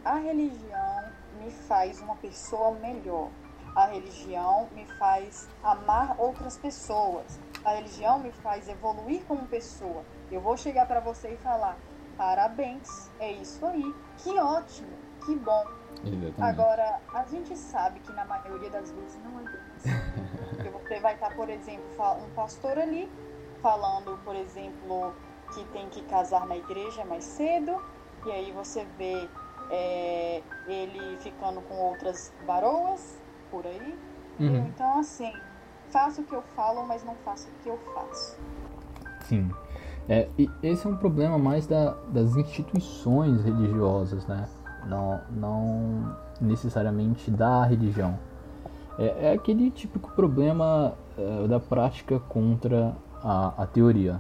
a 0.04 0.16
religião 0.16 1.12
me 1.40 1.52
faz 1.52 2.02
uma 2.02 2.16
pessoa 2.16 2.72
melhor, 2.72 3.30
a 3.76 3.86
religião 3.86 4.68
me 4.74 4.86
faz 4.98 5.48
amar 5.64 6.16
outras 6.18 6.58
pessoas, 6.58 7.40
a 7.64 7.72
religião 7.72 8.20
me 8.20 8.32
faz 8.32 8.68
evoluir 8.68 9.24
como 9.26 9.48
pessoa. 9.48 10.04
Eu 10.32 10.42
vou 10.42 10.58
chegar 10.58 10.86
pra 10.86 11.00
você 11.00 11.34
e 11.34 11.38
falar: 11.38 11.78
parabéns, 12.18 13.12
é 13.20 13.32
isso 13.32 13.66
aí, 13.66 13.96
que 14.18 14.38
ótimo, 14.40 14.98
que 15.26 15.36
bom. 15.36 15.64
Exatamente. 16.04 16.42
Agora, 16.42 17.02
a 17.14 17.24
gente 17.26 17.56
sabe 17.56 18.00
que 18.00 18.12
na 18.14 18.26
maioria 18.26 18.70
das 18.70 18.92
vezes 18.92 19.20
não 19.24 19.40
é 19.40 19.44
bem 19.44 19.62
assim. 19.76 20.50
Porque 20.50 20.70
você 20.72 21.00
vai 21.00 21.14
estar, 21.14 21.36
por 21.36 21.50
exemplo, 21.50 21.86
um 22.24 22.30
pastor 22.34 22.78
ali 22.78 23.12
falando, 23.62 24.18
por 24.24 24.36
exemplo, 24.36 25.14
que 25.54 25.64
tem 25.66 25.88
que 25.90 26.02
casar 26.04 26.48
na 26.48 26.58
igreja 26.58 27.06
mais 27.06 27.24
cedo, 27.24 27.80
e 28.26 28.32
aí 28.32 28.52
você 28.52 28.86
vê 28.98 29.30
é, 29.72 30.44
ele 30.68 31.18
ficando 31.18 31.62
com 31.62 31.76
outras 31.76 32.34
varoas 32.46 33.20
por 33.50 33.66
aí. 33.66 33.98
Uhum. 34.40 34.68
Então, 34.68 35.00
assim, 35.00 35.32
faço 35.90 36.22
o 36.22 36.24
que 36.26 36.34
eu 36.34 36.42
falo, 36.56 36.86
mas 36.86 37.04
não 37.04 37.16
faço 37.24 37.48
o 37.48 37.64
que 37.64 37.70
eu 37.70 37.80
faço. 37.94 38.38
Sim. 39.22 39.50
É, 40.10 40.28
e 40.38 40.50
esse 40.62 40.86
é 40.86 40.90
um 40.90 40.98
problema 40.98 41.38
mais 41.38 41.66
da, 41.66 41.92
das 42.10 42.36
instituições 42.36 43.44
religiosas, 43.44 44.26
né? 44.28 44.46
Não, 44.88 45.22
não 45.30 46.18
necessariamente 46.40 47.30
da 47.32 47.64
religião. 47.64 48.20
É, 48.98 49.28
é 49.28 49.34
aquele 49.34 49.72
típico 49.72 50.12
problema 50.12 50.96
é, 51.18 51.48
da 51.48 51.60
prática 51.60 52.20
contra 52.20 52.96
a, 53.24 53.64
a 53.64 53.66
teoria. 53.66 54.20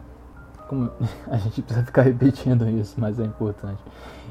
Como, 0.67 0.91
a 1.27 1.37
gente 1.37 1.61
precisa 1.61 1.85
ficar 1.85 2.03
repetindo 2.03 2.69
isso, 2.69 2.99
mas 2.99 3.19
é 3.19 3.25
importante. 3.25 3.83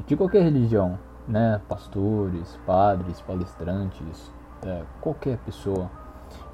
De 0.06 0.16
qualquer 0.16 0.42
religião, 0.42 0.98
né? 1.30 1.60
Pastores, 1.68 2.58
padres, 2.66 3.20
palestrantes, 3.20 4.32
é, 4.62 4.82
qualquer 5.00 5.38
pessoa, 5.38 5.88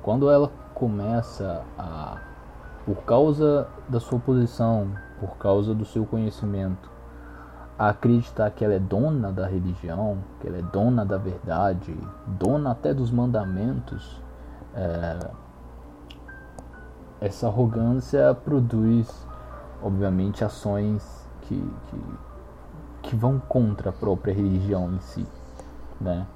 quando 0.03 0.31
ela 0.31 0.51
começa 0.75 1.65
a 1.79 2.19
por 2.85 3.03
causa 3.03 3.67
da 3.89 3.99
sua 3.99 4.21
posição, 4.21 4.93
por 5.19 5.37
causa 5.39 5.75
do 5.75 5.85
seu 5.85 6.07
conhecimento, 6.07 6.89
a 7.77 7.89
acreditar 7.89 8.49
que 8.53 8.65
ela 8.65 8.75
é 8.75 8.79
dona 8.79 9.33
da 9.33 9.45
religião, 9.45 10.19
que 10.41 10.47
ela 10.47 10.59
é 10.59 10.63
dona 10.63 11.05
da 11.05 11.19
verdade, 11.19 11.99
dona 12.27 12.71
até 12.71 12.95
dos 12.95 13.11
mandamentos, 13.11 14.23
é, 14.73 15.31
essa 17.21 17.49
arrogância 17.49 18.33
produz, 18.35 19.27
obviamente, 19.83 20.45
ações 20.45 21.29
que, 21.43 21.57
que, 21.91 22.01
que 23.07 23.17
vão 23.17 23.39
contra 23.39 23.91
a 23.91 23.93
própria 23.93 24.35
religião 24.35 24.93
em 24.93 25.01
si, 25.01 25.27
né? 26.01 26.27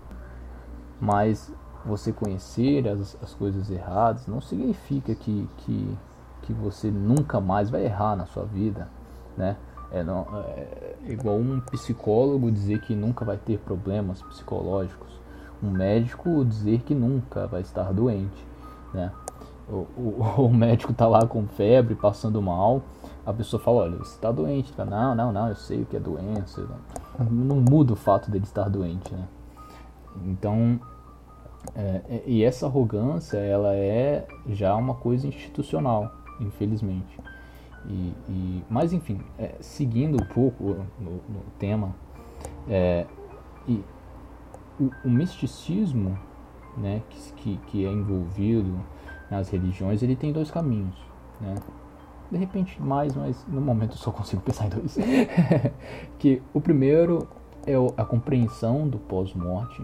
Mas 1.00 1.52
você 1.84 2.12
conhecer 2.12 2.86
as, 2.88 3.16
as 3.22 3.34
coisas 3.34 3.70
erradas 3.70 4.26
não 4.26 4.40
significa 4.40 5.14
que, 5.14 5.48
que, 5.58 5.98
que 6.42 6.52
você 6.52 6.90
nunca 6.90 7.40
mais 7.40 7.70
vai 7.70 7.84
errar 7.84 8.16
na 8.16 8.26
sua 8.26 8.44
vida, 8.44 8.88
né? 9.36 9.56
É, 9.92 10.04
não, 10.04 10.26
é 10.46 10.94
igual 11.08 11.36
um 11.36 11.60
psicólogo 11.60 12.50
dizer 12.50 12.80
que 12.82 12.94
nunca 12.94 13.24
vai 13.24 13.36
ter 13.36 13.58
problemas 13.58 14.22
psicológicos, 14.22 15.08
um 15.60 15.70
médico 15.70 16.44
dizer 16.44 16.82
que 16.82 16.94
nunca 16.94 17.48
vai 17.48 17.62
estar 17.62 17.92
doente, 17.92 18.46
né? 18.94 19.10
O, 19.68 19.86
o, 19.96 20.24
o 20.46 20.54
médico 20.54 20.92
tá 20.92 21.08
lá 21.08 21.26
com 21.26 21.46
febre, 21.48 21.96
passando 21.96 22.40
mal, 22.40 22.82
a 23.30 23.34
pessoa 23.34 23.62
fala, 23.62 23.82
olha, 23.82 23.98
você 23.98 24.14
está 24.14 24.30
doente, 24.30 24.72
não, 24.78 25.14
não, 25.14 25.32
não, 25.32 25.48
eu 25.48 25.56
sei 25.56 25.82
o 25.82 25.86
que 25.86 25.96
é 25.96 26.00
doença, 26.00 26.66
não 27.18 27.56
muda 27.56 27.92
o 27.92 27.96
fato 27.96 28.30
dele 28.30 28.44
estar 28.44 28.68
doente, 28.68 29.12
né? 29.14 29.26
Então, 30.24 30.80
é, 31.74 32.00
é, 32.08 32.22
e 32.26 32.42
essa 32.42 32.66
arrogância, 32.66 33.38
ela 33.38 33.74
é 33.74 34.26
já 34.48 34.74
uma 34.74 34.94
coisa 34.94 35.26
institucional, 35.26 36.12
infelizmente. 36.40 37.18
E, 37.86 38.12
e 38.28 38.64
mas 38.68 38.92
enfim, 38.92 39.20
é, 39.38 39.54
seguindo 39.60 40.22
um 40.22 40.26
pouco 40.26 40.84
no, 40.98 41.12
no 41.12 41.42
tema, 41.58 41.94
é, 42.68 43.06
e 43.68 43.82
o, 44.78 44.90
o, 45.04 45.10
misticismo, 45.10 46.18
né, 46.76 47.02
que, 47.08 47.32
que, 47.32 47.56
que 47.66 47.86
é 47.86 47.90
envolvido 47.90 48.80
nas 49.30 49.48
religiões, 49.48 50.02
ele 50.02 50.16
tem 50.16 50.32
dois 50.32 50.50
caminhos, 50.50 50.96
né? 51.40 51.54
De 52.30 52.36
repente 52.36 52.80
mais, 52.80 53.14
mas 53.16 53.44
no 53.48 53.60
momento 53.60 53.92
eu 53.92 53.98
só 53.98 54.10
consigo 54.10 54.42
pensar 54.42 54.66
em 54.66 54.70
dois. 54.70 54.96
que 56.18 56.42
o 56.54 56.60
primeiro 56.60 57.28
é 57.66 57.74
a 57.96 58.04
compreensão 58.04 58.88
do 58.88 58.98
pós-morte 58.98 59.82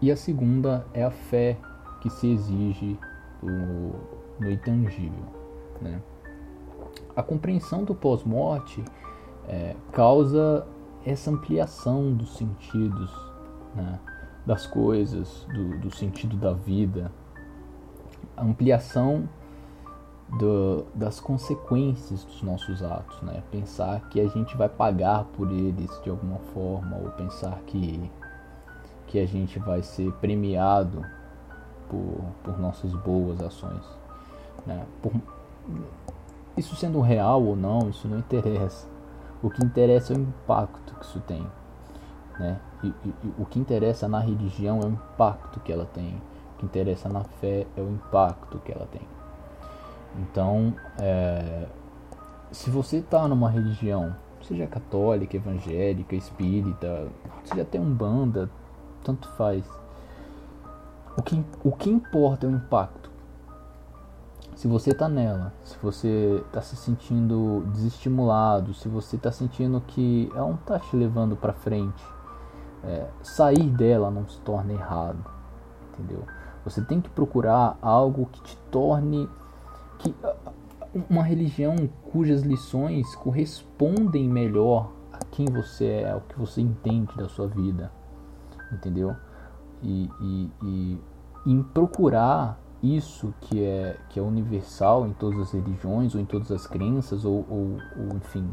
e 0.00 0.10
a 0.10 0.16
segunda 0.16 0.86
é 0.94 1.04
a 1.04 1.10
fé 1.10 1.58
que 2.00 2.08
se 2.08 2.30
exige 2.30 2.98
no, 3.42 3.92
no 4.38 4.50
intangível. 4.50 5.24
Né? 5.80 6.00
A 7.14 7.22
compreensão 7.22 7.84
do 7.84 7.94
pós-morte 7.94 8.82
é, 9.46 9.74
causa 9.92 10.66
essa 11.04 11.30
ampliação 11.30 12.12
dos 12.12 12.36
sentidos 12.36 13.10
né? 13.74 13.98
das 14.46 14.66
coisas, 14.66 15.46
do, 15.52 15.78
do, 15.78 15.94
sentido 15.94 16.36
da 16.36 16.52
vida, 16.52 17.12
a 18.36 18.44
ampliação 18.44 19.28
do, 20.38 20.84
das 20.94 21.20
consequências 21.20 22.24
dos 22.24 22.42
nossos 22.42 22.82
atos, 22.82 23.20
né? 23.22 23.42
Pensar 23.50 24.08
que 24.08 24.20
a 24.20 24.28
gente 24.28 24.56
vai 24.56 24.68
pagar 24.68 25.24
por 25.24 25.50
eles 25.50 25.90
de 26.02 26.10
alguma 26.10 26.38
forma, 26.52 26.96
ou 26.96 27.10
pensar 27.10 27.58
que 27.66 28.10
que 29.08 29.18
a 29.18 29.26
gente 29.26 29.58
vai 29.58 29.82
ser 29.82 30.12
premiado 30.14 31.04
por, 31.88 32.20
por 32.44 32.58
nossas 32.60 32.92
boas 32.92 33.40
ações. 33.40 33.82
Né? 34.66 34.86
Por, 35.02 35.12
isso 36.56 36.76
sendo 36.76 37.00
real 37.00 37.42
ou 37.42 37.56
não, 37.56 37.88
isso 37.88 38.06
não 38.06 38.18
interessa. 38.18 38.86
O 39.42 39.50
que 39.50 39.64
interessa 39.64 40.12
é 40.12 40.16
o 40.16 40.20
impacto 40.20 40.94
que 40.94 41.04
isso 41.04 41.20
tem. 41.20 41.44
Né? 42.38 42.60
E, 42.82 42.88
e, 42.88 43.14
e, 43.24 43.34
o 43.38 43.46
que 43.46 43.58
interessa 43.58 44.06
na 44.06 44.20
religião 44.20 44.80
é 44.80 44.84
o 44.84 44.90
impacto 44.90 45.60
que 45.60 45.72
ela 45.72 45.86
tem. 45.86 46.20
O 46.54 46.58
que 46.58 46.66
interessa 46.66 47.08
na 47.08 47.24
fé 47.24 47.66
é 47.76 47.80
o 47.80 47.88
impacto 47.88 48.58
que 48.58 48.72
ela 48.72 48.86
tem. 48.86 49.17
Então, 50.16 50.74
é, 50.98 51.66
se 52.50 52.70
você 52.70 52.98
está 52.98 53.28
numa 53.28 53.50
religião, 53.50 54.14
seja 54.42 54.66
católica, 54.66 55.36
evangélica, 55.36 56.16
espírita, 56.16 57.08
seja 57.44 57.62
até 57.62 57.78
um 57.78 57.92
banda, 57.92 58.50
tanto 59.04 59.28
faz. 59.32 59.64
O 61.16 61.22
que, 61.22 61.44
o 61.64 61.72
que 61.72 61.90
importa 61.90 62.46
é 62.46 62.48
o 62.48 62.52
impacto. 62.52 63.10
Se 64.54 64.66
você 64.66 64.90
está 64.90 65.08
nela, 65.08 65.52
se 65.62 65.76
você 65.80 66.42
está 66.46 66.60
se 66.60 66.74
sentindo 66.74 67.64
desestimulado, 67.72 68.74
se 68.74 68.88
você 68.88 69.14
está 69.14 69.30
sentindo 69.30 69.80
que 69.80 70.28
ela 70.34 70.48
não 70.48 70.54
está 70.54 70.80
te 70.80 70.96
levando 70.96 71.36
para 71.36 71.52
frente, 71.52 72.04
é, 72.82 73.06
sair 73.22 73.68
dela 73.70 74.10
não 74.10 74.26
se 74.26 74.40
torna 74.40 74.72
errado, 74.72 75.24
entendeu? 75.92 76.24
Você 76.64 76.82
tem 76.82 77.00
que 77.00 77.08
procurar 77.08 77.78
algo 77.80 78.26
que 78.26 78.42
te 78.42 78.56
torne 78.70 79.28
que 79.98 80.14
uma 81.08 81.22
religião 81.22 81.76
cujas 82.10 82.42
lições 82.42 83.14
correspondem 83.16 84.28
melhor 84.28 84.92
a 85.12 85.18
quem 85.24 85.46
você 85.46 85.86
é, 85.86 86.10
ao 86.10 86.20
que 86.22 86.38
você 86.38 86.60
entende 86.60 87.14
da 87.16 87.28
sua 87.28 87.46
vida 87.46 87.90
entendeu? 88.72 89.16
E, 89.82 90.10
e, 90.20 90.50
e 90.62 91.00
em 91.46 91.62
procurar 91.62 92.60
isso 92.82 93.34
que 93.40 93.62
é, 93.64 93.96
que 94.08 94.18
é 94.18 94.22
universal 94.22 95.06
em 95.06 95.12
todas 95.12 95.40
as 95.40 95.52
religiões 95.52 96.14
ou 96.14 96.20
em 96.20 96.24
todas 96.24 96.50
as 96.52 96.66
crenças 96.66 97.24
ou, 97.24 97.44
ou, 97.48 97.76
ou 97.96 98.16
enfim 98.16 98.48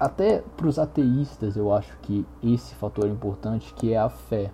até 0.00 0.42
para 0.56 0.66
os 0.66 0.78
ateístas 0.78 1.56
eu 1.56 1.72
acho 1.72 1.96
que 1.98 2.26
esse 2.42 2.74
fator 2.74 3.06
é 3.06 3.10
importante 3.10 3.74
que 3.74 3.92
é 3.92 3.98
a 3.98 4.08
fé 4.08 4.50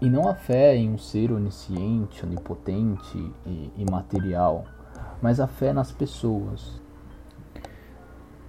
e, 0.00 0.08
não 0.08 0.28
a 0.28 0.34
fé 0.34 0.76
em 0.76 0.90
um 0.90 0.98
ser 0.98 1.32
onisciente, 1.32 2.24
onipotente 2.24 3.32
e 3.44 3.72
imaterial, 3.76 4.64
mas 5.20 5.40
a 5.40 5.46
fé 5.46 5.72
nas 5.72 5.90
pessoas. 5.90 6.80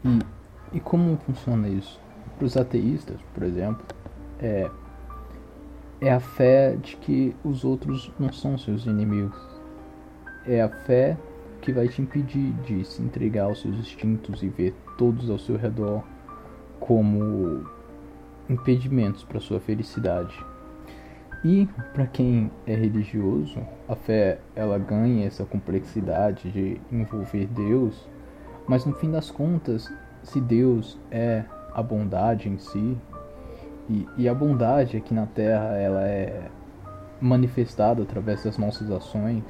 E, 0.05 0.77
e 0.77 0.79
como 0.79 1.17
funciona 1.17 1.67
isso? 1.67 1.99
Para 2.37 2.45
os 2.45 2.55
ateístas, 2.55 3.19
por 3.33 3.43
exemplo, 3.43 3.83
é, 4.39 4.69
é 5.99 6.13
a 6.13 6.19
fé 6.19 6.75
de 6.75 6.95
que 6.97 7.35
os 7.43 7.63
outros 7.63 8.11
não 8.19 8.31
são 8.31 8.57
seus 8.57 8.85
inimigos. 8.85 9.39
É 10.45 10.61
a 10.61 10.69
fé 10.69 11.17
que 11.61 11.71
vai 11.73 11.87
te 11.87 12.01
impedir 12.01 12.53
de 12.63 12.85
se 12.85 13.01
entregar 13.01 13.45
aos 13.45 13.61
seus 13.61 13.75
instintos 13.77 14.43
e 14.43 14.49
ver 14.49 14.75
todos 14.97 15.29
ao 15.29 15.39
seu 15.39 15.57
redor 15.57 16.03
como 16.79 17.65
impedimentos 18.47 19.23
para 19.23 19.39
sua 19.39 19.59
felicidade. 19.59 20.37
E 21.49 21.65
para 21.93 22.05
quem 22.05 22.51
é 22.65 22.75
religioso, 22.75 23.65
a 23.87 23.95
fé 23.95 24.37
ela 24.53 24.77
ganha 24.77 25.25
essa 25.25 25.45
complexidade 25.45 26.51
de 26.51 26.81
envolver 26.91 27.47
Deus, 27.47 28.05
mas 28.67 28.85
no 28.85 28.91
fim 28.91 29.09
das 29.09 29.31
contas, 29.31 29.89
se 30.23 30.41
Deus 30.41 30.99
é 31.09 31.45
a 31.73 31.81
bondade 31.81 32.49
em 32.49 32.57
si, 32.57 32.97
e, 33.89 34.05
e 34.17 34.27
a 34.27 34.33
bondade 34.33 34.97
aqui 34.97 35.13
na 35.13 35.25
Terra 35.25 35.77
ela 35.77 36.05
é 36.05 36.51
manifestada 37.21 38.03
através 38.03 38.43
das 38.43 38.57
nossas 38.57 38.91
ações. 38.91 39.45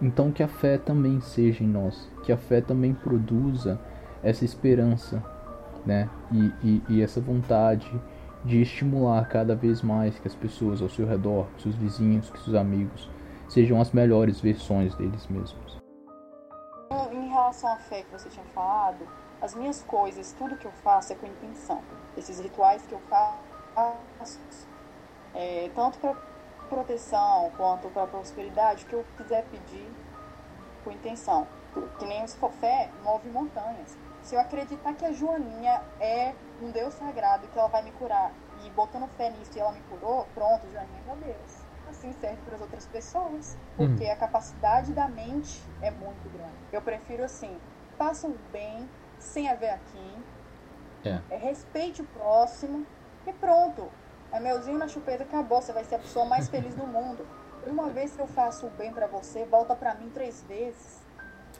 Então 0.00 0.32
que 0.32 0.42
a 0.42 0.48
fé 0.48 0.78
também 0.78 1.20
seja 1.20 1.62
em 1.62 1.68
nós, 1.68 2.10
que 2.24 2.32
a 2.32 2.38
fé 2.38 2.62
também 2.62 2.94
produza 2.94 3.78
essa 4.22 4.46
esperança, 4.46 5.22
né? 5.84 6.08
E, 6.32 6.52
e, 6.64 6.82
e 6.88 7.02
essa 7.02 7.20
vontade 7.20 8.00
de 8.44 8.60
estimular 8.60 9.28
cada 9.28 9.54
vez 9.54 9.82
mais 9.82 10.18
que 10.18 10.26
as 10.26 10.34
pessoas 10.34 10.82
ao 10.82 10.88
seu 10.88 11.06
redor, 11.06 11.46
que 11.56 11.62
seus 11.62 11.74
vizinhos, 11.76 12.30
que 12.30 12.40
seus 12.40 12.56
amigos, 12.56 13.08
sejam 13.48 13.80
as 13.80 13.92
melhores 13.92 14.40
versões 14.40 14.94
deles 14.94 15.26
mesmos. 15.28 15.80
Em 17.12 17.28
relação 17.28 17.72
à 17.72 17.76
fé 17.76 18.02
que 18.02 18.10
você 18.10 18.28
tinha 18.28 18.44
falado, 18.46 19.06
as 19.40 19.54
minhas 19.54 19.82
coisas, 19.82 20.34
tudo 20.38 20.56
que 20.56 20.66
eu 20.66 20.72
faço 20.72 21.12
é 21.12 21.16
com 21.16 21.26
intenção. 21.26 21.82
Esses 22.16 22.40
rituais 22.40 22.82
que 22.86 22.92
eu 22.92 23.00
faço, 23.08 24.38
é, 25.34 25.70
tanto 25.74 25.98
para 25.98 26.14
proteção 26.68 27.50
quanto 27.56 27.88
para 27.88 28.06
prosperidade, 28.06 28.84
que 28.86 28.92
eu 28.92 29.04
quiser 29.16 29.44
pedir 29.46 29.90
com 30.84 30.90
intenção. 30.90 31.46
Que 31.98 32.04
nem 32.04 32.26
for 32.28 32.52
fé, 32.52 32.90
move 33.02 33.28
montanhas. 33.30 33.96
Se 34.22 34.34
eu 34.34 34.40
acreditar 34.40 34.94
que 34.94 35.04
a 35.04 35.12
Joaninha 35.12 35.82
é 36.00 36.34
um 36.62 36.70
Deus 36.70 36.94
sagrado 36.94 37.46
que 37.48 37.58
ela 37.58 37.68
vai 37.68 37.82
me 37.82 37.90
curar, 37.92 38.32
e 38.64 38.70
botando 38.70 39.08
fé 39.16 39.30
nisso 39.30 39.50
e 39.56 39.60
ela 39.60 39.72
me 39.72 39.80
curou, 39.82 40.26
pronto, 40.34 40.66
Joaninha 40.70 41.00
é 41.00 41.06
meu 41.06 41.16
Deus. 41.16 41.62
Assim 41.90 42.12
serve 42.12 42.38
para 42.44 42.54
as 42.54 42.60
outras 42.60 42.86
pessoas, 42.86 43.56
porque 43.76 44.04
hum. 44.04 44.12
a 44.12 44.16
capacidade 44.16 44.92
da 44.92 45.08
mente 45.08 45.62
é 45.82 45.90
muito 45.90 46.30
grande. 46.32 46.54
Eu 46.72 46.80
prefiro 46.80 47.24
assim, 47.24 47.58
faça 47.98 48.26
o 48.26 48.36
bem, 48.50 48.88
sem 49.18 49.48
haver 49.48 49.70
aqui. 49.70 50.24
É. 51.04 51.20
é. 51.30 51.36
respeite 51.36 52.00
o 52.00 52.04
próximo 52.06 52.86
e 53.26 53.32
pronto. 53.32 53.90
É 54.30 54.40
meuzinho 54.40 54.78
na 54.78 54.88
chupeta, 54.88 55.24
acabou. 55.24 55.60
Você 55.60 55.72
vai 55.72 55.84
ser 55.84 55.96
a 55.96 55.98
pessoa 55.98 56.24
mais 56.24 56.48
feliz 56.48 56.74
do 56.74 56.86
mundo. 56.86 57.26
Uma 57.66 57.90
vez 57.90 58.14
que 58.14 58.20
eu 58.20 58.26
faço 58.26 58.66
o 58.66 58.70
bem 58.70 58.92
para 58.92 59.06
você, 59.06 59.44
volta 59.44 59.74
para 59.74 59.94
mim 59.94 60.10
três 60.10 60.42
vezes. 60.44 61.00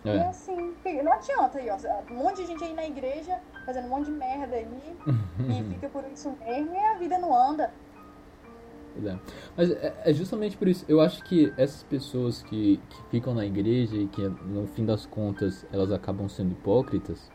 É. 0.04 0.16
E 0.16 0.20
assim, 0.20 0.74
não 1.02 1.12
adianta 1.12 1.58
aí, 1.58 1.68
ó. 1.70 1.76
Um 2.12 2.16
monte 2.16 2.36
de 2.42 2.46
gente 2.46 2.64
aí 2.64 2.74
na 2.74 2.84
igreja 2.84 3.38
fazendo 3.64 3.86
um 3.86 3.90
monte 3.90 4.06
de 4.06 4.12
merda 4.12 4.56
aí 4.56 4.66
e 5.48 5.74
fica 5.74 5.88
por 5.88 6.04
isso 6.12 6.34
mesmo 6.40 6.74
e 6.74 6.78
a 6.78 6.94
vida 6.98 7.18
não 7.18 7.34
anda. 7.34 7.72
É. 9.04 9.16
Mas 9.56 9.70
é, 9.70 10.02
é, 10.04 10.12
justamente 10.12 10.56
por 10.56 10.68
isso, 10.68 10.84
eu 10.88 11.00
acho 11.00 11.22
que 11.24 11.52
essas 11.56 11.82
pessoas 11.84 12.42
que, 12.42 12.78
que 12.90 13.02
ficam 13.10 13.34
na 13.34 13.46
igreja 13.46 13.96
e 13.96 14.06
que 14.06 14.22
no 14.22 14.66
fim 14.66 14.84
das 14.84 15.06
contas 15.06 15.64
elas 15.72 15.90
acabam 15.90 16.28
sendo 16.28 16.52
hipócritas, 16.52 17.30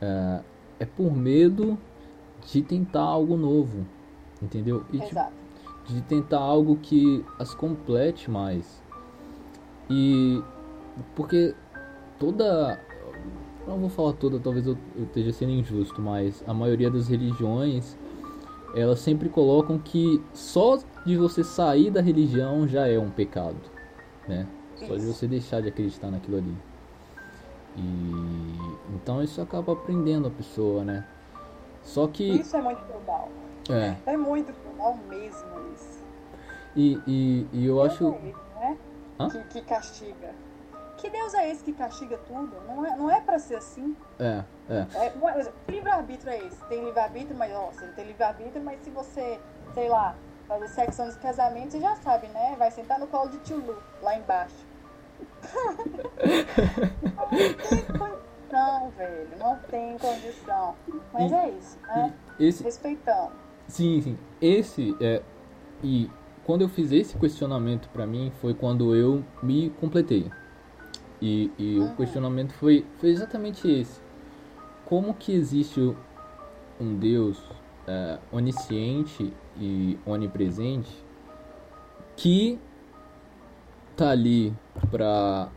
é, 0.00 0.40
é 0.80 0.86
por 0.86 1.14
medo 1.14 1.78
de 2.46 2.62
tentar 2.62 3.02
algo 3.02 3.36
novo, 3.36 3.86
entendeu? 4.42 4.84
E 4.92 5.02
Exato. 5.02 5.32
De, 5.86 5.94
de 5.94 6.02
tentar 6.02 6.40
algo 6.40 6.76
que 6.76 7.24
as 7.38 7.54
complete 7.54 8.30
mais. 8.30 8.82
E 9.88 10.42
porque 11.14 11.54
toda 12.18 12.78
não 13.66 13.78
vou 13.78 13.90
falar 13.90 14.14
toda, 14.14 14.40
talvez 14.40 14.66
eu, 14.66 14.78
eu 14.96 15.04
esteja 15.04 15.32
sendo 15.32 15.52
injusto, 15.52 16.00
mas 16.00 16.42
a 16.46 16.54
maioria 16.54 16.90
das 16.90 17.08
religiões 17.08 17.96
elas 18.74 19.00
sempre 19.00 19.28
colocam 19.28 19.78
que 19.78 20.22
só 20.32 20.78
de 21.04 21.16
você 21.16 21.42
sair 21.42 21.90
da 21.90 22.00
religião 22.00 22.66
já 22.68 22.86
é 22.86 22.98
um 22.98 23.10
pecado, 23.10 23.56
né? 24.26 24.46
Só 24.76 24.94
de 24.94 25.06
você 25.06 25.26
deixar 25.26 25.60
de 25.60 25.68
acreditar 25.68 26.10
naquilo 26.10 26.38
ali. 26.38 26.54
E 27.76 28.94
então 28.94 29.22
isso 29.22 29.40
acaba 29.40 29.72
aprendendo 29.72 30.28
a 30.28 30.30
pessoa, 30.30 30.84
né? 30.84 31.06
Só 31.82 32.06
que 32.06 32.24
isso 32.24 32.56
é 32.56 32.62
muito 32.62 32.80
feudal. 32.82 33.28
É. 33.70 33.96
É 34.12 34.16
muito 34.16 34.52
feudal 34.52 34.98
mesmo 35.08 35.48
isso. 35.74 35.98
E, 36.76 37.00
e, 37.06 37.46
e 37.52 37.66
eu 37.66 37.76
Deus 37.76 37.92
acho 37.92 38.04
é 38.12 38.28
esse, 38.28 38.36
né? 38.60 38.78
Que, 39.30 39.60
que 39.60 39.66
castiga. 39.66 40.34
Que 40.98 41.08
Deus 41.08 41.32
é 41.34 41.50
esse 41.50 41.62
que 41.64 41.72
castiga 41.72 42.18
tudo? 42.26 42.52
Não 42.66 42.84
é, 42.84 42.96
não 42.96 43.10
é 43.10 43.20
pra 43.20 43.38
ser 43.38 43.56
assim. 43.56 43.96
é, 44.18 44.42
é. 44.68 44.86
É, 44.94 45.12
não 45.16 45.52
que 45.64 45.72
livre-arbítrio 45.72 46.30
é 46.32 46.44
esse? 46.44 46.62
Tem 46.66 46.84
livre-arbítrio, 46.84 47.36
mas 47.36 47.52
ó, 47.54 47.70
você 47.72 47.86
tem 47.88 48.04
livre-arbítrio, 48.06 48.62
mas 48.62 48.80
se 48.82 48.90
você, 48.90 49.38
sei 49.74 49.88
lá, 49.88 50.14
fazer 50.46 50.68
sexo 50.68 51.02
antes 51.02 51.16
do 51.16 51.22
casamento, 51.22 51.72
você 51.72 51.80
já 51.80 51.94
sabe, 51.96 52.26
né? 52.28 52.54
Vai 52.58 52.70
sentar 52.70 52.98
no 52.98 53.06
colo 53.06 53.30
de 53.30 53.38
tio 53.38 53.58
Lu, 53.58 53.76
lá 54.02 54.16
embaixo. 54.16 54.66
não 57.16 57.28
tem 57.28 57.84
condição, 57.98 58.90
velho. 58.96 59.28
Não 59.38 59.56
tem 59.70 59.98
condição. 59.98 60.74
Mas 61.12 61.30
E- 61.30 61.34
é 61.34 61.48
isso, 61.50 61.78
né? 61.86 62.14
Esse, 62.38 62.62
Respeitando. 62.64 63.32
Sim, 63.66 64.00
sim. 64.00 64.18
Esse 64.40 64.96
é. 65.00 65.22
E 65.82 66.10
quando 66.44 66.62
eu 66.62 66.68
fiz 66.68 66.90
esse 66.92 67.16
questionamento 67.18 67.88
pra 67.90 68.06
mim 68.06 68.32
foi 68.40 68.54
quando 68.54 68.94
eu 68.94 69.24
me 69.42 69.70
completei. 69.70 70.30
E, 71.20 71.50
e 71.58 71.78
o 71.78 71.94
questionamento 71.96 72.52
foi, 72.52 72.86
foi 72.98 73.10
exatamente 73.10 73.68
esse. 73.70 74.00
Como 74.84 75.14
que 75.14 75.32
existe 75.32 75.80
um 76.80 76.96
Deus 76.96 77.42
é, 77.86 78.18
onisciente 78.30 79.32
e 79.56 79.98
onipresente 80.06 81.04
que 82.16 82.58
tá 83.96 84.10
ali 84.10 84.54
pra 84.90 85.48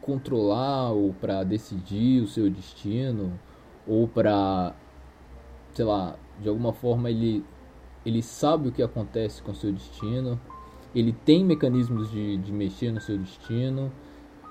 controlar 0.00 0.90
ou 0.90 1.12
pra 1.14 1.42
decidir 1.42 2.22
o 2.22 2.28
seu 2.28 2.48
destino 2.50 3.38
ou 3.86 4.06
pra 4.06 4.74
sei 5.74 5.84
lá, 5.84 6.16
de 6.40 6.48
alguma 6.48 6.72
forma 6.72 7.10
ele, 7.10 7.44
ele 8.06 8.22
sabe 8.22 8.68
o 8.68 8.72
que 8.72 8.82
acontece 8.82 9.42
com 9.42 9.50
o 9.50 9.54
seu 9.54 9.72
destino, 9.72 10.40
ele 10.94 11.12
tem 11.12 11.44
mecanismos 11.44 12.10
de, 12.10 12.36
de 12.38 12.52
mexer 12.52 12.92
no 12.92 13.00
seu 13.00 13.18
destino, 13.18 13.90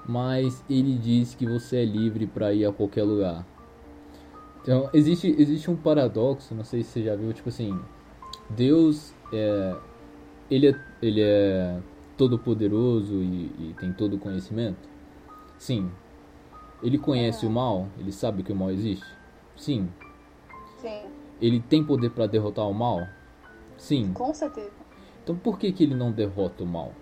mas 0.08 0.64
ele 0.70 0.98
diz 0.98 1.36
que 1.36 1.46
você 1.46 1.78
é 1.78 1.86
livre 1.86 2.28
para 2.28 2.54
ir 2.54 2.66
a 2.66 2.72
qualquer 2.72 3.04
lugar. 3.04 3.46
Então, 4.62 4.90
existe, 4.94 5.28
existe 5.38 5.70
um 5.70 5.76
paradoxo, 5.76 6.56
não 6.56 6.64
sei 6.64 6.84
se 6.84 6.92
você 6.92 7.04
já 7.04 7.16
viu, 7.16 7.34
tipo 7.34 7.50
assim, 7.50 7.78
Deus 8.50 9.14
é, 9.32 9.76
ele 10.50 10.70
é, 10.70 10.76
ele 11.02 11.22
é 11.22 11.80
todo 12.18 12.38
poderoso 12.38 13.16
e, 13.16 13.52
e 13.60 13.76
tem 13.80 13.92
todo 13.92 14.16
o 14.16 14.20
conhecimento? 14.20 14.88
Sim. 15.58 15.92
Ele 16.82 16.98
conhece 16.98 17.46
o 17.46 17.50
mal? 17.50 17.88
Ele 17.98 18.12
sabe 18.12 18.44
que 18.44 18.52
o 18.52 18.56
mal 18.56 18.72
existe? 18.72 19.06
Sim. 19.56 19.90
Sim, 20.78 21.04
Ele 21.42 21.60
tem 21.62 21.84
poder 21.84 22.10
para 22.10 22.28
derrotar 22.28 22.68
o 22.68 22.74
mal? 22.74 23.08
Sim. 23.78 24.14
com 24.14 24.34
certeza. 24.34 24.72
Então 25.24 25.36
por 25.36 25.58
que, 25.58 25.72
que 25.72 25.84
ele 25.84 25.96
não 25.96 26.12
derrota 26.12 26.64
o 26.64 26.68
mal? 26.68 26.94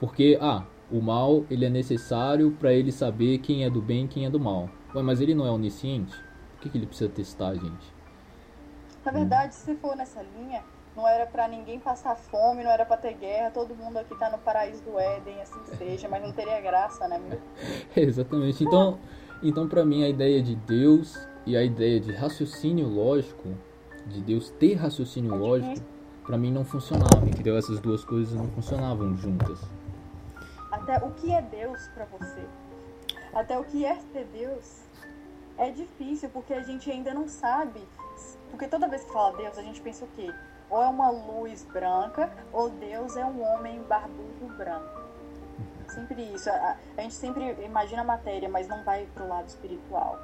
Porque, 0.00 0.38
ah, 0.40 0.64
o 0.90 1.00
mal 1.00 1.44
ele 1.50 1.64
é 1.64 1.70
necessário 1.70 2.52
para 2.52 2.72
ele 2.72 2.92
saber 2.92 3.38
quem 3.38 3.64
é 3.64 3.70
do 3.70 3.82
bem 3.82 4.04
e 4.04 4.08
quem 4.08 4.26
é 4.26 4.30
do 4.30 4.38
mal. 4.38 4.68
Ué, 4.94 5.02
mas 5.02 5.20
ele 5.20 5.34
não 5.34 5.46
é 5.46 5.50
onisciente? 5.50 6.14
Por 6.54 6.62
que, 6.62 6.68
que 6.70 6.78
ele 6.78 6.86
precisa 6.86 7.10
testar 7.10 7.48
a 7.48 7.54
gente? 7.54 7.94
Na 9.04 9.12
verdade, 9.12 9.54
se 9.54 9.74
for 9.76 9.94
nessa 9.94 10.20
linha, 10.36 10.64
não 10.96 11.06
era 11.06 11.26
pra 11.26 11.46
ninguém 11.46 11.78
passar 11.78 12.16
fome, 12.16 12.64
não 12.64 12.70
era 12.70 12.84
pra 12.84 12.96
ter 12.96 13.12
guerra, 13.14 13.50
todo 13.50 13.74
mundo 13.74 13.98
aqui 13.98 14.16
tá 14.18 14.30
no 14.30 14.38
paraíso 14.38 14.82
do 14.82 14.98
Éden, 14.98 15.40
assim 15.42 15.60
seja, 15.76 16.08
mas 16.08 16.22
não 16.22 16.32
teria 16.32 16.60
graça, 16.60 17.06
né? 17.06 17.20
Exatamente. 17.94 18.64
Então, 18.64 18.98
então 19.42 19.68
para 19.68 19.84
mim 19.84 20.02
a 20.02 20.08
ideia 20.08 20.42
de 20.42 20.56
Deus 20.56 21.28
e 21.44 21.56
a 21.56 21.62
ideia 21.62 22.00
de 22.00 22.12
raciocínio 22.12 22.88
lógico, 22.88 23.54
de 24.06 24.20
Deus 24.20 24.50
ter 24.50 24.74
raciocínio 24.74 25.34
lógico, 25.36 25.84
para 26.24 26.36
mim 26.36 26.50
não 26.50 26.64
funcionava, 26.64 27.24
entendeu? 27.24 27.56
Essas 27.56 27.78
duas 27.78 28.04
coisas 28.04 28.34
não 28.34 28.48
funcionavam 28.48 29.16
juntas. 29.16 29.60
Até 30.86 31.04
o 31.04 31.10
que 31.14 31.34
é 31.34 31.42
Deus 31.42 31.88
pra 31.88 32.04
você? 32.04 32.46
Até 33.34 33.58
o 33.58 33.64
que 33.64 33.84
é 33.84 33.96
ter 34.12 34.24
Deus 34.26 34.82
é 35.58 35.72
difícil 35.72 36.30
porque 36.30 36.54
a 36.54 36.62
gente 36.62 36.88
ainda 36.88 37.12
não 37.12 37.26
sabe. 37.26 37.82
Porque 38.52 38.68
toda 38.68 38.86
vez 38.86 39.02
que 39.02 39.12
fala 39.12 39.36
Deus, 39.36 39.58
a 39.58 39.62
gente 39.62 39.80
pensa 39.80 40.04
o 40.04 40.08
quê? 40.14 40.32
Ou 40.70 40.80
é 40.80 40.86
uma 40.86 41.10
luz 41.10 41.64
branca, 41.64 42.30
ou 42.52 42.70
Deus 42.70 43.16
é 43.16 43.24
um 43.24 43.42
homem 43.42 43.82
barbudo 43.82 44.46
branco. 44.56 45.02
Sempre 45.88 46.22
isso. 46.32 46.48
A, 46.48 46.76
a 46.96 47.02
gente 47.02 47.14
sempre 47.14 47.56
imagina 47.64 48.02
a 48.02 48.04
matéria, 48.04 48.48
mas 48.48 48.68
não 48.68 48.84
vai 48.84 49.08
pro 49.12 49.26
lado 49.26 49.48
espiritual. 49.48 50.20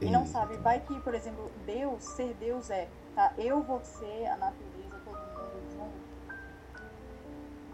E 0.00 0.08
não 0.08 0.24
sabe, 0.24 0.58
vai 0.58 0.78
que, 0.78 1.00
por 1.00 1.12
exemplo, 1.12 1.50
Deus, 1.66 2.04
ser 2.04 2.34
Deus 2.34 2.70
é, 2.70 2.86
tá? 3.16 3.32
Eu, 3.36 3.64
você, 3.64 4.28
a 4.30 4.36
natureza, 4.36 4.96
todo 5.04 5.16
mundo 5.16 5.60
junto. 5.72 5.90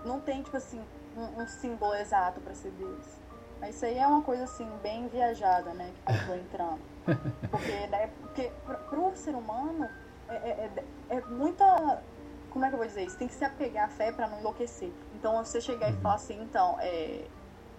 Não 0.08 0.20
tem, 0.20 0.42
tipo 0.42 0.56
assim, 0.56 0.82
um, 1.16 1.42
um 1.42 1.46
símbolo 1.46 1.94
exato 1.94 2.40
pra 2.40 2.54
ser 2.54 2.70
Deus. 2.72 3.24
Mas 3.60 3.76
isso 3.76 3.86
aí 3.86 3.98
é 3.98 4.06
uma 4.06 4.22
coisa, 4.22 4.44
assim, 4.44 4.68
bem 4.82 5.08
viajada, 5.08 5.72
né? 5.72 5.90
Que 6.04 6.12
eu 6.12 6.26
tô 6.26 6.34
entrando. 6.34 6.80
Porque, 7.50 7.86
né, 7.88 8.10
porque 8.22 8.50
pro, 8.88 9.14
ser 9.14 9.34
humano, 9.34 9.88
é, 10.28 10.34
é, 10.34 10.70
é, 11.10 11.16
é 11.16 11.20
muita... 11.22 12.02
Como 12.50 12.64
é 12.64 12.68
que 12.68 12.74
eu 12.74 12.78
vou 12.78 12.86
dizer 12.86 13.04
isso? 13.04 13.18
Tem 13.18 13.28
que 13.28 13.34
se 13.34 13.44
apegar 13.44 13.86
à 13.86 13.88
fé 13.88 14.12
pra 14.12 14.28
não 14.28 14.38
enlouquecer. 14.38 14.90
Então, 15.14 15.44
você 15.44 15.60
chegar 15.60 15.90
e 15.90 15.96
falar 15.96 16.14
assim, 16.14 16.40
então, 16.40 16.76
é, 16.80 17.24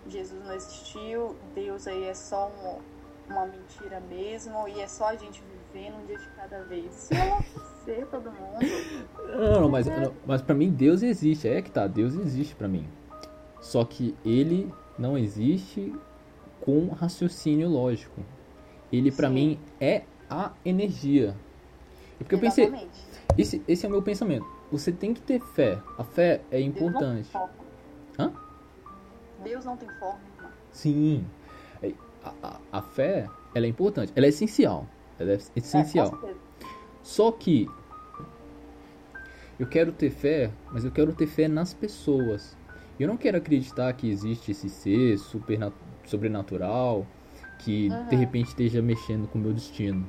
Jesus 0.08 0.44
não 0.44 0.54
existiu, 0.54 1.36
Deus 1.54 1.88
aí 1.88 2.04
é 2.04 2.14
só 2.14 2.50
um, 2.50 3.32
uma 3.32 3.46
mentira 3.46 4.00
mesmo, 4.02 4.68
e 4.68 4.82
é 4.82 4.88
só 4.88 5.08
a 5.08 5.16
gente 5.16 5.44
vivendo 5.74 5.96
um 5.96 6.06
dia 6.06 6.18
de 6.18 6.28
cada 6.30 6.64
vez. 6.64 6.86
Isso 6.94 7.14
ia 7.14 7.26
enlouquecer 7.26 8.08
todo 8.08 8.32
mundo. 8.32 8.60
Não, 9.36 9.62
não, 9.62 9.70
mas, 9.70 9.88
não, 9.88 10.14
mas 10.26 10.42
pra 10.42 10.56
mim 10.56 10.72
Deus 10.72 11.02
existe, 11.02 11.48
é 11.48 11.62
que 11.62 11.72
tá, 11.72 11.88
Deus 11.88 12.14
existe 12.14 12.56
pra 12.56 12.68
mim. 12.68 12.88
Só 13.66 13.84
que 13.84 14.16
ele 14.24 14.72
não 14.98 15.18
existe 15.18 15.92
com 16.62 16.90
raciocínio 16.90 17.68
lógico. 17.68 18.22
Ele 18.94 19.10
Sim. 19.10 19.34
mim 19.34 19.60
é 19.82 20.04
a 20.30 20.52
energia. 20.64 21.36
É 22.20 22.24
porque 22.24 22.36
eu 22.36 22.40
pensei, 22.40 22.66
Exatamente. 22.66 23.02
esse, 23.36 23.64
esse 23.68 23.84
é 23.84 23.90
o 23.90 23.92
meu 23.92 24.04
pensamento. 24.04 24.46
Você 24.72 24.92
tem 24.92 25.16
que 25.16 25.22
ter 25.22 25.40
fé. 25.40 25.82
A 25.98 26.04
fé 26.04 26.42
é 26.52 26.60
Deus 26.62 26.70
não 26.70 26.74
tem 26.74 26.88
importante. 26.88 27.30
forma. 27.32 27.50
Hã? 28.20 28.34
Deus 29.44 29.66
não 29.66 29.78
tem 29.78 29.90
forma. 30.00 30.20
Sim. 30.72 31.26
É, 31.82 31.92
A, 32.24 32.34
a, 32.44 32.60
a 32.72 32.82
fé, 32.84 33.28
ela 33.56 33.66
é 33.66 33.70
importante. 33.70 34.14
Ela 34.16 34.28
é 34.28 34.30
essencial. 34.30 34.86
Ela 35.18 35.32
é 35.32 35.40
essencial. 35.56 36.06
É, 36.06 36.10
com 36.12 36.18
certeza. 36.18 36.40
Só 37.02 37.32
que 37.32 37.68
eu 39.60 39.66
quero 39.66 39.92
ter 39.92 40.12
fé, 40.12 40.52
mas 40.72 40.86
eu 40.86 40.92
quero 40.92 41.14
ter 41.14 41.26
fé 41.26 41.48
nas 41.48 41.74
pessoas. 41.74 42.56
Eu 43.00 43.08
não 43.08 43.18
quero 43.18 43.38
acreditar 43.38 43.92
que 43.94 44.10
existe 44.10 44.52
esse 44.52 44.70
ser 44.70 45.18
sobrenatural 46.06 47.06
que 47.60 47.90
de 47.90 47.96
Uhum. 47.96 48.20
repente 48.20 48.48
esteja 48.50 48.82
mexendo 48.82 49.28
com 49.28 49.38
o 49.40 49.42
meu 49.42 49.54
destino. 49.54 50.06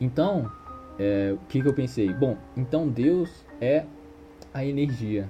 Então, 0.00 0.50
é, 0.98 1.32
o 1.34 1.38
que, 1.48 1.60
que 1.62 1.68
eu 1.68 1.74
pensei? 1.74 2.12
Bom, 2.12 2.36
então 2.56 2.88
Deus 2.88 3.44
é 3.60 3.84
a 4.52 4.64
energia. 4.64 5.28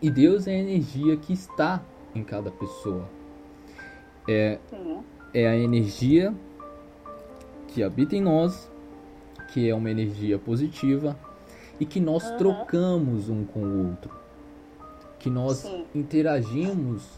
E 0.00 0.10
Deus 0.10 0.46
é 0.46 0.52
a 0.52 0.58
energia 0.58 1.16
que 1.16 1.32
está 1.32 1.82
em 2.14 2.22
cada 2.24 2.50
pessoa. 2.50 3.08
Sim. 4.70 5.00
É 5.34 5.46
a 5.48 5.56
energia 5.56 6.34
que 7.68 7.82
habita 7.82 8.14
em 8.16 8.20
nós, 8.20 8.70
que 9.52 9.68
é 9.68 9.74
uma 9.74 9.90
energia 9.90 10.38
positiva 10.38 11.18
e 11.80 11.86
que 11.86 12.00
nós 12.00 12.30
Uhum. 12.30 12.36
trocamos 12.38 13.28
um 13.28 13.44
com 13.44 13.60
o 13.60 13.88
outro. 13.88 14.10
Que 15.22 15.30
nós 15.30 15.58
Sim. 15.58 15.86
interagimos 15.94 17.08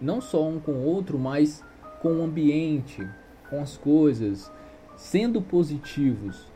não 0.00 0.20
só 0.20 0.46
um 0.46 0.58
com 0.58 0.72
o 0.72 0.84
outro, 0.84 1.18
mas 1.18 1.64
com 2.02 2.18
o 2.18 2.22
ambiente, 2.22 3.08
com 3.48 3.60
as 3.60 3.76
coisas, 3.76 4.50
sendo 4.96 5.40
positivos. 5.40 6.52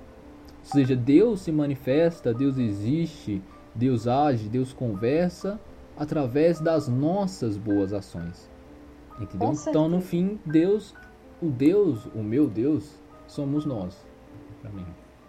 Ou 0.65 0.73
seja, 0.73 0.97
Deus 0.97 1.43
se 1.43 1.53
manifesta, 1.53 2.35
Deus 2.35 2.59
existe, 2.59 3.41
Deus 3.75 4.07
age, 4.09 4.49
Deus 4.49 4.73
conversa 4.73 5.59
através 5.97 6.61
das 6.61 6.89
nossas 6.89 7.57
boas 7.57 7.93
ações. 7.93 8.51
Entendeu? 9.21 9.53
Então, 9.67 9.89
no 9.89 10.01
fim, 10.01 10.39
Deus, 10.45 10.95
o 11.41 11.47
Deus, 11.47 12.07
o 12.15 12.23
meu 12.23 12.49
Deus, 12.49 12.99
somos 13.27 13.65
nós. 13.65 14.05
Mim. 14.73 14.87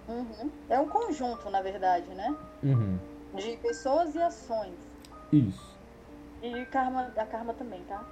Uhum. 0.08 0.50
É 0.68 0.80
um 0.80 0.90
conjunto, 0.90 1.50
na 1.50 1.62
verdade, 1.62 2.10
né? 2.14 2.36
Uhum. 2.64 2.98
De 3.36 3.56
pessoas 3.58 4.16
e 4.16 4.20
ações. 4.20 4.89
Isso. 5.32 5.78
E 6.42 6.66
karma, 6.68 7.12
a 7.18 7.26
karma 7.26 7.54
também, 7.54 7.84
tá? 7.84 8.04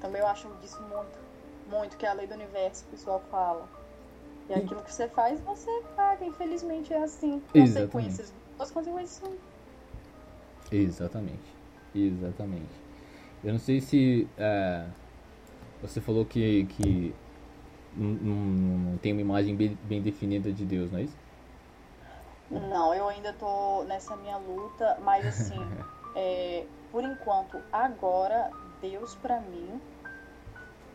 Também 0.00 0.20
eu 0.20 0.26
acho 0.26 0.48
disso 0.60 0.80
muito, 0.82 1.18
muito, 1.66 1.96
que 1.96 2.06
é 2.06 2.08
a 2.08 2.12
lei 2.12 2.26
do 2.26 2.34
universo 2.34 2.84
que 2.84 2.88
o 2.88 2.92
pessoal 2.92 3.22
fala. 3.30 3.68
E 4.48 4.54
aquilo 4.54 4.82
que 4.82 4.92
você 4.92 5.08
faz, 5.08 5.40
você 5.40 5.70
paga. 5.94 6.24
Infelizmente 6.24 6.92
é 6.92 7.02
assim. 7.02 7.42
Consequências. 7.52 8.32
As 8.58 8.70
consequências 8.70 9.10
são. 9.10 9.32
Exatamente. 10.72 11.54
Exatamente. 11.94 12.70
Eu 13.44 13.52
não 13.52 13.58
sei 13.58 13.80
se. 13.80 14.28
É, 14.36 14.86
você 15.82 16.00
falou 16.00 16.24
que, 16.24 16.64
que 16.66 17.14
não, 17.94 18.08
não, 18.08 18.98
tem 18.98 19.12
uma 19.12 19.20
imagem 19.20 19.54
bem, 19.54 19.78
bem 19.84 20.00
definida 20.00 20.52
de 20.52 20.64
Deus, 20.64 20.90
não 20.90 20.98
é 20.98 21.02
isso? 21.02 21.16
Não, 22.50 22.94
eu 22.94 23.08
ainda 23.08 23.32
tô 23.34 23.84
nessa 23.84 24.16
minha 24.16 24.38
luta, 24.38 24.98
mas 25.02 25.26
assim, 25.26 25.58
é, 26.14 26.66
por 26.90 27.04
enquanto, 27.04 27.62
agora, 27.72 28.50
Deus 28.80 29.14
para 29.16 29.40
mim 29.40 29.80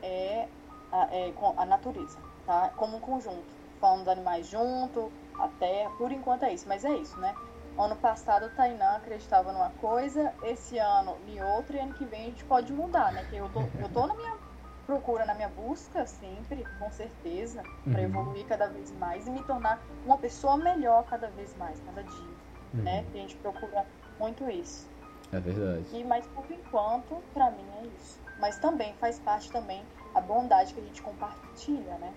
é 0.01 0.47
a, 0.91 1.07
é 1.11 1.33
a 1.57 1.65
natureza 1.65 2.17
tá? 2.45 2.71
Como 2.75 2.97
um 2.97 2.99
conjunto, 2.99 3.43
falando 3.79 3.99
dos 3.99 4.07
animais 4.09 4.47
junto, 4.47 5.11
a 5.39 5.47
terra, 5.47 5.89
por 5.97 6.11
enquanto 6.11 6.43
é 6.43 6.53
isso, 6.53 6.67
mas 6.67 6.85
é 6.85 6.93
isso, 6.95 7.17
né? 7.19 7.33
Ano 7.77 7.95
passado 7.95 8.45
o 8.45 8.49
Tainan 8.51 8.97
acreditava 8.97 9.51
numa 9.51 9.71
coisa, 9.71 10.31
esse 10.43 10.77
ano 10.77 11.17
em 11.27 11.41
outra, 11.41 11.77
e 11.77 11.79
ano 11.79 11.93
que 11.93 12.05
vem 12.05 12.21
a 12.21 12.25
gente 12.25 12.45
pode 12.45 12.71
mudar, 12.71 13.11
né? 13.11 13.25
Que 13.29 13.37
eu 13.37 13.49
tô, 13.49 13.61
eu 13.61 13.89
tô 13.91 14.05
na 14.05 14.13
minha 14.13 14.37
procura, 14.85 15.25
na 15.25 15.33
minha 15.33 15.49
busca 15.49 16.05
sempre, 16.05 16.63
com 16.77 16.91
certeza, 16.91 17.63
para 17.83 17.99
uhum. 17.99 18.05
evoluir 18.05 18.45
cada 18.45 18.67
vez 18.67 18.91
mais 18.97 19.25
e 19.27 19.31
me 19.31 19.41
tornar 19.43 19.81
uma 20.05 20.17
pessoa 20.17 20.57
melhor 20.57 21.03
cada 21.05 21.27
vez 21.29 21.55
mais, 21.55 21.79
cada 21.79 22.03
dia, 22.03 22.35
uhum. 22.73 22.83
né? 22.83 23.05
A 23.11 23.17
gente 23.17 23.35
procura 23.37 23.85
muito 24.19 24.47
isso. 24.49 24.92
É 25.33 25.39
verdade. 25.39 25.97
E, 25.97 26.03
mas 26.03 26.25
por 26.27 26.45
enquanto, 26.51 27.23
para 27.33 27.49
mim 27.51 27.67
é 27.79 27.85
isso. 27.87 28.21
Mas 28.39 28.57
também 28.59 28.93
faz 28.95 29.19
parte 29.19 29.51
também 29.51 29.83
a 30.13 30.21
bondade 30.21 30.73
que 30.73 30.79
a 30.79 30.83
gente 30.83 31.01
compartilha, 31.01 31.97
né? 31.97 32.13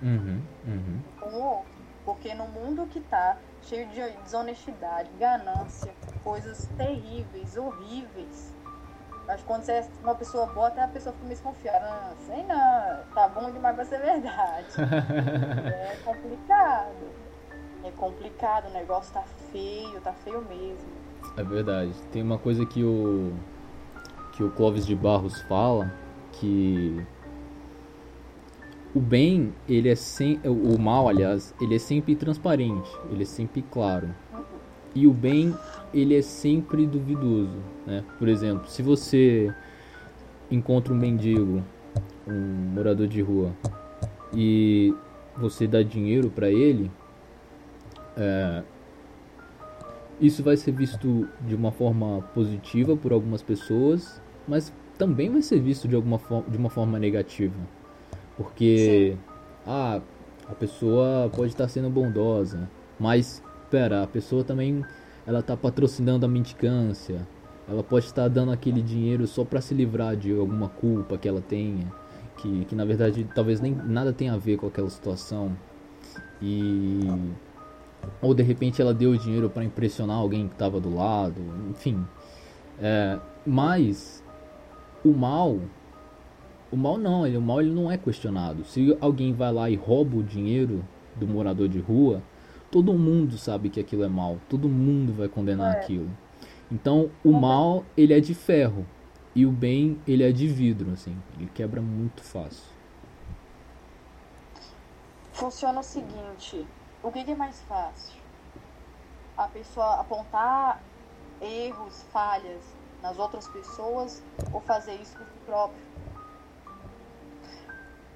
Uhum, 0.00 0.42
uhum. 0.64 1.02
Com 1.18 1.26
o 1.30 1.42
outro. 1.42 1.82
Porque 2.04 2.34
no 2.34 2.46
mundo 2.48 2.86
que 2.86 3.00
tá 3.00 3.40
cheio 3.62 3.88
de 3.88 4.00
desonestidade, 4.22 5.10
ganância, 5.18 5.94
coisas 6.22 6.66
terríveis, 6.76 7.56
horríveis. 7.56 8.52
Acho 9.28 9.44
que 9.44 9.48
quando 9.48 9.62
você 9.62 9.72
é 9.72 9.88
uma 10.02 10.16
pessoa 10.16 10.46
boa, 10.46 10.68
até 10.68 10.82
a 10.82 10.88
pessoa 10.88 11.14
fica 11.14 11.26
desconfiada. 11.28 11.84
Ah, 11.84 12.14
sei 12.26 12.42
não, 12.44 13.14
tá 13.14 13.28
bom 13.28 13.50
demais 13.52 13.74
pra 13.74 13.84
ser 13.84 14.00
verdade. 14.00 14.66
é 15.72 15.96
complicado. 16.04 17.12
É 17.84 17.90
complicado, 17.92 18.66
o 18.66 18.72
negócio 18.72 19.12
tá 19.12 19.22
feio, 19.50 20.00
tá 20.00 20.12
feio 20.12 20.42
mesmo. 20.42 21.01
É 21.36 21.42
verdade. 21.42 21.92
Tem 22.10 22.22
uma 22.22 22.38
coisa 22.38 22.64
que 22.66 22.82
o 22.84 23.32
que 24.32 24.42
o 24.42 24.50
Clóvis 24.50 24.86
de 24.86 24.94
Barros 24.94 25.40
fala 25.42 25.92
que 26.32 27.04
o 28.94 29.00
bem, 29.00 29.54
ele 29.68 29.88
é 29.88 29.94
sem, 29.94 30.40
o 30.44 30.78
mal, 30.78 31.08
aliás, 31.08 31.54
ele 31.60 31.76
é 31.76 31.78
sempre 31.78 32.14
transparente, 32.14 32.90
ele 33.10 33.22
é 33.22 33.26
sempre 33.26 33.62
claro. 33.62 34.08
E 34.94 35.06
o 35.06 35.12
bem, 35.12 35.54
ele 35.94 36.14
é 36.14 36.20
sempre 36.20 36.86
duvidoso, 36.86 37.56
né? 37.86 38.04
Por 38.18 38.28
exemplo, 38.28 38.68
se 38.68 38.82
você 38.82 39.54
encontra 40.50 40.92
um 40.92 40.96
mendigo, 40.96 41.62
um 42.26 42.74
morador 42.74 43.06
de 43.06 43.22
rua, 43.22 43.52
e 44.34 44.94
você 45.36 45.66
dá 45.66 45.82
dinheiro 45.82 46.28
para 46.28 46.50
ele, 46.50 46.90
é, 48.16 48.62
isso 50.22 50.40
vai 50.42 50.56
ser 50.56 50.70
visto 50.70 51.28
de 51.40 51.54
uma 51.56 51.72
forma 51.72 52.22
positiva 52.32 52.96
por 52.96 53.12
algumas 53.12 53.42
pessoas, 53.42 54.22
mas 54.46 54.72
também 54.96 55.28
vai 55.28 55.42
ser 55.42 55.60
visto 55.60 55.88
de 55.88 55.96
alguma 55.96 56.20
de 56.48 56.56
uma 56.56 56.70
forma 56.70 56.96
negativa. 56.96 57.56
Porque 58.36 59.16
ah, 59.66 60.00
a 60.48 60.54
pessoa 60.54 61.28
pode 61.34 61.48
estar 61.48 61.66
sendo 61.66 61.90
bondosa, 61.90 62.70
mas 63.00 63.42
pera, 63.68 64.04
a 64.04 64.06
pessoa 64.06 64.44
também 64.44 64.84
ela 65.26 65.40
está 65.40 65.56
patrocinando 65.56 66.24
a 66.24 66.28
mendicância. 66.28 67.26
Ela 67.68 67.82
pode 67.82 68.06
estar 68.06 68.28
dando 68.28 68.52
aquele 68.52 68.80
dinheiro 68.80 69.26
só 69.26 69.44
para 69.44 69.60
se 69.60 69.74
livrar 69.74 70.16
de 70.16 70.32
alguma 70.32 70.68
culpa 70.68 71.18
que 71.18 71.28
ela 71.28 71.40
tenha, 71.40 71.92
que, 72.36 72.64
que 72.66 72.74
na 72.76 72.84
verdade 72.84 73.28
talvez 73.34 73.60
nem 73.60 73.74
nada 73.74 74.12
tenha 74.12 74.34
a 74.34 74.36
ver 74.36 74.56
com 74.56 74.68
aquela 74.68 74.90
situação. 74.90 75.56
E 76.40 77.08
ou 78.20 78.34
de 78.34 78.42
repente 78.42 78.80
ela 78.80 78.94
deu 78.94 79.10
o 79.10 79.18
dinheiro 79.18 79.50
para 79.50 79.64
impressionar 79.64 80.16
alguém 80.16 80.48
que 80.48 80.54
estava 80.54 80.80
do 80.80 80.94
lado, 80.94 81.40
enfim. 81.70 82.04
É, 82.80 83.18
mas 83.46 84.22
o 85.04 85.12
mal 85.12 85.58
o 86.72 86.76
mal 86.76 86.96
não, 86.96 87.24
o 87.24 87.40
mal 87.42 87.60
ele 87.60 87.70
não 87.70 87.92
é 87.92 87.98
questionado. 87.98 88.64
Se 88.64 88.96
alguém 88.98 89.34
vai 89.34 89.52
lá 89.52 89.68
e 89.68 89.76
rouba 89.76 90.16
o 90.16 90.22
dinheiro 90.22 90.82
do 91.14 91.28
morador 91.28 91.68
de 91.68 91.78
rua, 91.78 92.22
todo 92.70 92.94
mundo 92.94 93.36
sabe 93.36 93.68
que 93.68 93.78
aquilo 93.78 94.02
é 94.02 94.08
mal, 94.08 94.38
todo 94.48 94.68
mundo 94.68 95.12
vai 95.12 95.28
condenar 95.28 95.76
é. 95.76 95.78
aquilo. 95.78 96.10
Então, 96.70 97.10
o 97.22 97.32
mal 97.32 97.84
ele 97.94 98.14
é 98.14 98.20
de 98.20 98.34
ferro 98.34 98.86
e 99.34 99.44
o 99.44 99.50
bem 99.50 99.98
ele 100.08 100.22
é 100.22 100.32
de 100.32 100.46
vidro, 100.46 100.90
assim, 100.92 101.14
ele 101.36 101.50
quebra 101.52 101.82
muito 101.82 102.22
fácil. 102.22 102.72
Funciona 105.32 105.80
o 105.80 105.82
seguinte, 105.82 106.64
o 107.02 107.10
que 107.10 107.30
é 107.30 107.34
mais 107.34 107.60
fácil? 107.62 108.20
A 109.36 109.48
pessoa 109.48 110.00
apontar 110.00 110.80
erros, 111.40 112.02
falhas 112.12 112.62
nas 113.02 113.18
outras 113.18 113.48
pessoas 113.48 114.22
ou 114.52 114.60
fazer 114.60 114.94
isso 114.94 115.16
por 115.16 115.26
próprio? 115.44 115.92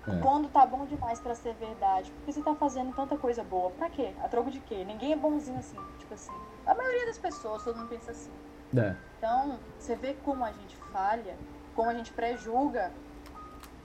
É. 0.09 0.21
Quando 0.23 0.49
tá 0.49 0.65
bom 0.65 0.87
demais 0.87 1.19
para 1.19 1.35
ser 1.35 1.55
verdade. 1.55 2.13
Porque 2.13 2.33
você 2.33 2.43
tá 2.43 2.55
fazendo 2.55 2.95
tanta 2.95 3.17
coisa 3.17 3.43
boa. 3.43 3.71
Pra 3.73 3.91
quê? 3.91 4.15
A 4.23 4.29
troco 4.29 4.51
de 4.51 4.61
quê? 4.61 4.85
Ninguém 4.85 5.13
é 5.13 5.17
bonzinho 5.17 5.59
assim. 5.59 5.79
Tipo 5.99 6.15
assim. 6.15 6.33
A 6.65 6.75
maioria 6.75 7.07
das 7.07 7.19
pessoas, 7.19 7.65
todo 7.65 7.77
mundo 7.77 7.89
pensa 7.89 8.13
assim. 8.13 8.31
É. 8.77 8.95
Então, 9.19 9.59
você 9.79 9.97
vê 9.97 10.15
como 10.25 10.45
a 10.45 10.53
gente 10.53 10.77
falha, 10.93 11.37
como 11.75 11.91
a 11.91 11.95
gente 11.95 12.13
pré-julga 12.13 12.93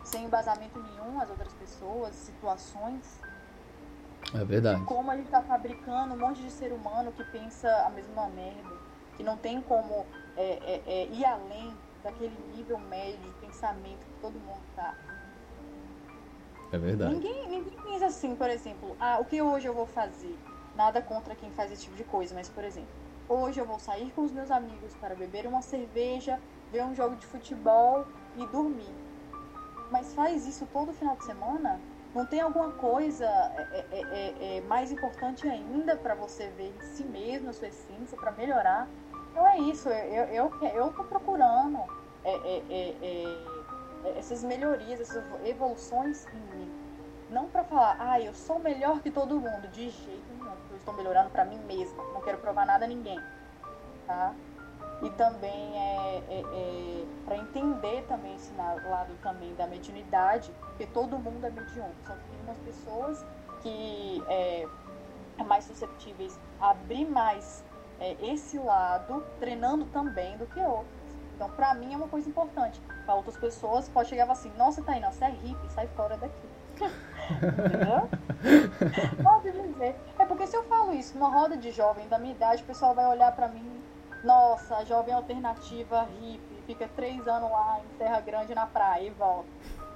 sem 0.03 0.25
embasamento 0.25 0.79
nenhum 0.79 1.19
as 1.19 1.29
outras 1.29 1.53
pessoas, 1.53 2.13
situações. 2.15 3.20
É 4.33 4.45
verdade. 4.45 4.83
Como 4.85 5.11
a 5.11 5.17
gente 5.17 5.29
tá 5.29 5.41
fabricando 5.41 6.13
um 6.13 6.17
monte 6.17 6.41
de 6.41 6.51
ser 6.51 6.71
humano 6.71 7.11
que 7.11 7.23
pensa 7.25 7.69
a 7.85 7.89
mesma 7.89 8.27
merda. 8.29 8.79
Que 9.17 9.23
não 9.23 9.37
tem 9.37 9.61
como 9.61 10.05
é, 10.37 10.59
é, 10.63 10.81
é, 10.85 11.07
ir 11.07 11.25
além 11.25 11.75
daquele 12.03 12.35
nível 12.55 12.79
médio 12.79 13.19
de 13.19 13.31
pensamento 13.45 14.05
que 14.05 14.21
todo 14.21 14.33
mundo 14.39 14.61
tá. 14.75 14.95
É 16.71 16.77
verdade. 16.77 17.13
Ninguém, 17.13 17.49
ninguém 17.49 17.77
pensa 17.83 18.05
assim, 18.05 18.35
por 18.35 18.49
exemplo, 18.49 18.95
ah, 18.99 19.19
o 19.19 19.25
que 19.25 19.41
hoje 19.41 19.67
eu 19.67 19.73
vou 19.73 19.85
fazer? 19.85 20.37
Nada 20.75 21.01
contra 21.01 21.35
quem 21.35 21.51
faz 21.51 21.71
esse 21.71 21.83
tipo 21.83 21.97
de 21.97 22.05
coisa, 22.05 22.33
mas, 22.33 22.47
por 22.47 22.63
exemplo, 22.63 22.89
hoje 23.27 23.59
eu 23.59 23.65
vou 23.65 23.77
sair 23.77 24.09
com 24.11 24.21
os 24.21 24.31
meus 24.31 24.49
amigos 24.49 24.95
para 24.95 25.13
beber 25.13 25.45
uma 25.45 25.61
cerveja, 25.61 26.39
ver 26.71 26.85
um 26.85 26.95
jogo 26.95 27.17
de 27.17 27.25
futebol 27.25 28.05
e 28.37 28.47
dormir. 28.47 28.95
Mas 29.91 30.13
faz 30.13 30.47
isso 30.47 30.65
todo 30.67 30.93
final 30.93 31.17
de 31.17 31.25
semana? 31.25 31.81
Não 32.13 32.25
tem 32.25 32.41
alguma 32.41 32.71
coisa 32.73 33.25
é, 33.25 33.85
é, 33.91 34.01
é, 34.01 34.57
é 34.57 34.61
mais 34.61 34.91
importante 34.91 35.47
ainda 35.47 35.95
para 35.95 36.13
você 36.13 36.47
ver 36.49 36.73
em 36.77 36.81
si 36.81 37.03
mesmo, 37.05 37.49
a 37.49 37.53
sua 37.53 37.69
essência, 37.69 38.17
para 38.17 38.31
melhorar? 38.31 38.87
Então 39.31 39.47
é 39.47 39.57
isso, 39.59 39.87
eu, 39.87 40.25
eu, 40.25 40.51
eu, 40.75 40.91
tô 40.91 41.05
procurando 41.05 41.79
é, 42.25 42.31
é, 42.31 42.95
é 43.01 44.17
essas 44.17 44.43
melhorias, 44.43 44.99
essas 44.99 45.23
evoluções 45.45 46.25
em 46.27 46.57
mim. 46.57 46.71
Não 47.29 47.47
para 47.47 47.63
falar, 47.63 47.95
ah, 47.97 48.19
eu 48.19 48.33
sou 48.33 48.59
melhor 48.59 48.99
que 48.99 49.09
todo 49.09 49.39
mundo, 49.39 49.67
de 49.69 49.89
jeito 49.89 50.33
nenhum. 50.33 50.51
Eu 50.69 50.77
estou 50.77 50.93
melhorando 50.93 51.29
para 51.29 51.45
mim 51.45 51.59
mesma, 51.59 52.03
não 52.13 52.19
quero 52.21 52.39
provar 52.39 52.65
nada 52.65 52.83
a 52.83 52.87
ninguém, 52.87 53.19
tá? 54.05 54.33
E 55.01 55.09
também 55.11 55.77
é, 55.77 56.23
é, 56.29 56.41
é 56.41 57.05
para 57.25 57.37
entender 57.37 58.03
também 58.07 58.35
esse 58.35 58.53
lado 58.53 59.15
também 59.21 59.53
da 59.55 59.65
mediunidade, 59.65 60.51
porque 60.59 60.85
todo 60.85 61.17
mundo 61.17 61.45
é 61.45 61.49
mediúnico. 61.49 61.95
Só 62.05 62.13
tem 62.13 62.41
umas 62.43 62.57
pessoas 62.59 63.25
que 63.61 64.23
é, 64.27 64.67
mais 65.43 65.63
susceptíveis 65.63 66.39
a 66.59 66.71
abrir 66.71 67.05
mais 67.05 67.63
é, 67.99 68.15
esse 68.21 68.57
lado, 68.57 69.23
treinando 69.39 69.85
também 69.85 70.37
do 70.37 70.45
que 70.45 70.59
outros. 70.59 71.01
Então, 71.35 71.49
pra 71.49 71.73
mim, 71.73 71.93
é 71.93 71.97
uma 71.97 72.07
coisa 72.07 72.29
importante. 72.29 72.79
Pra 73.05 73.15
outras 73.15 73.37
pessoas, 73.37 73.89
pode 73.89 74.09
chegar 74.09 74.29
assim: 74.29 74.51
Nossa, 74.57 74.83
Tainá, 74.83 75.11
você 75.11 75.25
é 75.25 75.29
hippie, 75.29 75.69
sai 75.69 75.87
fora 75.87 76.17
daqui. 76.17 76.49
Entendeu? 77.31 78.09
Pode 79.23 79.51
dizer. 79.51 79.95
É 80.17 80.25
porque 80.25 80.47
se 80.47 80.55
eu 80.55 80.63
falo 80.63 80.93
isso 80.93 81.13
numa 81.13 81.29
roda 81.29 81.55
de 81.55 81.71
jovem 81.71 82.07
da 82.07 82.17
minha 82.17 82.33
idade, 82.33 82.63
o 82.63 82.65
pessoal 82.65 82.95
vai 82.95 83.07
olhar 83.07 83.31
pra 83.35 83.47
mim: 83.47 83.80
Nossa, 84.23 84.85
jovem 84.85 85.13
alternativa 85.13 86.03
hippie, 86.03 86.63
fica 86.67 86.87
três 86.95 87.27
anos 87.27 87.49
lá 87.49 87.79
em 87.79 87.97
Serra 87.97 88.19
Grande 88.21 88.53
na 88.53 88.67
praia 88.67 89.07
e 89.07 89.09
volta. 89.11 89.49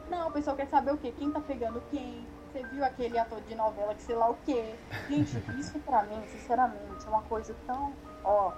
Não, 0.09 0.29
o 0.29 0.31
pessoal 0.31 0.55
quer 0.55 0.67
saber 0.67 0.93
o 0.93 0.97
quê? 0.97 1.13
Quem 1.17 1.31
tá 1.31 1.39
pegando 1.39 1.81
quem? 1.91 2.25
Você 2.51 2.63
viu 2.67 2.83
aquele 2.83 3.17
ator 3.19 3.41
de 3.41 3.53
novela 3.53 3.93
que 3.93 4.01
sei 4.01 4.15
lá 4.15 4.29
o 4.29 4.37
quê? 4.45 4.75
Gente, 5.09 5.37
isso 5.59 5.77
pra 5.79 6.03
mim, 6.03 6.21
sinceramente, 6.27 7.05
é 7.05 7.09
uma 7.09 7.21
coisa 7.23 7.55
tão. 7.67 7.93
Ó, 8.23 8.51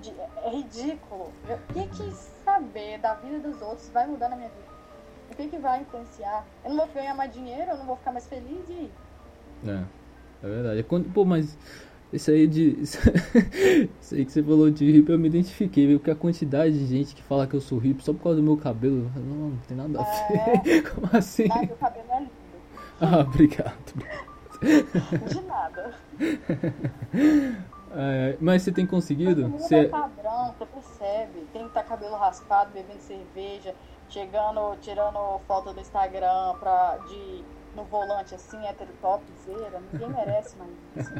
de, 0.00 0.14
é 0.44 0.50
ridículo. 0.50 1.32
O 1.44 1.72
que, 1.72 1.86
que 1.88 2.12
saber 2.44 2.98
da 2.98 3.14
vida 3.14 3.40
dos 3.40 3.60
outros 3.60 3.88
vai 3.90 4.06
mudar 4.06 4.28
na 4.28 4.36
minha 4.36 4.48
vida? 4.48 4.68
O 5.30 5.34
que, 5.34 5.48
que 5.48 5.58
vai 5.58 5.82
influenciar? 5.82 6.44
Eu 6.64 6.70
não 6.70 6.86
vou 6.86 6.94
ganhar 6.94 7.14
mais 7.14 7.32
dinheiro, 7.32 7.72
eu 7.72 7.76
não 7.76 7.86
vou 7.86 7.96
ficar 7.96 8.12
mais 8.12 8.26
feliz 8.26 8.68
e? 8.68 8.90
É, 9.66 9.84
é 10.42 10.48
verdade. 10.48 10.82
Quando, 10.84 11.12
pô, 11.12 11.24
mas 11.24 11.58
isso 12.12 12.30
aí 12.30 12.46
de. 12.46 12.78
Isso 14.00 14.14
aí 14.14 14.24
que 14.24 14.32
você 14.32 14.42
falou 14.42 14.70
de 14.70 14.90
hippie 14.90 15.12
eu 15.12 15.18
me 15.18 15.28
identifiquei, 15.28 15.86
viu? 15.86 15.98
Porque 15.98 16.10
a 16.10 16.16
quantidade 16.16 16.78
de 16.78 16.86
gente 16.86 17.14
que 17.14 17.22
fala 17.22 17.46
que 17.46 17.54
eu 17.54 17.60
sou 17.60 17.78
hippie 17.78 18.02
só 18.02 18.14
por 18.14 18.22
causa 18.22 18.36
do 18.36 18.42
meu 18.42 18.56
cabelo. 18.56 19.10
Não, 19.14 19.50
não 19.50 19.58
tem 19.68 19.76
nada 19.76 20.00
a 20.00 20.04
ver. 20.28 20.76
É... 20.76 20.82
Como 20.88 21.08
assim? 21.12 21.48
Ah, 21.50 21.58
meu 21.66 21.76
cabelo 21.76 22.06
é 22.10 22.18
lindo. 22.20 22.30
Ah, 23.00 23.20
obrigado. 23.20 23.94
De 24.60 25.40
nada. 25.42 25.94
É, 27.94 28.36
mas 28.40 28.62
você 28.62 28.72
tem 28.72 28.86
conseguido? 28.86 29.48
Você 29.50 29.76
é 29.76 29.84
padrão, 29.84 30.52
você 30.58 30.66
percebe. 30.66 31.46
Tem 31.52 31.62
que 31.62 31.68
estar 31.68 31.82
tá 31.82 31.88
cabelo 31.88 32.16
raspado, 32.16 32.72
bebendo 32.72 33.00
cerveja, 33.00 33.74
chegando, 34.08 34.76
tirando 34.80 35.40
foto 35.46 35.72
do 35.72 35.80
Instagram 35.80 36.54
pra, 36.58 36.98
de, 37.08 37.44
no 37.76 37.84
volante 37.84 38.34
assim, 38.34 38.58
hétero 38.66 38.90
topzera. 39.00 39.80
Ninguém 39.92 40.08
merece 40.10 40.56
mais 40.56 40.70
isso. 40.96 41.14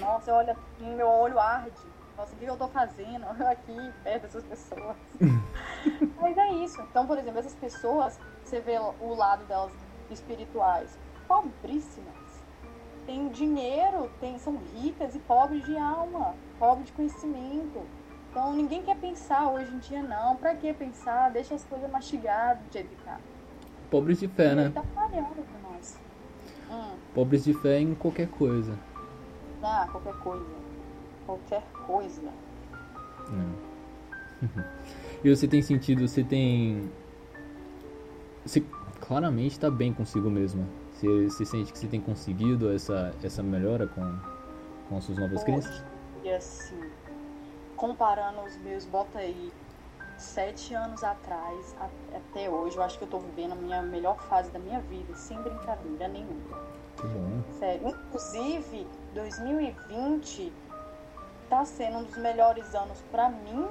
Nossa, 0.00 0.32
olha, 0.32 0.56
meu 0.80 1.08
olho 1.08 1.38
arde. 1.38 1.72
Nossa, 2.16 2.34
o 2.34 2.38
que 2.38 2.44
eu 2.44 2.56
tô 2.56 2.68
fazendo 2.68 3.24
aqui 3.46 3.92
perto 4.02 4.22
dessas 4.22 4.44
pessoas? 4.44 4.96
Mas 6.20 6.36
é 6.36 6.52
isso. 6.54 6.80
Então, 6.82 7.06
por 7.06 7.18
exemplo, 7.18 7.38
essas 7.38 7.54
pessoas, 7.54 8.18
você 8.42 8.60
vê 8.60 8.78
o 8.78 9.14
lado 9.14 9.44
delas 9.44 9.72
espirituais, 10.10 10.98
pobríssimas 11.26 12.26
tem 13.06 13.28
dinheiro, 13.28 14.10
tem, 14.20 14.36
são 14.38 14.58
ricas 14.74 15.14
e 15.14 15.18
pobres 15.20 15.64
de 15.64 15.76
alma, 15.78 16.34
pobres 16.58 16.86
de 16.86 16.92
conhecimento. 16.92 17.82
Então 18.28 18.52
ninguém 18.52 18.82
quer 18.82 18.96
pensar 18.96 19.48
hoje 19.48 19.72
em 19.72 19.78
dia 19.78 20.02
não. 20.02 20.36
Pra 20.36 20.54
que 20.54 20.72
pensar? 20.74 21.30
Deixa 21.30 21.54
as 21.54 21.64
coisas 21.64 21.90
mastigadas 21.90 22.62
de 22.70 22.78
evitar. 22.78 23.20
Pobres 23.90 24.18
de 24.18 24.28
fé, 24.28 24.54
né? 24.54 24.72
Tá 24.74 24.82
falhando 24.94 25.28
pra 25.34 25.70
nós. 25.70 25.98
Hum. 26.68 26.96
Pobres 27.14 27.44
de 27.44 27.54
fé 27.54 27.78
em 27.78 27.94
qualquer 27.94 28.28
coisa. 28.28 28.76
Ah, 29.62 29.88
qualquer 29.90 30.14
coisa. 30.14 30.54
Qualquer 31.24 31.62
coisa. 31.86 32.32
Hum. 33.30 33.54
e 35.24 35.34
você 35.34 35.48
tem 35.48 35.62
sentido, 35.62 36.06
você 36.06 36.22
tem. 36.22 36.90
Você 38.44 38.64
claramente 39.00 39.58
tá 39.58 39.70
bem 39.70 39.92
consigo 39.92 40.30
mesmo. 40.30 40.66
Você, 40.92 41.28
você 41.28 41.44
sente 41.44 41.72
que 41.72 41.78
você 41.78 41.88
tem 41.88 42.00
conseguido 42.00 42.72
essa, 42.72 43.14
essa 43.22 43.42
melhora 43.42 43.86
com, 43.86 44.18
com 44.88 44.96
as 44.96 45.04
suas 45.04 45.18
novas 45.18 45.44
crenças? 45.44 45.84
E 46.22 46.30
assim, 46.30 46.80
comparando 47.76 48.40
os 48.42 48.56
meus, 48.58 48.86
bota 48.86 49.18
aí, 49.18 49.52
sete 50.16 50.74
anos 50.74 51.04
atrás 51.04 51.76
até 52.14 52.48
hoje, 52.48 52.76
eu 52.76 52.82
acho 52.82 52.98
que 52.98 53.04
eu 53.04 53.08
tô 53.08 53.18
vivendo 53.18 53.52
a 53.52 53.56
minha 53.56 53.82
melhor 53.82 54.18
fase 54.22 54.50
da 54.50 54.58
minha 54.58 54.80
vida, 54.80 55.14
sem 55.14 55.40
brincadeira 55.42 56.08
nenhuma. 56.08 56.56
Que 56.96 57.06
bom. 57.08 57.42
Sério. 57.58 57.88
Inclusive, 57.88 58.86
2020 59.16 60.52
tá 61.48 61.64
sendo 61.64 61.98
um 61.98 62.04
dos 62.04 62.16
melhores 62.18 62.74
anos 62.74 63.02
para 63.10 63.28
mim 63.28 63.66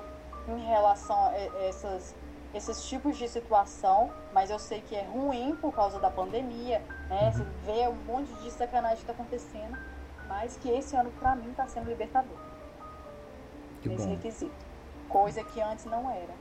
em 0.47 0.59
relação 0.65 1.15
a 1.15 1.33
essas 1.63 2.15
esses 2.53 2.85
tipos 2.85 3.17
de 3.17 3.27
situação, 3.27 4.09
mas 4.33 4.49
eu 4.49 4.57
sei 4.57 4.79
que 4.79 4.95
é 4.95 5.03
ruim 5.03 5.57
por 5.59 5.73
causa 5.73 5.99
da 5.99 6.09
pandemia, 6.09 6.81
né? 7.09 7.29
Você 7.29 7.43
vê 7.65 7.85
um 7.89 7.95
monte 8.05 8.33
de 8.35 8.49
sacanagem 8.49 8.99
que 8.99 9.05
tá 9.05 9.11
acontecendo, 9.11 9.77
mas 10.25 10.55
que 10.55 10.69
esse 10.69 10.95
ano 10.95 11.11
para 11.19 11.35
mim 11.35 11.53
tá 11.53 11.67
sendo 11.67 11.89
libertador. 11.89 12.37
Que 13.81 13.89
nesse 13.89 14.05
bom. 14.05 14.11
requisito. 14.11 14.65
Coisa 15.09 15.43
que 15.43 15.59
antes 15.59 15.83
não 15.83 16.09
era. 16.09 16.33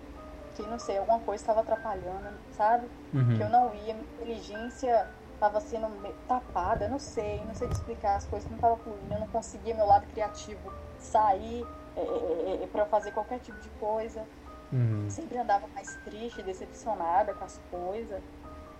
Que 0.55 0.63
não 0.63 0.79
sei, 0.79 0.99
alguma 0.99 1.19
coisa 1.19 1.43
estava 1.43 1.63
atrapalhando, 1.63 2.33
sabe? 2.53 2.87
Uhum. 3.13 3.37
Que 3.37 3.43
eu 3.43 3.49
não 3.49 3.75
ia, 3.75 3.95
minha 3.95 4.07
inteligência 4.15 5.09
estava 5.35 5.61
sendo 5.61 5.89
tapada, 6.27 6.87
eu 6.87 6.91
não 6.91 6.99
sei, 6.99 7.43
não 7.45 7.55
sei 7.55 7.69
explicar, 7.69 8.17
as 8.17 8.27
coisas 8.27 8.49
não 8.49 8.57
estavam 8.57 8.77
fluindo, 8.79 9.13
eu 9.13 9.21
não 9.21 9.29
conseguia 9.29 9.75
meu 9.75 9.87
lado 9.87 10.07
criativo 10.09 10.73
sair 10.99 11.67
é, 11.97 12.01
é, 12.01 12.65
é, 12.65 12.67
para 12.67 12.87
fazer 12.87 13.13
qualquer 13.13 13.41
tipo 13.41 13.59
de 13.61 13.69
coisa. 13.81 14.25
Uhum. 14.73 15.09
Sempre 15.09 15.39
andava 15.39 15.67
mais 15.69 15.95
triste, 16.05 16.43
decepcionada 16.43 17.35
com 17.35 17.45
as 17.45 17.61
coisas. 17.71 18.23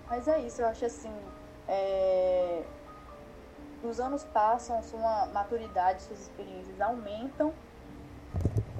Mas 0.09 0.27
é 0.27 0.41
isso, 0.41 0.61
eu 0.61 0.67
acho 0.67 0.85
assim. 0.85 1.13
É... 1.69 2.63
Os 3.83 4.01
anos 4.01 4.25
passam, 4.25 4.83
sua 4.83 5.27
maturidade, 5.33 6.03
suas 6.03 6.21
experiências 6.21 6.81
aumentam. 6.81 7.53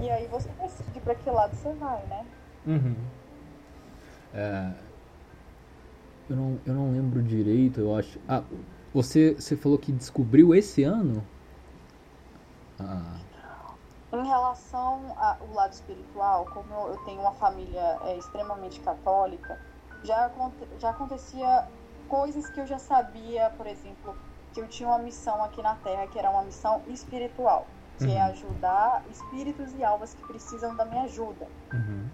E 0.01 0.11
aí 0.11 0.27
você 0.27 0.49
decide 0.61 1.01
para 1.01 1.15
que 1.15 1.31
lado 1.31 1.55
você 1.55 1.73
vai, 1.75 2.03
né? 2.07 2.27
Uhum. 2.67 2.97
É... 4.35 4.73
Eu, 6.29 6.37
não, 6.37 6.59
eu 6.65 6.75
não 6.75 6.93
lembro 6.93 7.23
direito, 7.23 7.81
eu 7.81 7.95
acho. 7.97 8.19
Ah, 8.29 8.43
você, 8.93 9.35
você 9.35 9.57
falou 9.57 9.79
que 9.79 9.93
descobriu 9.93 10.55
esse 10.55 10.83
ano? 10.83 11.23
Ah. 12.79 13.17
Em 14.13 14.27
relação 14.27 15.15
ao 15.19 15.53
lado 15.53 15.73
espiritual, 15.73 16.47
como 16.47 16.73
eu 16.89 16.97
tenho 17.05 17.21
uma 17.21 17.33
família 17.33 17.99
é, 18.05 18.17
extremamente 18.17 18.81
católica, 18.81 19.59
já, 20.05 20.31
já 20.79 20.91
acontecia 20.91 21.69
coisas 22.09 22.49
que 22.49 22.61
eu 22.61 22.67
já 22.67 22.79
sabia, 22.79 23.51
por 23.57 23.67
exemplo, 23.67 24.17
que 24.53 24.61
eu 24.61 24.69
tinha 24.69 24.89
uma 24.89 24.99
missão 24.99 25.43
aqui 25.43 25.61
na 25.61 25.75
Terra, 25.77 26.07
que 26.07 26.19
era 26.19 26.31
uma 26.31 26.45
missão 26.45 26.83
espiritual, 26.87 27.67
que 27.99 28.05
é 28.05 28.07
Uhum. 28.07 28.13
é 28.15 28.23
ajudar 28.23 29.05
espíritos 29.11 29.75
e 29.75 29.83
almas 29.85 30.15
que 30.15 30.25
precisam 30.27 30.77
da 30.77 30.85
minha 30.85 31.03
ajuda. 31.03 31.49
Uhum. 31.73 32.09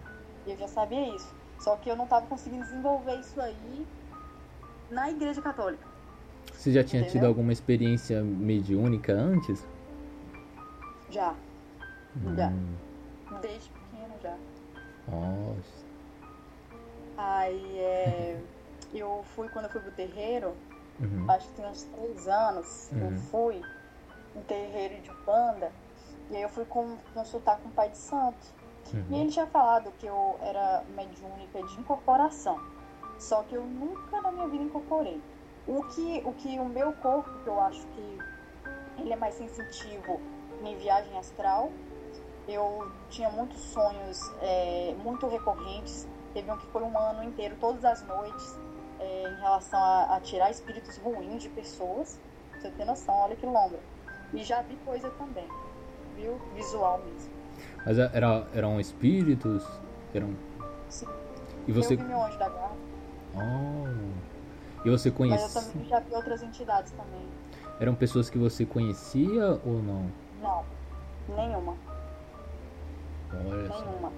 Eu 0.47 0.57
já 0.57 0.69
sabia 0.69 1.15
isso. 1.15 1.35
Só 1.59 1.77
que 1.77 1.91
eu 1.91 1.97
não 1.97 2.05
estava 2.05 2.27
conseguindo 2.27 2.65
desenvolver 2.65 3.17
isso 3.17 3.39
aí 3.41 3.87
na 4.91 5.11
Igreja 5.11 5.41
Católica. 5.41 5.87
Você 6.53 6.73
já 6.73 6.85
tinha 6.85 7.03
tido 7.03 7.11
Entendeu? 7.13 7.29
alguma 7.29 7.53
experiência 7.53 8.23
mediúnica 8.23 9.13
antes? 9.13 9.67
Já, 11.11 11.35
Já. 12.37 12.49
Hum. 12.49 12.77
desde 13.41 13.71
pequeno 13.71 14.15
já. 14.23 14.37
Nossa. 15.09 15.87
Aí 17.17 17.79
é, 17.79 18.41
eu 18.93 19.23
fui 19.35 19.49
quando 19.49 19.67
eu 19.67 19.71
fui 19.71 19.81
pro 19.81 19.93
terreiro, 19.93 20.55
Uhum. 21.01 21.31
acho 21.31 21.49
que 21.49 21.55
tem 21.55 21.67
uns 21.67 21.85
três 21.85 22.29
anos, 22.29 22.93
eu 22.93 23.07
Uhum. 23.07 23.17
fui 23.17 23.63
no 24.35 24.43
terreiro 24.43 25.01
de 25.01 25.11
banda, 25.25 25.73
e 26.31 26.37
aí 26.37 26.43
eu 26.43 26.49
fui 26.51 26.65
com- 26.67 26.99
consultar 27.15 27.59
com 27.59 27.71
o 27.71 27.73
pai 27.73 27.89
de 27.89 27.97
santo. 27.97 28.47
E 28.93 28.97
Uhum. 28.97 29.21
ele 29.23 29.31
tinha 29.31 29.47
falado 29.47 29.91
que 29.93 30.05
eu 30.07 30.39
era 30.43 30.85
mediúnica 30.95 31.63
de 31.63 31.81
incorporação. 31.81 32.61
Só 33.21 33.43
que 33.43 33.55
eu 33.55 33.63
nunca 33.63 34.21
na 34.23 34.33
minha 34.33 34.49
vida 34.49 34.65
incorporei. 34.65 35.21
O 35.69 35.85
que 35.85 36.23
o, 36.25 36.33
que 36.33 36.59
o 36.59 36.65
meu 36.65 36.93
corpo, 36.95 37.31
que 37.45 37.47
eu 37.47 37.61
acho 37.61 37.87
que 37.89 38.19
ele 38.99 39.13
é 39.13 39.17
mais 39.17 39.35
sensitivo 39.35 40.19
em 40.65 40.77
viagem 40.79 41.17
astral, 41.19 41.71
eu 42.49 42.91
tinha 43.11 43.31
muitos 43.31 43.61
sonhos 43.61 44.19
é, 44.41 44.95
muito 45.05 45.29
recorrentes. 45.29 46.09
Teve 46.33 46.51
um 46.51 46.57
que 46.57 46.67
foi 46.69 46.83
um 46.83 46.99
ano 46.99 47.23
inteiro, 47.23 47.57
todas 47.61 47.85
as 47.85 48.03
noites, 48.07 48.59
é, 48.99 49.29
em 49.29 49.41
relação 49.41 49.79
a, 49.79 50.17
a 50.17 50.21
tirar 50.21 50.51
espíritos 50.51 50.97
ruins 50.97 51.43
de 51.43 51.51
pessoas. 51.51 52.19
Pra 52.51 52.61
você 52.61 52.71
ter 52.71 52.85
noção, 52.87 53.15
olha 53.15 53.37
que 53.37 53.45
lombra. 53.45 53.81
E 54.33 54.43
já 54.43 54.63
vi 54.63 54.77
coisa 54.77 55.11
também, 55.11 55.47
viu? 56.17 56.41
Visual 56.55 56.99
mesmo. 57.05 57.31
Mas 57.85 57.99
é, 57.99 58.11
era, 58.15 58.47
eram 58.55 58.81
espíritos? 58.81 59.67
Eram... 60.15 60.35
Sim. 60.89 61.07
E 61.67 61.73
você. 61.73 61.95
Eu 61.95 61.99
vi 61.99 62.05
meu 62.05 62.23
anjo 62.23 62.39
da 62.39 62.49
guarda. 62.49 62.90
Oh. 63.35 64.31
E 64.85 64.91
você 64.91 64.91
Mas 64.91 65.05
eu 65.07 65.13
conhecia. 65.13 65.61
também 65.61 65.89
já 65.89 66.01
vi 66.01 66.15
outras 66.15 66.43
entidades 66.43 66.93
também. 66.93 67.27
Eram 67.79 67.95
pessoas 67.95 68.29
que 68.29 68.39
você 68.39 68.65
conhecia 68.67 69.61
ou 69.65 69.83
não? 69.83 70.11
Não, 70.41 70.65
nenhuma, 71.29 71.77
Olha 73.33 73.69
nenhuma. 73.69 74.13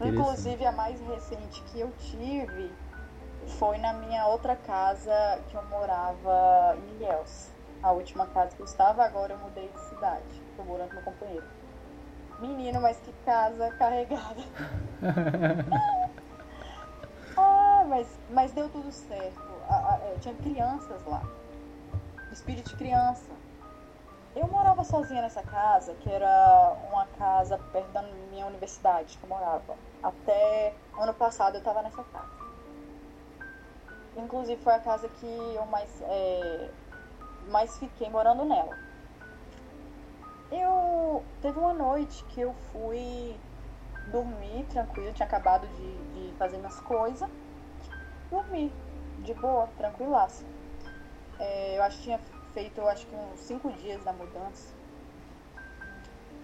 Inclusive 0.00 0.66
a 0.66 0.72
mais 0.72 1.00
recente 1.00 1.62
que 1.64 1.80
eu 1.80 1.90
tive 1.98 2.70
foi 3.58 3.78
na 3.78 3.94
minha 3.94 4.26
outra 4.26 4.56
casa 4.56 5.40
que 5.48 5.56
eu 5.56 5.64
morava 5.66 6.76
em 6.76 6.96
Ilhéus. 6.96 7.50
A 7.82 7.92
última 7.92 8.26
casa 8.26 8.54
que 8.56 8.60
eu 8.60 8.66
estava, 8.66 9.04
agora 9.04 9.34
eu 9.34 9.38
mudei 9.38 9.68
de 9.68 9.80
cidade. 9.80 10.42
Tô 10.56 10.64
morando 10.64 10.88
com 10.88 10.94
meu 10.96 11.04
companheiro. 11.04 11.46
Menino, 12.40 12.80
mas 12.80 12.98
que 12.98 13.12
casa 13.24 13.70
carregada. 13.72 14.42
Mas, 17.86 18.18
mas 18.28 18.52
deu 18.52 18.68
tudo 18.68 18.90
certo. 18.90 19.40
A- 19.68 19.94
a- 19.94 19.98
é, 20.04 20.18
tinha 20.18 20.34
crianças 20.34 21.04
lá. 21.04 21.22
Espírito 22.32 22.70
de 22.70 22.76
criança. 22.76 23.32
Eu 24.34 24.48
morava 24.48 24.84
sozinha 24.84 25.22
nessa 25.22 25.42
casa, 25.42 25.94
que 25.94 26.10
era 26.10 26.76
uma 26.90 27.06
casa 27.06 27.56
perto 27.72 27.90
da 27.92 28.02
minha 28.02 28.46
universidade 28.46 29.16
que 29.16 29.24
eu 29.24 29.28
morava. 29.28 29.76
Até 30.02 30.74
ano 30.98 31.14
passado 31.14 31.54
eu 31.54 31.60
estava 31.60 31.80
nessa 31.80 32.02
casa. 32.04 32.36
Inclusive 34.16 34.60
foi 34.62 34.74
a 34.74 34.80
casa 34.80 35.08
que 35.08 35.54
eu 35.54 35.64
mais, 35.66 36.02
é, 36.02 36.70
mais 37.48 37.78
fiquei 37.78 38.10
morando 38.10 38.44
nela. 38.44 38.76
Eu 40.50 41.24
teve 41.40 41.58
uma 41.58 41.72
noite 41.72 42.24
que 42.24 42.40
eu 42.40 42.52
fui 42.72 43.40
dormir 44.08 44.64
tranquilo, 44.66 45.12
tinha 45.12 45.26
acabado 45.26 45.66
de, 45.68 45.96
de 46.12 46.34
fazer 46.36 46.58
minhas 46.58 46.78
coisas. 46.80 47.28
Dormi, 48.30 48.72
de 49.20 49.34
boa, 49.34 49.68
tranquilaço. 49.76 50.44
É, 51.38 51.78
eu 51.78 51.82
acho 51.82 51.98
que 51.98 52.04
tinha 52.04 52.20
feito, 52.52 52.78
eu 52.78 52.88
acho 52.88 53.06
que 53.06 53.14
uns 53.14 53.40
cinco 53.40 53.72
dias 53.72 54.02
da 54.04 54.12
mudança. 54.12 54.74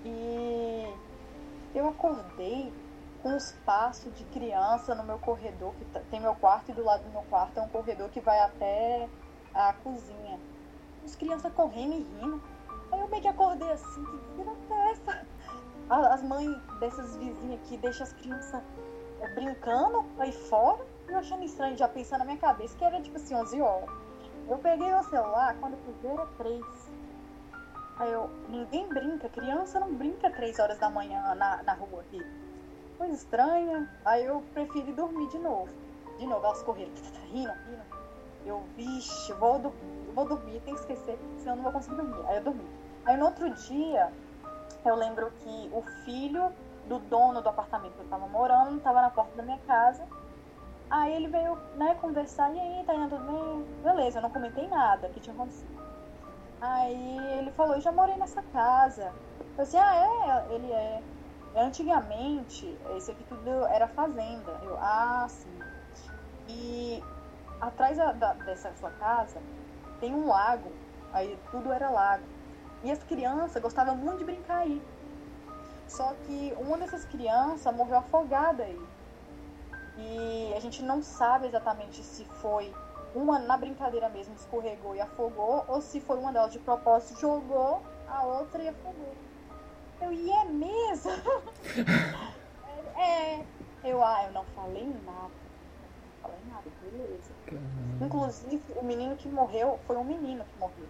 E 0.05 0.93
eu 1.75 1.89
acordei 1.89 2.73
com 3.23 3.31
um 3.31 3.37
espaço 3.37 4.11
de 4.11 4.25
criança 4.25 4.95
no 4.95 5.05
meu 5.05 5.19
corredor, 5.19 5.73
que 5.75 5.85
tá, 5.87 6.01
tem 6.11 6.21
meu 6.21 6.35
quarto 6.35 6.71
e 6.71 6.75
do 6.75 6.85
lado 6.85 7.05
do 7.05 7.11
meu 7.11 7.23
quarto 7.23 7.59
é 7.59 7.63
um 7.63 7.69
corredor 7.69 8.09
que 8.11 8.21
vai 8.21 8.39
até 8.41 9.09
a 9.55 9.73
cozinha. 9.75 10.41
As 11.05 11.15
crianças 11.15 11.53
correndo 11.55 11.95
e 11.95 12.03
rindo. 12.03 12.43
Aí 12.91 13.01
eu 13.01 13.09
meio 13.09 13.23
que 13.23 13.29
acordei 13.29 13.71
assim, 13.71 14.05
que 14.05 14.37
vira 14.37 14.53
é 14.71 14.91
essa? 14.91 15.27
As 15.89 16.23
mães 16.23 16.51
dessas 16.81 17.17
vizinhas 17.17 17.61
que 17.69 17.77
deixam 17.77 18.07
as 18.07 18.13
crianças 18.13 18.63
é, 19.21 19.29
brincando 19.35 20.05
aí 20.19 20.33
fora, 20.33 20.85
eu 21.13 21.19
achando 21.19 21.45
estranho, 21.45 21.77
já 21.77 21.89
pensando 21.89 22.21
na 22.21 22.25
minha 22.25 22.39
cabeça, 22.39 22.77
que 22.77 22.85
era 22.85 23.01
tipo 23.01 23.17
assim, 23.17 23.35
11 23.35 23.61
horas. 23.61 23.91
Eu 24.49 24.59
peguei 24.59 24.93
o 24.93 25.03
celular, 25.05 25.57
quando 25.61 25.75
eu 25.75 25.79
fui 25.81 25.95
ver 26.03 26.09
era 26.09 26.27
3. 26.27 26.65
Aí 27.99 28.13
eu, 28.13 28.31
ninguém 28.49 28.89
brinca, 28.89 29.29
criança 29.29 29.79
não 29.79 29.95
brinca 29.95 30.31
3 30.31 30.59
horas 30.59 30.79
da 30.79 30.91
manhã 30.91 31.35
na, 31.35 31.63
na 31.63 31.73
rua 31.75 32.01
aqui. 32.01 32.21
Coisa 32.99 33.15
estranha. 33.15 33.89
Aí 34.05 34.25
eu 34.25 34.43
preferi 34.53 34.93
dormir 34.93 35.29
de 35.29 35.39
novo. 35.39 35.73
De 36.19 36.27
novo, 36.27 36.45
elas 36.45 36.63
correram, 36.63 36.93
rindo, 37.31 37.53
rindo. 37.53 38.03
Eu, 38.45 38.63
vixe, 38.77 39.33
vou, 39.35 39.59
do, 39.59 39.73
vou 40.15 40.25
dormir, 40.25 40.61
tem 40.61 40.75
que 40.75 40.81
esquecer, 40.81 41.19
senão 41.39 41.57
não 41.57 41.63
vou 41.63 41.73
conseguir 41.73 41.97
dormir. 41.97 42.27
Aí 42.27 42.37
eu 42.37 42.43
dormi. 42.43 42.69
Aí 43.05 43.17
no 43.17 43.27
outro 43.27 43.49
dia, 43.51 44.13
eu 44.85 44.97
lembro 44.97 45.31
que 45.39 45.71
o 45.73 45.83
filho 46.05 46.53
do 46.89 46.99
dono 46.99 47.41
do 47.41 47.49
apartamento 47.49 47.95
que 47.95 48.01
eu 48.01 48.09
tava 48.09 48.27
morando 48.27 48.81
tava 48.81 49.01
na 49.03 49.11
porta 49.11 49.37
da 49.37 49.43
minha 49.43 49.59
casa. 49.59 50.05
Aí 50.93 51.15
ele 51.15 51.29
veio, 51.29 51.57
né, 51.77 51.95
conversar, 52.03 52.55
e 52.55 52.61
aí, 52.61 52.81
indo 52.81 53.09
tudo 53.09 53.25
bem? 53.25 53.65
Beleza, 53.83 54.19
eu 54.19 54.23
não 54.23 54.29
comentei 54.29 54.69
nada 54.69 55.09
que 55.09 55.21
tinha 55.21 55.33
acontecido. 55.33 55.83
Aí 56.61 57.39
ele 57.39 57.51
falou, 57.53 57.77
eu 57.77 57.81
já 57.81 57.91
morei 57.91 58.15
nessa 58.19 58.43
casa. 58.43 59.11
Eu 59.41 59.47
falei 59.57 59.63
assim, 59.63 59.79
ah, 59.79 60.47
é? 60.51 60.55
Ele 60.55 60.71
é. 60.71 61.03
Antigamente, 61.57 62.79
esse 62.95 63.11
aqui 63.11 63.25
tudo 63.25 63.65
era 63.69 63.89
fazenda. 63.89 64.61
Eu, 64.63 64.77
ah, 64.79 65.25
sim. 65.31 65.59
E 66.47 67.03
atrás 67.59 67.97
da, 67.97 68.13
da, 68.13 68.35
dessa 68.35 68.71
sua 68.75 68.91
casa 68.91 69.41
tem 69.99 70.15
um 70.15 70.29
lago. 70.29 70.71
Aí 71.15 71.39
tudo 71.51 71.73
era 71.73 71.89
lago. 71.89 72.25
E 72.85 72.93
as 72.93 73.03
crianças 73.03 73.63
gostavam 73.63 73.97
muito 73.97 74.19
de 74.19 74.25
brincar 74.27 74.59
aí. 74.59 74.83
Só 75.89 76.13
que 76.27 76.55
uma 76.59 76.77
dessas 76.77 77.07
crianças 77.07 77.75
morreu 77.75 77.97
afogada 77.97 78.65
aí. 78.65 78.79
E 79.97 80.53
a 80.57 80.61
gente 80.61 80.83
não 80.83 81.03
sabe 81.03 81.47
exatamente 81.47 82.03
se 82.03 82.25
foi 82.25 82.73
uma 83.15 83.39
na 83.39 83.57
brincadeira 83.57 84.09
mesmo 84.09 84.35
escorregou 84.35 84.95
e 84.97 85.01
afogou, 85.01 85.65
ou 85.69 85.81
se 85.83 86.01
foi 86.01 86.17
uma 86.17 86.33
delas 86.33 86.53
de 86.53 86.59
propósito 86.59 87.21
jogou 87.21 87.83
a 88.09 88.25
outra 88.25 88.63
e 88.63 88.69
afogou. 88.69 89.15
Eu, 90.01 90.13
e 90.13 90.31
é 90.31 90.45
mesmo? 90.47 91.13
é, 92.97 93.45
eu, 93.85 94.03
ah, 94.03 94.25
eu 94.25 94.33
não 94.33 94.45
falei 94.57 94.85
nada. 94.85 95.31
Não 95.31 96.23
falei 96.23 96.39
nada, 96.49 96.65
beleza. 96.83 97.33
Caramba. 97.47 98.05
Inclusive, 98.05 98.63
o 98.77 98.85
menino 98.85 99.17
que 99.17 99.29
morreu 99.29 99.79
foi 99.87 99.97
um 99.97 100.05
menino 100.05 100.45
que 100.45 100.59
morreu. 100.59 100.89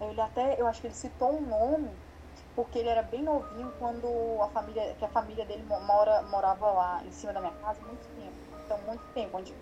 Ele 0.00 0.20
até, 0.20 0.60
eu 0.60 0.66
acho 0.66 0.80
que 0.80 0.86
ele 0.86 0.94
citou 0.94 1.36
um 1.36 1.40
nome, 1.42 1.90
porque 2.54 2.78
ele 2.78 2.88
era 2.88 3.02
bem 3.02 3.22
novinho 3.22 3.72
quando 3.78 4.06
a 4.42 4.48
família, 4.48 4.94
que 4.94 5.04
a 5.04 5.08
família 5.08 5.44
dele 5.44 5.64
mora, 5.64 6.22
morava 6.22 6.70
lá 6.70 7.04
em 7.04 7.10
cima 7.10 7.32
da 7.32 7.40
minha 7.40 7.52
casa 7.54 7.80
muito 7.82 8.06
tempo. 8.14 8.36
Então, 8.64 8.78
muito 8.82 9.04
tempo, 9.14 9.38
onde, 9.38 9.54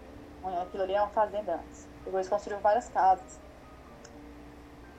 onde 0.43 0.57
aquilo 0.57 0.83
ali 0.83 0.95
era 0.95 1.03
uma 1.03 1.11
fazenda 1.11 1.55
antes. 1.57 1.89
Depois 2.05 2.29
construiu 2.29 2.61
várias 2.61 2.89
casas. 2.89 3.41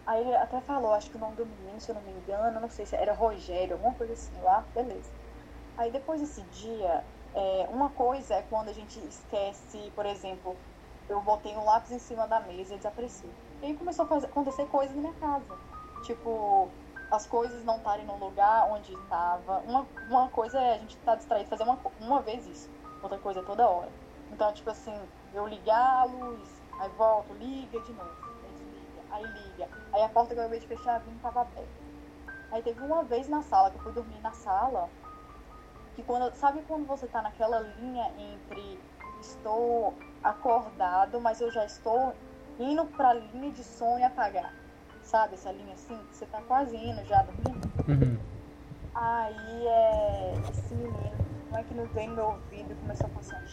Aí 0.05 0.21
ele 0.21 0.35
até 0.35 0.59
falou, 0.61 0.93
acho 0.93 1.09
que 1.09 1.17
o 1.17 1.19
nome 1.19 1.35
do 1.35 1.45
menino, 1.45 1.79
se 1.79 1.89
eu 1.89 1.95
não 1.95 2.01
me 2.01 2.11
engano, 2.11 2.59
não 2.59 2.69
sei 2.69 2.85
se 2.85 2.95
era 2.95 3.13
Rogério, 3.13 3.75
alguma 3.75 3.93
coisa 3.93 4.13
assim 4.13 4.39
lá, 4.41 4.65
beleza. 4.73 5.11
Aí 5.77 5.91
depois 5.91 6.19
desse 6.19 6.41
dia, 6.43 7.03
é, 7.33 7.67
uma 7.69 7.89
coisa 7.89 8.35
é 8.35 8.41
quando 8.41 8.69
a 8.69 8.73
gente 8.73 8.99
esquece, 8.99 9.91
por 9.95 10.05
exemplo, 10.05 10.57
eu 11.07 11.21
botei 11.21 11.55
um 11.55 11.63
lápis 11.63 11.91
em 11.91 11.99
cima 11.99 12.27
da 12.27 12.39
mesa 12.39 12.73
e 12.73 12.77
desapareceu. 12.77 13.29
E 13.61 13.67
aí 13.67 13.77
começou 13.77 14.05
a 14.05 14.07
fazer, 14.07 14.25
acontecer 14.25 14.65
coisas 14.67 14.95
na 14.95 15.01
minha 15.01 15.13
casa. 15.13 15.57
Tipo, 16.03 16.69
as 17.11 17.27
coisas 17.27 17.63
não 17.65 17.75
estarem 17.75 18.05
no 18.05 18.15
lugar 18.15 18.71
onde 18.71 18.93
estava. 18.93 19.59
Uma, 19.59 19.85
uma 20.09 20.29
coisa 20.29 20.57
é 20.59 20.75
a 20.75 20.77
gente 20.77 20.95
estar 20.95 21.11
tá 21.11 21.17
distraído, 21.17 21.49
fazer 21.49 21.63
uma, 21.63 21.77
uma 21.99 22.21
vez 22.21 22.47
isso. 22.47 22.69
Outra 23.03 23.17
coisa 23.17 23.41
é 23.41 23.43
toda 23.43 23.67
hora. 23.67 23.91
Então, 24.31 24.51
tipo 24.53 24.69
assim, 24.69 24.97
eu 25.33 25.45
ligar 25.45 25.99
a 25.99 26.03
luz, 26.05 26.61
aí 26.79 26.89
volto, 26.97 27.33
liga 27.33 27.81
de 27.81 27.91
novo. 27.91 28.15
Aí 28.43 28.53
desliga, 28.53 29.01
aí 29.11 29.23
liga. 29.23 29.69
Aí 29.91 30.01
a 30.01 30.09
porta 30.09 30.33
que 30.33 30.39
eu 30.39 30.43
acabei 30.43 30.61
de 30.61 30.67
fechar, 30.67 30.99
vinha 31.01 31.17
estava 31.17 31.41
aberta. 31.41 31.69
Aí 32.49 32.63
teve 32.63 32.81
uma 32.81 33.03
vez 33.03 33.27
na 33.27 33.41
sala, 33.41 33.69
que 33.69 33.77
eu 33.77 33.81
fui 33.81 33.91
dormir 33.91 34.21
na 34.21 34.31
sala, 34.31 34.89
que 35.95 36.03
quando. 36.03 36.33
Sabe 36.35 36.61
quando 36.67 36.85
você 36.87 37.07
tá 37.07 37.21
naquela 37.21 37.59
linha 37.59 38.09
entre 38.17 38.79
estou 39.19 39.93
acordado, 40.23 41.19
mas 41.19 41.41
eu 41.41 41.51
já 41.51 41.65
estou 41.65 42.13
indo 42.57 42.85
para 42.85 43.09
a 43.09 43.13
linha 43.13 43.51
de 43.51 43.63
sono 43.63 44.03
apagar. 44.05 44.60
Sabe 45.11 45.33
essa 45.33 45.51
linha 45.51 45.73
assim? 45.73 45.97
Que 46.09 46.15
você 46.15 46.25
tá 46.25 46.41
quase 46.43 46.73
indo 46.73 47.03
já 47.03 47.21
dormindo. 47.23 47.69
Uhum. 47.85 48.17
Aí 48.95 49.67
é. 49.67 50.33
Esse 50.49 50.73
menino, 50.73 51.11
como 51.49 51.57
é 51.57 51.63
que 51.65 51.73
não 51.73 51.85
vem 51.87 52.07
no 52.07 52.15
meu 52.15 52.27
ouvido 52.27 52.71
e 52.71 52.75
começou 52.75 53.07
a 53.07 53.09
passar. 53.09 53.43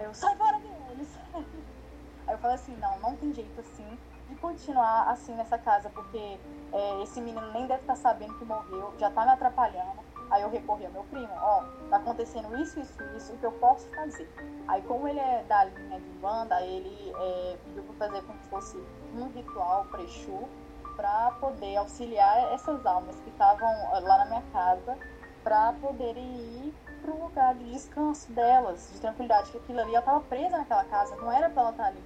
Eu 0.00 0.12
sai 0.12 0.34
fora 0.34 0.58
deles. 0.58 1.16
Aí 1.32 2.34
eu 2.34 2.38
falei 2.38 2.56
assim, 2.56 2.76
não, 2.78 2.98
não 2.98 3.16
tem 3.18 3.32
jeito 3.32 3.60
assim 3.60 3.96
de 4.28 4.34
continuar 4.34 5.12
assim 5.12 5.32
nessa 5.36 5.56
casa, 5.56 5.88
porque 5.90 6.40
é, 6.72 7.02
esse 7.04 7.20
menino 7.20 7.52
nem 7.52 7.68
deve 7.68 7.82
estar 7.82 7.94
tá 7.94 8.00
sabendo 8.00 8.36
que 8.36 8.44
morreu, 8.44 8.92
já 8.98 9.12
tá 9.12 9.24
me 9.24 9.30
atrapalhando. 9.30 10.07
Aí 10.30 10.42
eu 10.42 10.50
recorri 10.50 10.84
ao 10.86 10.92
meu 10.92 11.04
primo, 11.04 11.32
ó, 11.34 11.64
tá 11.88 11.96
acontecendo 11.96 12.56
isso, 12.58 12.78
isso, 12.80 13.02
isso, 13.16 13.32
o 13.32 13.38
que 13.38 13.46
eu 13.46 13.52
posso 13.52 13.88
fazer? 13.90 14.30
Aí 14.66 14.82
como 14.82 15.08
ele 15.08 15.18
é 15.18 15.42
da 15.44 15.64
linha 15.64 16.00
de 16.00 16.10
banda, 16.20 16.60
ele 16.62 17.12
é, 17.16 17.58
pediu 17.64 17.82
pra 17.84 18.08
fazer 18.08 18.22
como 18.22 18.38
se 18.42 18.48
fosse 18.48 18.76
um 19.14 19.28
ritual 19.28 19.86
prexu 19.86 20.48
para 20.96 21.30
poder 21.40 21.76
auxiliar 21.76 22.52
essas 22.52 22.84
almas 22.84 23.18
que 23.20 23.30
estavam 23.30 23.68
eh, 23.68 24.00
lá 24.00 24.18
na 24.18 24.24
minha 24.26 24.42
casa 24.52 24.98
para 25.44 25.72
poderem 25.74 26.24
ir 26.24 26.74
para 27.00 27.12
um 27.12 27.24
lugar 27.24 27.54
de 27.54 27.70
descanso 27.70 28.32
delas, 28.32 28.90
de 28.92 29.00
tranquilidade, 29.00 29.50
que 29.52 29.58
aquilo 29.58 29.80
ali 29.80 29.90
ela 29.90 30.00
estava 30.00 30.20
presa 30.22 30.58
naquela 30.58 30.84
casa, 30.84 31.14
não 31.16 31.30
era 31.30 31.48
para 31.48 31.62
ela 31.62 31.70
estar 31.70 31.86
ali? 31.86 32.02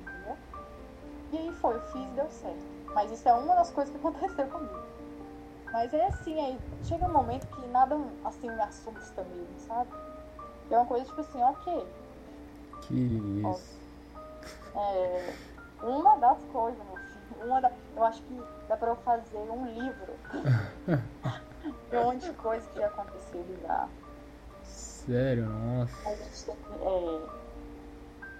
E 1.32 1.38
aí 1.38 1.52
foi, 1.54 1.76
eu 1.76 1.80
fiz 1.86 2.02
e 2.02 2.12
deu 2.12 2.30
certo. 2.30 2.62
Mas 2.94 3.10
isso 3.10 3.26
é 3.26 3.32
uma 3.32 3.54
das 3.54 3.70
coisas 3.70 3.90
que 3.90 3.98
aconteceu 3.98 4.46
comigo. 4.52 4.91
Mas 5.72 5.94
é 5.94 6.06
assim, 6.06 6.38
aí 6.38 6.60
chega 6.84 7.06
um 7.06 7.12
momento 7.12 7.46
que 7.46 7.66
nada 7.68 7.98
assim 8.24 8.50
me 8.50 8.60
assusta 8.60 9.24
mesmo, 9.24 9.58
sabe? 9.58 9.90
É 10.70 10.76
uma 10.76 10.86
coisa 10.86 11.06
tipo 11.06 11.20
assim, 11.20 11.42
ok. 11.42 11.86
Que 12.82 12.94
isso. 12.94 13.80
É, 14.76 15.34
uma 15.82 16.18
das 16.18 16.44
coisas, 16.44 16.78
meu 16.84 16.96
filho. 16.96 17.46
Uma 17.46 17.60
da, 17.60 17.72
eu 17.96 18.04
acho 18.04 18.22
que 18.22 18.42
dá 18.68 18.76
pra 18.76 18.88
eu 18.88 18.96
fazer 18.96 19.38
um 19.38 19.64
livro. 19.66 20.12
de 21.90 21.96
um 21.96 22.04
monte 22.04 22.26
de 22.26 22.32
coisa 22.34 22.68
que 22.70 22.82
aconteceu 22.82 23.42
bizarro. 23.42 23.90
Sério, 24.64 25.46
nossa. 25.46 26.08
A 26.08 26.14
gente 26.14 26.44
tem, 26.44 26.54
é, 26.54 27.26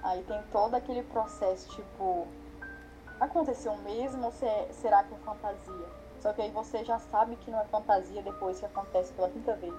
aí 0.03 0.23
tem 0.25 0.43
todo 0.53 0.75
aquele 0.75 1.03
processo, 1.03 1.69
tipo, 1.71 2.27
aconteceu 3.19 3.77
mesmo 3.79 4.27
ou 4.27 4.33
será 4.33 5.03
que 5.05 5.15
é 5.15 5.19
fantasia? 5.19 6.02
Só 6.23 6.33
que 6.33 6.41
aí 6.41 6.53
você 6.53 6.85
já 6.85 7.01
sabe 7.01 7.35
que 7.35 7.51
não 7.51 7.61
é 7.61 7.65
fantasia 7.65 8.23
depois 8.23 8.61
que 8.61 8.65
acontece 8.65 9.13
pela 9.15 9.29
quinta 9.29 9.57
vez. 9.57 9.75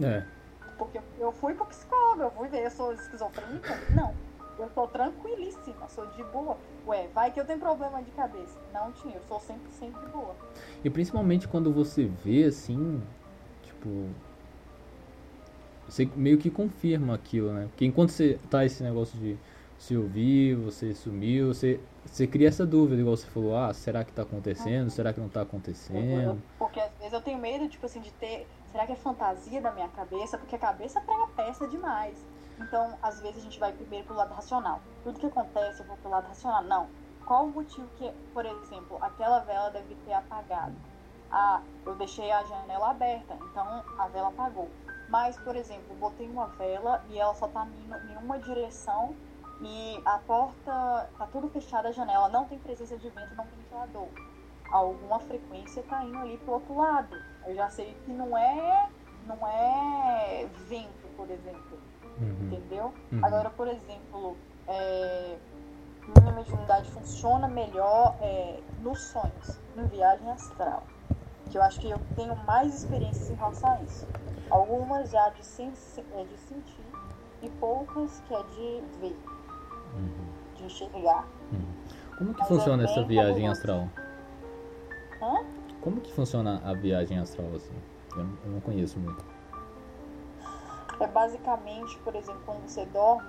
É. 0.00 0.24
Porque 0.78 1.00
eu 1.18 1.32
fui 1.32 1.52
pro 1.52 1.66
psicólogo, 1.66 2.22
eu 2.22 2.30
fui 2.30 2.46
ver, 2.46 2.64
eu 2.64 2.70
sou 2.70 2.92
esquizofrênica? 2.92 3.74
Não. 3.90 4.14
Eu 4.56 4.70
tô 4.70 4.86
tranquilíssima, 4.86 5.88
sou 5.88 6.06
de 6.06 6.22
boa. 6.24 6.56
Ué, 6.86 7.08
vai 7.12 7.32
que 7.32 7.40
eu 7.40 7.44
tenho 7.44 7.58
problema 7.58 8.00
de 8.02 8.10
cabeça. 8.12 8.56
Não 8.72 8.92
tinha, 8.92 9.16
eu 9.16 9.22
sou 9.22 9.40
sempre, 9.40 9.68
sempre 9.72 10.00
de 10.06 10.12
boa. 10.12 10.36
E 10.84 10.88
principalmente 10.88 11.48
quando 11.48 11.72
você 11.72 12.04
vê 12.04 12.44
assim, 12.44 13.02
tipo. 13.64 14.08
Você 15.88 16.08
meio 16.14 16.38
que 16.38 16.50
confirma 16.50 17.14
aquilo, 17.14 17.52
né? 17.52 17.66
Porque 17.66 17.84
enquanto 17.84 18.10
você 18.10 18.38
tá 18.48 18.64
esse 18.64 18.82
negócio 18.82 19.18
de 19.18 19.36
se 19.76 19.96
ouvir, 19.96 20.54
você 20.54 20.94
sumiu, 20.94 21.48
você 21.48 21.80
você 22.06 22.26
cria 22.26 22.48
essa 22.48 22.64
dúvida, 22.64 23.00
igual 23.00 23.16
você 23.16 23.26
falou, 23.26 23.56
ah, 23.56 23.72
será 23.74 24.04
que 24.04 24.12
tá 24.12 24.22
acontecendo? 24.22 24.90
Será 24.90 25.12
que 25.12 25.20
não 25.20 25.28
tá 25.28 25.42
acontecendo? 25.42 26.40
Porque 26.58 26.80
às 26.80 26.92
vezes 26.98 27.12
eu 27.12 27.20
tenho 27.20 27.38
medo, 27.38 27.68
tipo 27.68 27.84
assim, 27.86 28.00
de 28.00 28.10
ter. 28.12 28.46
Será 28.72 28.86
que 28.86 28.92
é 28.92 28.96
fantasia 28.96 29.60
da 29.60 29.72
minha 29.72 29.88
cabeça? 29.88 30.38
Porque 30.38 30.54
a 30.54 30.58
cabeça 30.58 31.00
prega 31.00 31.26
peça 31.28 31.66
demais. 31.66 32.16
Então, 32.58 32.96
às 33.02 33.20
vezes 33.20 33.38
a 33.38 33.40
gente 33.40 33.58
vai 33.58 33.72
primeiro 33.72 34.06
pro 34.06 34.16
lado 34.16 34.32
racional. 34.34 34.80
Tudo 35.04 35.20
que 35.20 35.26
acontece, 35.26 35.80
eu 35.80 35.86
vou 35.86 35.96
pro 35.98 36.10
lado 36.10 36.26
racional. 36.26 36.62
Não. 36.62 36.88
Qual 37.26 37.46
o 37.46 37.50
motivo 37.50 37.86
que, 37.96 38.10
por 38.32 38.46
exemplo, 38.46 38.98
aquela 39.00 39.40
vela 39.40 39.70
deve 39.70 39.94
ter 40.06 40.12
apagado? 40.12 40.74
Ah, 41.30 41.60
eu 41.84 41.94
deixei 41.96 42.30
a 42.30 42.44
janela 42.44 42.90
aberta, 42.90 43.36
então 43.50 43.84
a 43.98 44.08
vela 44.08 44.28
apagou. 44.28 44.70
Mas, 45.08 45.36
por 45.38 45.56
exemplo, 45.56 45.94
botei 45.96 46.28
uma 46.28 46.46
vela 46.48 47.04
e 47.10 47.18
ela 47.18 47.34
só 47.34 47.48
tá 47.48 47.66
em 48.10 48.16
uma 48.16 48.38
direção 48.38 49.14
e 49.60 49.95
a 50.06 50.18
porta 50.18 51.10
tá 51.18 51.26
tudo 51.32 51.48
fechada, 51.48 51.88
a 51.88 51.92
janela 51.92 52.28
não 52.28 52.44
tem 52.44 52.58
presença 52.60 52.96
de 52.96 53.08
vento, 53.10 53.34
não 53.34 53.44
tem 53.44 53.58
ventilador. 53.58 54.08
Alguma 54.70 55.18
frequência 55.18 55.82
tá 55.82 56.04
indo 56.04 56.16
ali 56.18 56.38
pro 56.38 56.54
outro 56.54 56.76
lado. 56.76 57.16
Eu 57.44 57.56
já 57.56 57.68
sei 57.68 57.96
que 58.04 58.12
não 58.12 58.38
é 58.38 58.88
não 59.26 59.46
é 59.46 60.48
vento, 60.68 61.08
por 61.16 61.28
exemplo. 61.28 61.78
Uhum. 62.20 62.46
Entendeu? 62.46 62.94
Uhum. 63.10 63.24
Agora, 63.24 63.50
por 63.50 63.66
exemplo, 63.66 64.36
é, 64.68 65.36
minha 66.16 66.32
mediunidade 66.32 66.88
funciona 66.92 67.48
melhor 67.48 68.16
é, 68.20 68.60
nos 68.80 69.00
sonhos, 69.08 69.58
em 69.76 69.86
viagem 69.88 70.30
astral. 70.30 70.84
Que 71.50 71.58
eu 71.58 71.62
acho 71.62 71.80
que 71.80 71.90
eu 71.90 71.98
tenho 72.14 72.36
mais 72.44 72.74
experiências 72.76 73.28
em 73.28 73.34
relação 73.34 73.72
a 73.72 73.82
isso. 73.82 74.06
Algumas 74.50 75.10
já 75.10 75.28
de, 75.30 75.44
sen 75.44 75.72
é 76.14 76.24
de 76.24 76.38
sentir 76.38 76.86
e 77.42 77.50
poucas 77.50 78.22
que 78.26 78.34
é 78.34 78.42
de 78.44 78.82
ver, 79.00 79.16
uhum. 79.96 80.66
de. 80.66 80.84
Uhum. 81.52 81.76
Como 82.18 82.34
que 82.34 82.40
Mas 82.40 82.48
funciona 82.48 82.82
é 82.82 82.86
essa 82.86 83.04
viagem 83.04 83.48
astral? 83.48 83.88
Hã? 85.20 85.44
Como 85.80 86.00
que 86.00 86.12
funciona 86.12 86.60
a 86.64 86.72
viagem 86.74 87.18
astral 87.18 87.48
assim? 87.54 87.74
Eu, 88.16 88.26
eu 88.44 88.50
não 88.52 88.60
conheço 88.60 88.98
muito. 88.98 89.24
É 90.98 91.06
basicamente, 91.06 91.98
por 91.98 92.14
exemplo, 92.14 92.40
quando 92.46 92.66
você 92.66 92.86
dorme, 92.86 93.28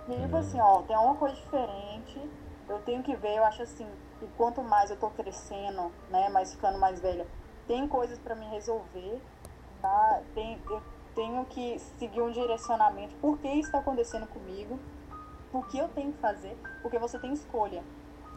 E 0.08 0.14
aí, 0.14 0.22
tipo 0.22 0.34
uhum. 0.34 0.40
assim, 0.40 0.60
ó, 0.60 0.82
tem 0.82 0.98
uma 0.98 1.14
coisa 1.14 1.36
diferente. 1.36 2.28
Eu 2.68 2.80
tenho 2.80 3.04
que 3.04 3.16
ver, 3.16 3.38
eu 3.38 3.44
acho 3.44 3.62
assim, 3.62 3.88
que 4.20 4.26
quanto 4.36 4.64
mais 4.64 4.90
eu 4.90 4.98
tô 4.98 5.12
crescendo, 5.12 5.92
né, 6.10 6.28
mais 6.30 6.52
ficando 6.52 6.80
mais 6.80 7.00
velha, 7.00 7.28
tem 7.68 7.88
coisas 7.88 8.18
para 8.18 8.34
me 8.34 8.48
resolver 8.48 9.22
tenho 11.20 11.44
que 11.48 11.78
seguir 12.00 12.22
um 12.22 12.32
direcionamento. 12.32 13.14
Por 13.18 13.38
que 13.40 13.50
isso 13.50 13.68
está 13.68 13.80
acontecendo 13.80 14.26
comigo? 14.28 14.80
O 15.52 15.62
que 15.64 15.78
eu 15.78 15.90
tenho 15.90 16.14
que 16.14 16.20
fazer? 16.20 16.58
Porque 16.82 16.98
você 16.98 17.20
tem 17.20 17.34
escolha 17.34 17.84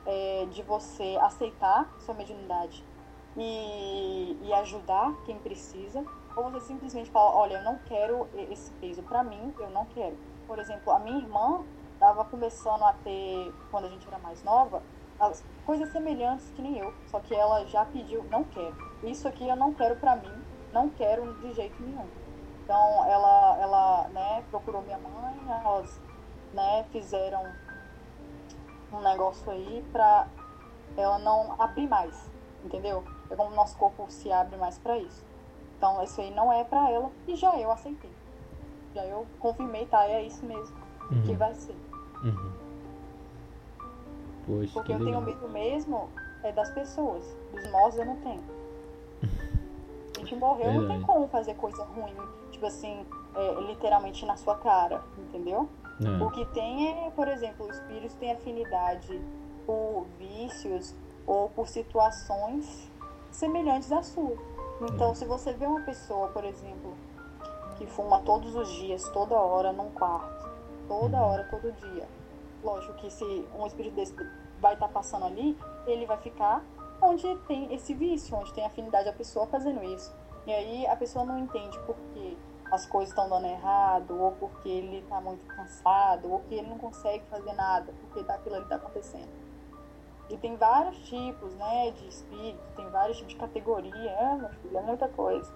é, 0.04 0.46
de 0.50 0.64
você 0.64 1.16
aceitar 1.20 1.88
sua 2.00 2.12
mediunidade 2.12 2.84
e, 3.36 4.36
e 4.42 4.52
ajudar 4.54 5.14
quem 5.24 5.38
precisa, 5.38 6.04
ou 6.34 6.50
você 6.50 6.66
simplesmente 6.66 7.08
fala: 7.08 7.36
Olha, 7.36 7.58
eu 7.58 7.62
não 7.62 7.78
quero 7.86 8.28
esse 8.50 8.72
peso 8.72 9.00
para 9.04 9.22
mim, 9.22 9.54
eu 9.60 9.70
não 9.70 9.84
quero. 9.84 10.18
Por 10.48 10.58
exemplo, 10.58 10.92
a 10.92 10.98
minha 10.98 11.18
irmã 11.18 11.64
estava 11.94 12.24
começando 12.24 12.82
a 12.82 12.94
ter, 12.94 13.54
quando 13.70 13.84
a 13.84 13.90
gente 13.90 14.08
era 14.08 14.18
mais 14.18 14.42
nova, 14.42 14.82
as 15.20 15.44
coisas 15.64 15.92
semelhantes 15.92 16.50
que 16.50 16.60
nem 16.60 16.78
eu, 16.78 16.92
só 17.06 17.20
que 17.20 17.32
ela 17.32 17.64
já 17.66 17.84
pediu: 17.84 18.24
Não 18.24 18.42
quero. 18.42 18.74
Isso 19.04 19.28
aqui 19.28 19.46
eu 19.46 19.54
não 19.54 19.72
quero 19.72 19.94
para 19.94 20.16
mim, 20.16 20.34
não 20.72 20.88
quero 20.88 21.32
de 21.34 21.52
jeito 21.52 21.80
nenhum. 21.80 22.21
Então 22.72 23.04
ela, 23.04 23.58
ela 23.60 24.08
né, 24.14 24.42
procurou 24.50 24.80
minha 24.80 24.96
mãe, 24.96 25.38
elas 25.46 26.00
né, 26.54 26.86
fizeram 26.90 27.44
um 28.90 29.02
negócio 29.02 29.52
aí 29.52 29.84
pra 29.92 30.26
ela 30.96 31.18
não 31.18 31.54
abrir 31.60 31.86
mais, 31.86 32.30
entendeu? 32.64 33.04
É 33.28 33.36
como 33.36 33.50
o 33.50 33.54
nosso 33.54 33.76
corpo 33.76 34.06
se 34.08 34.32
abre 34.32 34.56
mais 34.56 34.78
para 34.78 34.96
isso. 34.96 35.22
Então 35.76 36.02
isso 36.02 36.18
aí 36.18 36.30
não 36.30 36.50
é 36.50 36.64
para 36.64 36.88
ela 36.88 37.10
e 37.28 37.36
já 37.36 37.54
eu 37.60 37.70
aceitei. 37.70 38.10
Já 38.94 39.04
eu 39.04 39.26
confirmei, 39.38 39.84
tá, 39.84 40.06
é 40.06 40.22
isso 40.22 40.42
mesmo 40.46 40.74
uhum. 41.10 41.22
que 41.24 41.34
vai 41.34 41.54
ser. 41.54 41.76
Uhum. 42.24 42.52
Poxa, 44.46 44.72
Porque 44.72 44.94
eu 44.94 45.04
tenho 45.04 45.20
medo 45.20 45.46
mesmo 45.50 46.08
é 46.42 46.50
das 46.52 46.70
pessoas, 46.70 47.22
dos 47.52 47.70
nós 47.70 47.98
eu 47.98 48.06
não 48.06 48.16
tenho. 48.16 48.42
gente 50.16 50.36
morreu, 50.36 50.64
Verdade. 50.64 50.78
não 50.78 50.88
tem 50.88 51.02
como 51.02 51.28
fazer 51.28 51.54
coisa 51.54 51.84
ruim, 51.84 52.14
tipo 52.62 52.66
assim, 52.66 53.04
é, 53.34 53.60
literalmente 53.62 54.24
na 54.24 54.36
sua 54.36 54.56
cara, 54.56 55.02
entendeu? 55.18 55.68
É. 56.00 56.24
O 56.24 56.30
que 56.30 56.44
tem 56.46 57.06
é, 57.06 57.10
por 57.10 57.26
exemplo, 57.26 57.66
o 57.66 57.70
espírito 57.70 58.14
tem 58.16 58.30
afinidade 58.30 59.20
por 59.66 60.06
vícios 60.18 60.94
ou 61.26 61.48
por 61.50 61.66
situações 61.66 62.88
semelhantes 63.32 63.90
à 63.90 64.02
sua. 64.02 64.36
Então, 64.80 65.10
é. 65.10 65.14
se 65.14 65.24
você 65.24 65.52
vê 65.52 65.66
uma 65.66 65.80
pessoa, 65.82 66.28
por 66.28 66.44
exemplo, 66.44 66.94
que 67.76 67.86
fuma 67.86 68.20
todos 68.20 68.54
os 68.54 68.68
dias, 68.74 69.08
toda 69.08 69.34
hora, 69.34 69.72
num 69.72 69.90
quarto, 69.90 70.48
toda 70.86 71.16
uhum. 71.16 71.24
hora, 71.24 71.44
todo 71.50 71.72
dia, 71.72 72.08
lógico 72.62 72.94
que 72.94 73.10
se 73.10 73.24
um 73.58 73.66
espírito 73.66 73.96
desse 73.96 74.14
vai 74.60 74.74
estar 74.74 74.86
tá 74.86 74.92
passando 74.92 75.24
ali, 75.24 75.58
ele 75.86 76.06
vai 76.06 76.16
ficar 76.18 76.64
onde 77.00 77.34
tem 77.48 77.74
esse 77.74 77.92
vício, 77.92 78.36
onde 78.36 78.52
tem 78.52 78.64
afinidade 78.64 79.08
a 79.08 79.12
pessoa 79.12 79.46
fazendo 79.48 79.82
isso. 79.82 80.14
E 80.46 80.52
aí 80.52 80.86
a 80.86 80.94
pessoa 80.94 81.24
não 81.24 81.38
entende 81.38 81.76
por 81.80 81.96
que 82.14 82.36
as 82.72 82.86
coisas 82.86 83.10
estão 83.10 83.28
dando 83.28 83.46
errado, 83.46 84.18
ou 84.18 84.32
porque 84.32 84.66
ele 84.66 85.00
está 85.00 85.20
muito 85.20 85.44
cansado, 85.44 86.32
ou 86.32 86.40
que 86.40 86.54
ele 86.54 86.70
não 86.70 86.78
consegue 86.78 87.22
fazer 87.26 87.52
nada, 87.52 87.92
porque 88.00 88.24
daquilo 88.24 88.54
ali 88.54 88.64
está 88.64 88.76
acontecendo. 88.76 89.28
E 90.30 90.38
tem 90.38 90.56
vários 90.56 90.96
tipos, 91.00 91.54
né, 91.56 91.90
de 91.90 92.08
espírito, 92.08 92.62
tem 92.74 92.88
vários 92.88 93.18
tipos 93.18 93.34
de 93.34 93.38
categoria, 93.38 94.10
é, 94.10 94.36
meu 94.36 94.48
filho, 94.48 94.78
é 94.78 94.80
muita 94.80 95.06
coisa. 95.06 95.52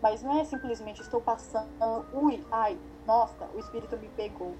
Mas 0.00 0.22
não 0.22 0.38
é 0.38 0.44
simplesmente 0.44 1.02
estou 1.02 1.20
passando, 1.20 1.66
ui, 2.12 2.46
ai, 2.52 2.78
nossa, 3.04 3.46
o 3.52 3.58
espírito 3.58 3.96
me 3.96 4.08
pegou. 4.10 4.54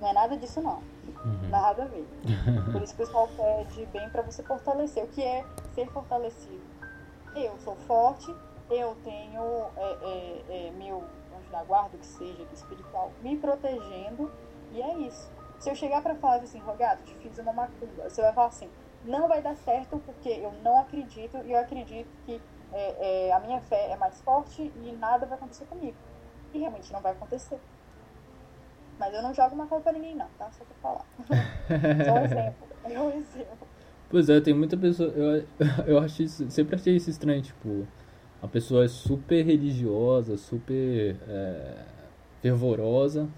Não 0.00 0.08
é 0.08 0.12
nada 0.12 0.36
disso, 0.36 0.62
não. 0.62 0.78
Uhum. 1.24 1.48
Nada 1.50 1.82
a 1.82 1.86
ver. 1.86 2.06
Por 2.70 2.80
isso 2.80 2.94
que 2.94 3.02
o 3.02 3.06
pessoal 3.06 3.28
pede 3.36 3.86
bem 3.86 4.08
para 4.10 4.22
você 4.22 4.42
fortalecer. 4.44 5.02
O 5.04 5.08
que 5.08 5.22
é 5.22 5.44
ser 5.74 5.90
fortalecido? 5.90 6.62
Eu 7.34 7.58
sou 7.58 7.74
forte, 7.74 8.32
eu 8.70 8.96
tenho 9.02 9.42
é, 9.76 9.98
é, 10.02 10.44
é, 10.48 10.70
meu 10.70 11.04
da 11.50 11.62
guarda, 11.64 11.96
que 11.98 12.06
seja, 12.06 12.44
que 12.44 12.54
espiritual, 12.54 13.12
me 13.22 13.36
protegendo, 13.36 14.30
e 14.72 14.80
é 14.80 14.98
isso. 14.98 15.30
Se 15.58 15.68
eu 15.68 15.74
chegar 15.74 16.02
para 16.02 16.14
falar 16.14 16.36
assim, 16.36 16.58
Rogato, 16.60 17.02
te 17.04 17.14
fiz 17.16 17.38
uma 17.38 17.52
macumba, 17.52 18.08
você 18.08 18.22
vai 18.22 18.32
falar 18.32 18.48
assim, 18.48 18.70
não 19.04 19.28
vai 19.28 19.42
dar 19.42 19.56
certo 19.56 20.00
porque 20.04 20.28
eu 20.28 20.52
não 20.62 20.80
acredito 20.80 21.38
e 21.44 21.52
eu 21.52 21.58
acredito 21.58 22.08
que 22.24 22.40
é, 22.72 23.28
é, 23.28 23.32
a 23.32 23.40
minha 23.40 23.60
fé 23.60 23.90
é 23.90 23.96
mais 23.96 24.20
forte 24.22 24.62
e 24.62 24.92
nada 24.92 25.26
vai 25.26 25.36
acontecer 25.36 25.64
comigo. 25.66 25.96
E 26.52 26.58
realmente 26.58 26.92
não 26.92 27.00
vai 27.00 27.12
acontecer. 27.12 27.58
Mas 28.98 29.14
eu 29.14 29.22
não 29.22 29.32
jogo 29.32 29.54
uma 29.54 29.66
culpa 29.66 29.84
pra 29.84 29.92
ninguém, 29.92 30.14
não, 30.14 30.28
tá? 30.38 30.50
Só 30.52 30.64
pra 30.64 30.74
falar. 30.82 31.04
Só 32.04 32.12
um 32.12 32.24
exemplo. 32.24 32.68
É 32.84 33.00
um 33.00 33.10
exemplo. 33.10 33.68
Pois 34.10 34.28
é, 34.28 34.40
tem 34.40 34.52
muita 34.52 34.76
pessoa. 34.76 35.10
Eu, 35.10 35.46
eu 35.86 35.98
acho 35.98 36.22
isso, 36.22 36.50
sempre 36.50 36.74
achei 36.74 36.96
isso 36.96 37.08
estranho, 37.08 37.40
tipo. 37.40 37.86
A 38.42 38.48
pessoa 38.48 38.84
é 38.84 38.88
super 38.88 39.44
religiosa, 39.44 40.36
super 40.36 41.16
é, 41.28 41.84
fervorosa. 42.40 43.28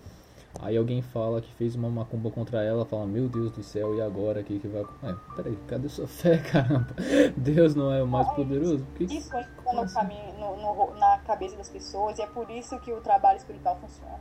Aí 0.60 0.76
alguém 0.76 1.00
fala 1.00 1.40
que 1.40 1.52
fez 1.54 1.74
uma 1.74 1.88
macumba 1.88 2.30
contra 2.30 2.62
ela, 2.62 2.84
fala, 2.84 3.06
meu 3.06 3.28
Deus 3.28 3.50
do 3.50 3.62
céu, 3.62 3.94
e 3.96 4.02
agora 4.02 4.42
o 4.42 4.44
que, 4.44 4.58
que 4.58 4.68
vai 4.68 4.82
acontecer? 4.82 5.12
É, 5.12 5.34
peraí, 5.34 5.58
cadê 5.66 5.88
sua 5.88 6.06
fé, 6.06 6.38
caramba? 6.52 6.94
Deus 7.36 7.74
não 7.74 7.92
é 7.92 8.02
o 8.02 8.06
mais 8.06 8.30
poderoso? 8.32 8.86
Que 8.94 9.04
isso 9.04 9.34
entra 9.34 9.72
no 9.72 9.92
caminho, 9.92 10.34
no, 10.34 10.56
no, 10.56 10.94
na 10.94 11.18
cabeça 11.20 11.56
das 11.56 11.70
pessoas 11.70 12.18
e 12.18 12.22
é 12.22 12.26
por 12.26 12.50
isso 12.50 12.78
que 12.80 12.92
o 12.92 13.00
trabalho 13.00 13.38
espiritual 13.38 13.76
funciona. 13.76 14.20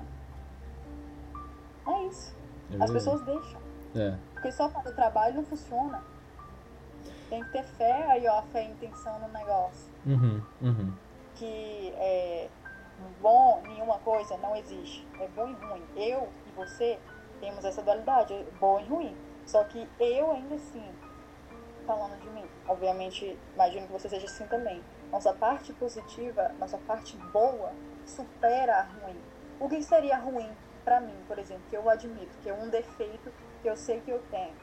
É 1.88 2.08
isso. 2.08 2.34
É 2.72 2.84
As 2.84 2.90
pessoas 2.90 3.22
deixam. 3.22 3.62
É. 3.96 4.16
Porque 4.34 4.52
só 4.54 4.70
fazer 4.70 4.90
o 4.90 4.96
trabalho 4.96 5.36
não 5.36 5.44
funciona. 5.44 6.02
Tem 7.30 7.44
que 7.44 7.52
ter 7.52 7.64
fé, 7.64 8.06
aí 8.10 8.26
ó, 8.28 8.40
a 8.40 8.44
fé 8.44 8.64
e 8.64 8.68
a 8.68 8.72
intenção 8.72 9.20
no 9.20 9.28
negócio. 9.28 9.91
Uhum, 10.06 10.42
uhum. 10.62 10.94
que 11.36 11.94
é 11.98 12.50
bom 13.22 13.62
nenhuma 13.68 14.00
coisa 14.00 14.38
não 14.38 14.56
existe. 14.56 15.08
É 15.20 15.28
bom 15.30 15.48
e 15.48 15.54
ruim. 15.54 15.84
Eu 15.96 16.28
e 16.48 16.52
você 16.52 17.00
temos 17.40 17.64
essa 17.66 17.82
dualidade, 17.82 18.34
é 18.34 18.44
bom 18.60 18.80
e 18.80 18.84
ruim. 18.86 19.16
Só 19.46 19.64
que 19.64 19.88
eu 20.00 20.32
ainda 20.32 20.56
assim, 20.56 20.84
falando 21.86 22.20
de 22.20 22.30
mim, 22.30 22.46
obviamente 22.68 23.38
imagino 23.54 23.88
que 23.88 23.94
você 23.94 24.10
seja 24.10 24.26
assim 24.26 24.46
também. 24.48 24.82
Nossa 25.12 25.34
parte 25.34 25.74
positiva, 25.74 26.52
nossa 26.60 26.78
parte 26.80 27.18
boa, 27.34 27.74
supera 28.06 28.78
a 28.78 28.82
ruim. 28.84 29.18
O 29.60 29.68
que 29.68 29.82
seria 29.84 30.18
ruim 30.18 30.50
para 30.84 31.00
mim, 31.00 31.16
por 31.28 31.38
exemplo, 31.38 31.64
que 31.70 31.78
eu 31.78 31.88
admito, 31.90 32.38
que 32.42 32.50
é 32.50 32.54
um 32.54 32.70
defeito 32.70 33.32
que 33.62 33.70
eu 33.70 33.76
sei 33.76 34.00
que 34.02 34.12
eu 34.12 34.20
tenho? 34.32 34.56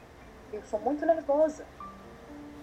Eu 0.51 0.63
sou 0.65 0.79
muito 0.79 1.05
nervosa. 1.05 1.65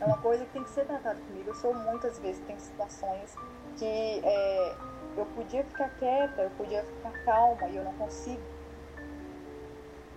É 0.01 0.05
uma 0.05 0.19
coisa 0.19 0.45
que 0.45 0.53
tem 0.53 0.63
que 0.63 0.71
ser 0.71 0.85
tratada 0.85 1.19
comigo. 1.21 1.49
Eu 1.49 1.55
sou 1.55 1.75
muitas 1.75 2.19
vezes, 2.19 2.41
tem 2.47 2.59
situações 2.59 3.35
que 3.77 4.21
é, 4.25 4.77
eu 5.17 5.27
podia 5.35 5.65
ficar 5.65 5.89
quieta, 5.91 6.43
eu 6.43 6.51
podia 6.51 6.83
ficar 6.83 7.13
calma 7.25 7.69
e 7.69 7.77
eu 7.77 7.85
não 7.85 7.93
consigo. 7.95 8.43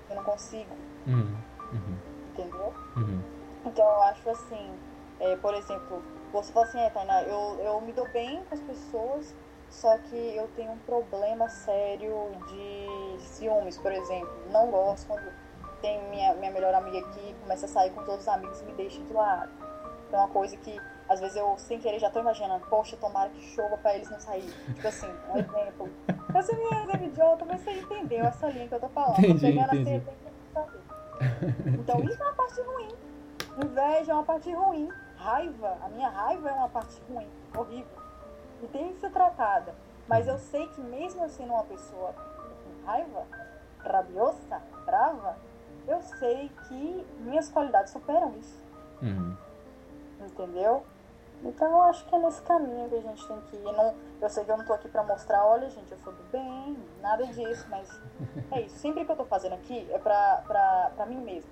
Eu 0.10 0.16
não 0.16 0.24
consigo. 0.24 0.76
Uhum. 1.08 1.38
Uhum. 1.72 1.98
Entendeu? 2.32 2.74
Uhum. 2.98 3.22
Então 3.66 3.86
eu 3.86 4.02
acho 4.04 4.30
assim, 4.30 4.80
é, 5.20 5.36
por 5.38 5.54
exemplo, 5.54 6.04
você 6.32 6.52
fala 6.52 6.66
assim, 6.66 6.80
é, 6.80 6.90
Tainá, 6.90 7.24
eu, 7.24 7.60
eu 7.62 7.82
me 7.82 7.94
dou 7.94 8.08
bem 8.10 8.44
com 8.46 8.56
as 8.56 8.62
pessoas, 8.62 9.36
só 9.70 9.98
que 9.98 10.36
eu 10.36 10.48
tenho 10.56 10.72
um 10.72 10.80
problema 10.80 11.48
sério 11.48 12.32
de 12.48 13.20
ciúmes, 13.20 13.78
por 13.78 13.92
exemplo. 13.92 14.32
Não 14.50 14.70
gosto 14.72 15.08
quando 15.08 15.32
tem 15.82 16.02
minha, 16.10 16.34
minha 16.36 16.52
melhor 16.52 16.74
amiga 16.74 17.00
aqui, 17.00 17.36
começa 17.42 17.66
a 17.66 17.70
sair 17.70 17.92
com 17.92 18.04
todos 18.04 18.22
os 18.22 18.28
amigos 18.28 18.62
e 18.62 18.66
me 18.66 18.74
deixa 18.74 19.02
de 19.04 19.14
lado. 19.14 19.69
É 20.12 20.18
uma 20.18 20.28
coisa 20.28 20.58
que, 20.58 20.80
às 21.08 21.20
vezes, 21.20 21.36
eu, 21.36 21.58
sem 21.58 21.80
querer, 21.80 22.00
já 22.00 22.10
tô 22.10 22.20
imaginando, 22.20 22.66
poxa, 22.68 22.98
tomara 22.98 23.30
que 23.30 23.42
chova 23.42 23.78
pra 23.78 23.96
eles 23.96 24.10
não 24.10 24.20
saírem. 24.20 24.50
Tipo 24.74 24.88
assim, 24.88 25.08
um 25.32 25.38
exemplo. 25.38 25.90
Essa 26.34 26.56
minha 26.56 26.84
exemplo 26.84 27.06
idiota, 27.06 27.46
mas 27.46 27.62
você 27.62 27.72
entendeu 27.72 28.26
essa 28.26 28.48
linha 28.50 28.68
que 28.68 28.76
eu 28.76 28.80
tô 28.80 28.90
falando. 28.90 29.20
Entendi, 29.20 29.40
Pegando 29.42 29.76
entendi. 29.76 30.10
a. 30.56 30.66
Então, 31.80 32.00
isso 32.04 32.22
é 32.22 32.26
uma 32.26 32.34
parte 32.34 32.62
ruim. 32.62 32.88
Inveja 33.64 34.12
é 34.12 34.16
uma 34.16 34.24
parte 34.24 34.52
ruim. 34.54 34.90
Raiva, 35.18 35.78
a 35.84 35.90
minha 35.90 36.10
raiva 36.10 36.50
é 36.50 36.54
uma 36.54 36.70
parte 36.70 36.96
ruim, 37.10 37.28
horrível. 37.56 38.00
E 38.64 38.68
tem 38.68 38.94
que 38.94 39.00
ser 39.02 39.12
tratada. 39.12 39.76
Mas 40.08 40.28
eu 40.28 40.38
sei 40.40 40.68
que 40.70 40.82
mesmo 40.82 41.24
eu 41.24 41.30
sendo 41.30 41.54
uma 41.54 41.64
pessoa 41.64 42.14
com 42.14 42.86
raiva, 42.86 43.26
rabiosa, 43.80 44.62
brava, 44.86 45.38
eu 45.88 46.02
sei 46.02 46.50
que 46.68 47.06
minhas 47.20 47.50
qualidades 47.50 47.92
superam 47.92 48.34
isso. 48.40 48.58
Uhum. 49.02 49.36
Entendeu? 50.20 50.86
Então 51.44 51.72
eu 51.72 51.82
acho 51.84 52.06
que 52.06 52.14
é 52.14 52.20
nesse 52.20 52.42
caminho 52.42 52.90
que 52.90 52.96
a 52.96 53.02
gente 53.02 53.28
tem 53.28 53.42
que 53.50 53.56
ir. 53.56 53.72
Não, 53.72 53.96
eu 54.22 54.30
sei 54.30 54.44
que 54.44 54.52
eu 54.52 54.58
não 54.58 54.66
tô 54.66 54.74
aqui 54.74 54.90
pra 54.90 55.04
mostrar, 55.04 55.46
olha 55.46 55.70
gente, 55.70 55.90
eu 55.92 55.98
sou 56.00 56.12
do 56.12 56.24
bem, 56.32 56.78
nada 57.02 57.26
disso, 57.28 57.66
mas 57.70 57.90
é 58.52 58.62
isso. 58.62 58.76
Sempre 58.76 59.06
que 59.06 59.12
eu 59.12 59.16
tô 59.16 59.24
fazendo 59.24 59.54
aqui 59.54 59.88
é 59.92 59.98
pra 59.98 61.06
mim 61.08 61.22
mesmo. 61.22 61.50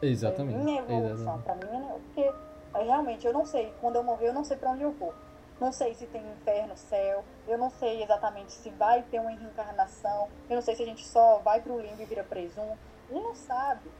Exatamente. 0.00 0.56
É 0.56 0.62
minha 0.62 0.80
evolução, 0.82 1.42
pra 1.42 1.54
mim, 1.56 1.66
né? 1.66 1.98
Porque 2.04 2.32
aí, 2.74 2.86
realmente 2.86 3.26
eu 3.26 3.32
não 3.32 3.44
sei, 3.44 3.74
quando 3.80 3.96
eu 3.96 4.04
morrer 4.04 4.28
eu 4.28 4.34
não 4.34 4.44
sei 4.44 4.56
pra 4.56 4.70
onde 4.70 4.82
eu 4.82 4.92
vou. 4.92 5.12
Não 5.58 5.72
sei 5.72 5.94
se 5.94 6.06
tem 6.06 6.22
inferno, 6.22 6.76
céu, 6.76 7.24
eu 7.48 7.58
não 7.58 7.70
sei 7.70 8.02
exatamente 8.02 8.52
se 8.52 8.68
vai 8.70 9.02
ter 9.02 9.18
uma 9.18 9.30
reencarnação, 9.30 10.28
eu 10.50 10.54
não 10.54 10.62
sei 10.62 10.76
se 10.76 10.82
a 10.82 10.86
gente 10.86 11.04
só 11.04 11.38
vai 11.38 11.60
pro 11.62 11.80
limbo 11.80 12.00
e 12.00 12.04
vira 12.04 12.22
presunto. 12.22 12.78
A 13.10 13.12
gente 13.14 13.24
não 13.24 13.34
sabe, 13.34 13.90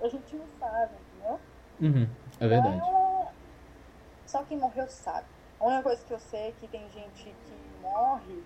a 0.00 0.08
gente 0.08 0.36
não 0.36 0.44
sabe, 0.60 0.92
entendeu? 1.14 1.40
Uhum. 1.80 2.08
É 2.38 2.46
verdade. 2.46 2.76
Então, 2.76 3.28
só 4.26 4.42
quem 4.44 4.58
morreu 4.58 4.88
sabe. 4.88 5.26
A 5.60 5.64
única 5.66 5.82
coisa 5.84 6.04
que 6.04 6.12
eu 6.12 6.18
sei 6.18 6.48
é 6.48 6.52
que 6.52 6.68
tem 6.68 6.88
gente 6.90 7.24
que 7.24 7.54
morre 7.82 8.42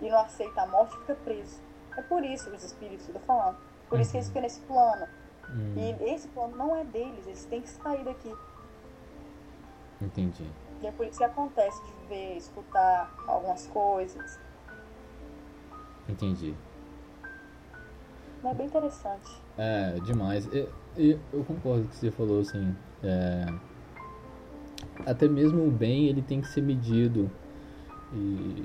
e 0.00 0.08
não 0.10 0.18
aceita 0.18 0.62
a 0.62 0.66
morte 0.66 0.94
e 0.94 1.00
fica 1.00 1.14
preso. 1.16 1.60
É 1.96 2.02
por 2.02 2.24
isso 2.24 2.50
os 2.50 2.62
espíritos, 2.64 3.06
eu 3.08 3.14
tô 3.14 3.20
falando. 3.20 3.56
Por 3.88 4.00
isso 4.00 4.10
que 4.10 4.16
eles 4.18 4.28
ficam 4.28 4.42
nesse 4.42 4.60
plano. 4.60 5.06
Hum, 5.48 5.74
E 5.76 6.12
esse 6.12 6.28
plano 6.28 6.56
não 6.56 6.76
é 6.76 6.84
deles, 6.84 7.26
eles 7.26 7.44
têm 7.46 7.62
que 7.62 7.68
sair 7.68 8.04
daqui. 8.04 8.34
entendi. 10.00 10.50
E 10.82 10.86
é 10.86 10.92
por 10.92 11.06
isso 11.06 11.18
que 11.18 11.24
acontece 11.24 11.82
de 11.84 11.92
ver, 12.08 12.36
escutar 12.36 13.10
algumas 13.26 13.66
coisas. 13.68 14.38
Entendi. 16.08 16.54
É 18.44 18.54
bem 18.54 18.66
interessante. 18.66 19.42
É, 19.58 19.92
demais. 20.00 20.46
E, 20.46 20.68
e 20.96 21.18
eu 21.32 21.44
concordo 21.44 21.82
com 21.82 21.86
o 21.86 21.88
que 21.88 21.96
você 21.96 22.10
falou, 22.10 22.40
assim. 22.40 22.76
é, 23.02 23.46
até 25.04 25.28
mesmo 25.28 25.66
o 25.66 25.70
bem, 25.70 26.06
ele 26.08 26.22
tem 26.22 26.40
que 26.40 26.48
ser 26.48 26.62
medido. 26.62 27.30
E, 28.12 28.64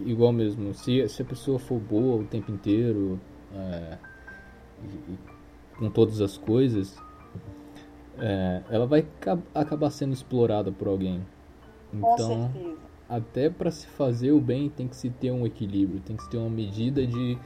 igual 0.00 0.32
mesmo, 0.32 0.72
se, 0.74 1.06
se 1.08 1.22
a 1.22 1.24
pessoa 1.24 1.58
for 1.58 1.78
boa 1.78 2.22
o 2.22 2.24
tempo 2.26 2.50
inteiro, 2.50 3.20
é, 3.52 3.98
e- 4.82 5.12
e 5.12 5.18
com 5.78 5.90
todas 5.90 6.20
as 6.20 6.36
coisas, 6.38 6.96
é, 8.18 8.62
ela 8.70 8.86
vai 8.86 9.02
ca- 9.20 9.38
acabar 9.54 9.90
sendo 9.90 10.12
explorada 10.12 10.70
por 10.72 10.88
alguém. 10.88 11.20
Com 11.90 11.98
Então, 11.98 12.50
até 13.08 13.50
para 13.50 13.70
se 13.70 13.86
fazer 13.88 14.32
o 14.32 14.40
bem 14.40 14.68
tem 14.68 14.86
que 14.86 14.96
se 14.96 15.10
ter 15.10 15.30
um 15.32 15.44
equilíbrio, 15.46 16.00
tem 16.00 16.16
que 16.16 16.22
se 16.22 16.30
ter 16.30 16.38
uma 16.38 16.48
medida 16.50 17.06
de, 17.06 17.36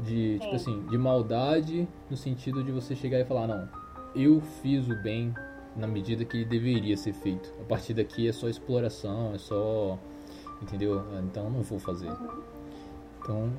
de 0.00 0.38
tipo 0.40 0.50
Sim. 0.50 0.56
assim, 0.56 0.86
de 0.86 0.98
maldade 0.98 1.88
no 2.10 2.16
sentido 2.16 2.62
de 2.62 2.70
você 2.70 2.94
chegar 2.94 3.18
e 3.20 3.24
falar, 3.24 3.46
não, 3.46 3.68
eu 4.14 4.40
fiz 4.62 4.86
o 4.88 4.94
bem 4.96 5.34
na 5.76 5.86
medida 5.86 6.24
que 6.24 6.44
deveria 6.44 6.96
ser 6.96 7.12
feito. 7.12 7.52
A 7.60 7.64
partir 7.64 7.94
daqui 7.94 8.28
é 8.28 8.32
só 8.32 8.48
exploração, 8.48 9.34
é 9.34 9.38
só, 9.38 9.98
entendeu? 10.62 11.02
Então 11.24 11.50
não 11.50 11.62
vou 11.62 11.78
fazer. 11.78 12.10
Então 13.20 13.50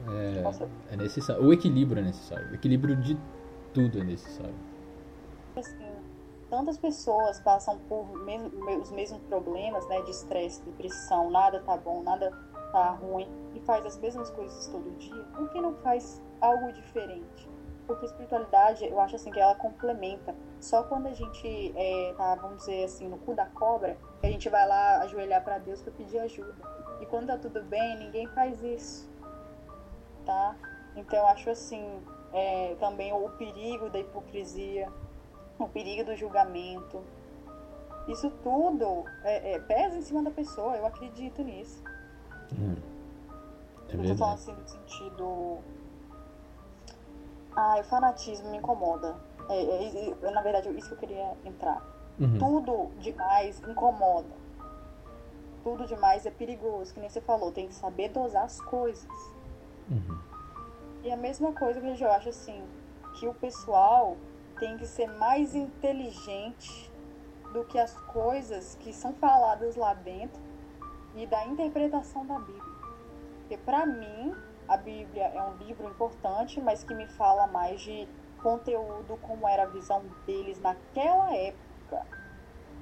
Com 0.44 0.54
certeza. 0.54 0.70
é, 0.92 0.94
é 0.94 0.98
necessário, 0.98 1.44
o 1.44 1.52
equilíbrio 1.52 2.00
é 2.00 2.06
necessário, 2.06 2.52
o 2.52 2.56
equilíbrio 2.56 2.96
de 2.96 3.18
tudo 3.74 4.00
é 4.00 4.04
necessário. 4.04 4.54
assim, 5.56 5.86
tantas 6.50 6.78
pessoas 6.78 7.40
passam 7.40 7.80
por 7.90 8.06
os 8.82 8.92
mesmos 8.92 9.22
problemas, 9.24 9.88
né, 9.88 10.02
de 10.04 10.12
estresse, 10.12 10.62
depressão, 10.64 11.32
nada 11.32 11.60
tá 11.62 11.76
bom, 11.78 12.04
nada 12.04 12.32
tá 12.72 12.92
ruim, 12.92 13.28
e 13.56 13.60
faz 13.62 13.86
as 13.86 13.98
mesmas 13.98 14.30
coisas 14.30 14.68
todo 14.68 14.98
dia, 14.98 15.24
por 15.36 15.50
que 15.50 15.60
não 15.60 15.74
faz 15.78 16.22
algo 16.40 16.72
diferente? 16.72 17.50
Porque 17.88 18.06
espiritualidade, 18.06 18.86
eu 18.86 19.00
acho 19.00 19.16
assim 19.16 19.32
que 19.32 19.40
ela 19.40 19.56
complementa. 19.56 20.36
Só 20.60 20.84
quando 20.84 21.08
a 21.08 21.14
gente 21.14 21.74
é, 21.76 22.14
tá, 22.18 22.36
vamos 22.36 22.58
dizer 22.58 22.86
assim, 22.86 23.08
no 23.08 23.18
cu 23.18 23.36
da 23.36 23.46
cobra, 23.46 23.98
que 24.20 24.28
a 24.28 24.32
gente 24.32 24.50
vai 24.50 24.68
lá 24.68 25.02
ajoelhar 25.02 25.44
para 25.44 25.60
Deus 25.60 25.82
para 25.82 25.92
pedir 25.92 26.20
ajuda. 26.20 26.56
E 27.00 27.06
quando 27.06 27.28
tá 27.28 27.38
tudo 27.38 27.62
bem, 27.64 27.98
ninguém 28.00 28.28
faz 28.30 28.64
isso, 28.64 29.10
tá? 30.26 30.56
Então 30.96 31.20
eu 31.20 31.28
acho 31.28 31.50
assim, 31.50 32.02
é, 32.34 32.76
também 32.80 33.14
o 33.14 33.30
perigo 33.32 33.90
da 33.90 34.00
hipocrisia, 34.00 34.92
o 35.60 35.68
perigo 35.68 36.06
do 36.06 36.16
julgamento. 36.16 37.04
Isso 38.08 38.30
tudo 38.44 39.04
é, 39.24 39.54
é, 39.54 39.60
pesa 39.60 39.98
em 39.98 40.02
cima 40.02 40.24
da 40.24 40.32
pessoa, 40.32 40.76
eu 40.76 40.86
acredito 40.86 41.44
nisso. 41.44 41.84
Hum. 42.54 42.76
É 43.90 43.96
eu 43.96 44.08
tô 44.10 44.16
falando 44.16 44.34
assim 44.36 44.54
no 44.54 44.68
sentido. 44.68 45.60
Ah, 47.56 47.78
o 47.80 47.84
fanatismo 47.84 48.50
me 48.50 48.58
incomoda. 48.58 49.16
É, 49.50 49.62
é, 49.62 50.10
é, 50.22 50.32
na 50.32 50.42
verdade, 50.42 50.70
isso 50.78 50.90
que 50.90 50.94
eu 50.94 50.98
queria 50.98 51.38
entrar. 51.46 51.82
Uhum. 52.20 52.38
Tudo 52.38 52.92
demais 53.00 53.62
incomoda. 53.68 54.46
Tudo 55.64 55.86
demais 55.86 56.26
é 56.26 56.32
perigoso, 56.32 56.94
que 56.94 57.00
nem 57.00 57.10
você 57.10 57.22
falou, 57.22 57.52
tem 57.52 57.68
que 57.68 57.74
saber 57.74 58.10
dosar 58.10 58.44
as 58.44 58.62
coisas. 58.62 59.10
Uhum. 59.90 60.20
E 61.04 61.12
a 61.12 61.18
mesma 61.18 61.54
coisa 61.54 61.80
que 61.80 62.04
eu 62.04 62.12
acho 62.12 62.30
assim, 62.30 62.64
que 63.20 63.28
o 63.28 63.34
pessoal 63.34 64.18
tem 64.60 64.78
que 64.78 64.86
ser 64.86 65.08
mais 65.18 65.56
inteligente 65.56 66.92
do 67.54 67.64
que 67.64 67.80
as 67.80 67.96
coisas 68.02 68.76
que 68.82 68.92
são 68.94 69.14
faladas 69.14 69.76
lá 69.76 69.94
dentro 69.94 70.42
e 71.16 71.26
da 71.26 71.46
interpretação 71.46 72.26
da 72.26 72.38
Bíblia. 72.40 72.76
Porque 73.40 73.58
para 73.58 73.86
mim, 73.86 74.36
a 74.68 74.78
Bíblia 74.78 75.26
é 75.34 75.42
um 75.42 75.56
livro 75.58 75.88
importante, 75.88 76.60
mas 76.62 76.84
que 76.84 76.94
me 76.94 77.08
fala 77.08 77.48
mais 77.48 77.82
de 77.82 78.08
conteúdo, 78.42 79.18
como 79.22 79.48
era 79.48 79.64
a 79.64 79.68
visão 79.68 80.04
deles 80.26 80.60
naquela 80.60 81.36
época, 81.36 82.06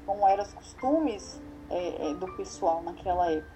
como 0.06 0.28
eram 0.28 0.44
os 0.44 0.54
costumes 0.54 1.42
é, 1.70 2.10
é, 2.10 2.14
do 2.16 2.28
pessoal 2.36 2.82
naquela 2.84 3.32
época. 3.32 3.54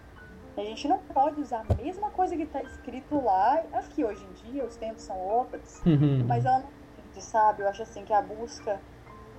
A 0.57 0.61
gente 0.61 0.87
não 0.87 0.97
pode 0.99 1.39
usar 1.39 1.63
a 1.69 1.73
mesma 1.75 2.09
coisa 2.09 2.35
que 2.35 2.43
está 2.43 2.61
escrito 2.63 3.23
lá, 3.23 3.63
aqui 3.73 4.03
hoje 4.03 4.25
em 4.25 4.51
dia, 4.51 4.65
os 4.65 4.75
tempos 4.75 5.03
são 5.03 5.17
outros, 5.17 5.81
Uhum. 5.85 6.25
mas 6.27 6.45
ela 6.45 6.59
não 6.59 6.77
sabe? 7.21 7.63
Eu 7.63 7.69
acho 7.69 7.83
assim 7.83 8.03
que 8.03 8.13
a 8.13 8.21
busca 8.21 8.79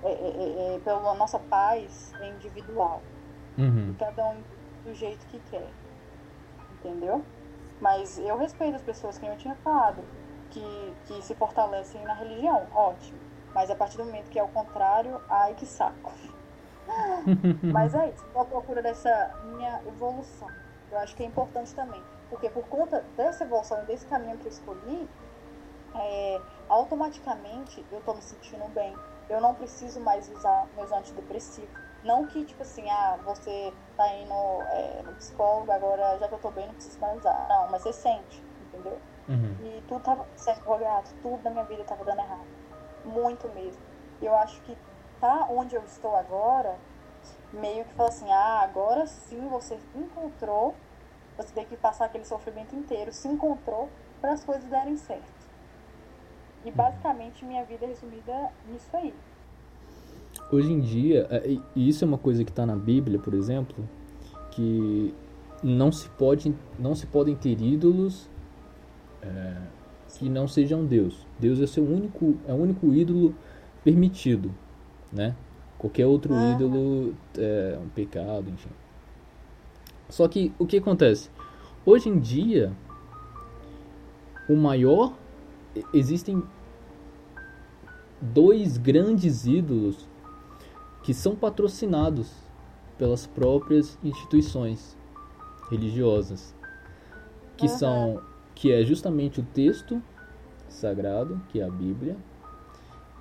é, 0.03 0.11
é, 0.11 0.11
é, 0.11 0.75
é, 0.75 0.79
pela 0.79 1.13
nossa 1.15 1.39
paz 1.39 2.13
é 2.21 2.29
individual. 2.29 3.01
Uhum. 3.57 3.95
Cada 3.99 4.25
um 4.27 4.41
do 4.83 4.93
jeito 4.93 5.25
que 5.27 5.39
quer. 5.51 5.67
Entendeu? 6.79 7.23
Mas 7.79 8.17
eu 8.19 8.37
respeito 8.37 8.75
as 8.75 8.81
pessoas 8.81 9.17
que 9.17 9.25
eu 9.25 9.37
tinha 9.37 9.55
falado, 9.55 10.03
que, 10.49 10.95
que 11.05 11.21
se 11.21 11.33
fortalecem 11.35 12.03
na 12.03 12.13
religião, 12.13 12.67
ótimo. 12.73 13.19
Mas 13.53 13.69
a 13.69 13.75
partir 13.75 13.97
do 13.97 14.05
momento 14.05 14.29
que 14.29 14.37
é 14.37 14.43
o 14.43 14.47
contrário, 14.49 15.21
ai 15.29 15.53
que 15.55 15.65
saco. 15.65 16.11
Mas 17.71 17.93
é 17.93 18.09
isso, 18.09 18.25
tô 18.33 18.39
à 18.39 18.45
procura 18.45 18.81
dessa 18.81 19.31
minha 19.45 19.81
evolução. 19.87 20.49
Eu 20.91 20.97
acho 20.97 21.15
que 21.15 21.23
é 21.23 21.25
importante 21.25 21.73
também. 21.73 22.03
Porque 22.29 22.49
por 22.49 22.67
conta 22.67 23.05
dessa 23.15 23.43
evolução, 23.43 23.83
desse 23.85 24.05
caminho 24.05 24.37
que 24.37 24.47
eu 24.47 24.51
escolhi, 24.51 25.09
é, 25.95 26.41
automaticamente 26.67 27.85
eu 27.91 28.01
tô 28.01 28.13
me 28.13 28.21
sentindo 28.21 28.67
bem. 28.69 28.95
Eu 29.29 29.39
não 29.39 29.53
preciso 29.53 29.99
mais 29.99 30.29
usar 30.29 30.67
meus 30.75 30.91
antidepressivos. 30.91 31.88
Não 32.03 32.25
que, 32.27 32.45
tipo 32.45 32.61
assim, 32.61 32.89
ah, 32.89 33.19
você 33.23 33.73
tá 33.97 34.07
indo 34.15 34.33
é, 34.71 35.03
no 35.03 35.13
psicólogo, 35.13 35.71
agora 35.71 36.17
já 36.17 36.27
que 36.27 36.33
eu 36.33 36.39
tô 36.39 36.51
bem, 36.51 36.67
não 36.67 36.73
preciso 36.73 36.99
mais 36.99 37.17
usar. 37.17 37.47
Não, 37.49 37.69
mas 37.69 37.81
você 37.81 37.93
sente, 37.93 38.41
entendeu? 38.61 38.97
Uhum. 39.27 39.55
E 39.61 39.81
tudo 39.87 40.01
tava 40.01 40.25
sendo 40.37 40.61
drogado, 40.61 41.09
tudo 41.21 41.43
na 41.43 41.51
minha 41.51 41.65
vida 41.65 41.83
tava 41.83 42.05
dando 42.05 42.19
errado. 42.19 42.47
Muito 43.03 43.47
mesmo. 43.49 43.81
E 44.21 44.25
eu 44.25 44.35
acho 44.37 44.61
que 44.61 44.77
tá 45.19 45.47
onde 45.49 45.75
eu 45.75 45.83
estou 45.83 46.15
agora, 46.15 46.77
meio 47.51 47.83
que 47.85 47.93
fala 47.93 48.09
assim, 48.09 48.31
ah, 48.31 48.61
agora 48.61 49.05
sim 49.05 49.47
você 49.49 49.77
encontrou, 49.93 50.75
você 51.37 51.53
tem 51.53 51.65
que 51.65 51.75
passar 51.77 52.05
aquele 52.05 52.25
sofrimento 52.25 52.75
inteiro, 52.75 53.11
se 53.11 53.27
encontrou 53.27 53.89
para 54.21 54.33
as 54.33 54.43
coisas 54.43 54.69
darem 54.69 54.97
certo. 54.97 55.39
E 56.63 56.71
basicamente 56.71 57.45
minha 57.45 57.63
vida 57.63 57.85
é 57.85 57.89
resumida 57.89 58.51
nisso 58.65 58.95
aí. 58.95 59.13
Hoje 60.51 60.71
em 60.71 60.79
dia, 60.79 61.27
é, 61.29 61.57
e 61.75 61.89
isso 61.89 62.03
é 62.03 62.07
uma 62.07 62.17
coisa 62.17 62.43
que 62.43 62.49
está 62.49 62.65
na 62.65 62.75
Bíblia, 62.75 63.19
por 63.19 63.35
exemplo, 63.35 63.87
que 64.51 65.13
não 65.63 65.91
se 65.91 66.09
pode, 66.09 66.55
não 66.79 66.95
se 66.95 67.05
podem 67.05 67.35
ter 67.35 67.61
ídolos 67.61 68.27
é, 69.21 69.55
que 70.17 70.27
não 70.27 70.47
sejam 70.47 70.85
Deus. 70.85 71.25
Deus 71.37 71.59
é 71.59 71.67
seu 71.67 71.83
único, 71.83 72.35
é 72.47 72.53
o 72.53 72.55
único 72.55 72.91
ídolo 72.93 73.35
permitido, 73.83 74.51
né? 75.13 75.35
Qualquer 75.77 76.07
outro 76.07 76.33
uhum. 76.33 76.53
ídolo 76.53 77.15
é 77.37 77.79
um 77.81 77.87
pecado, 77.89 78.49
enfim. 78.49 78.71
Só 80.09 80.27
que 80.27 80.51
o 80.57 80.65
que 80.65 80.77
acontece? 80.77 81.29
Hoje 81.85 82.09
em 82.09 82.19
dia, 82.19 82.73
o 84.49 84.55
maior 84.55 85.13
existem 85.93 86.41
dois 88.19 88.77
grandes 88.77 89.45
ídolos 89.45 90.08
que 91.09 91.13
são 91.15 91.35
patrocinados 91.35 92.31
pelas 92.95 93.25
próprias 93.25 93.97
instituições 94.03 94.95
religiosas, 95.67 96.55
que 97.57 97.65
uhum. 97.65 97.77
são 97.79 98.21
que 98.53 98.71
é 98.71 98.85
justamente 98.85 99.39
o 99.39 99.43
texto 99.43 99.99
sagrado, 100.67 101.41
que 101.49 101.61
é 101.61 101.63
a 101.63 101.71
Bíblia, 101.71 102.15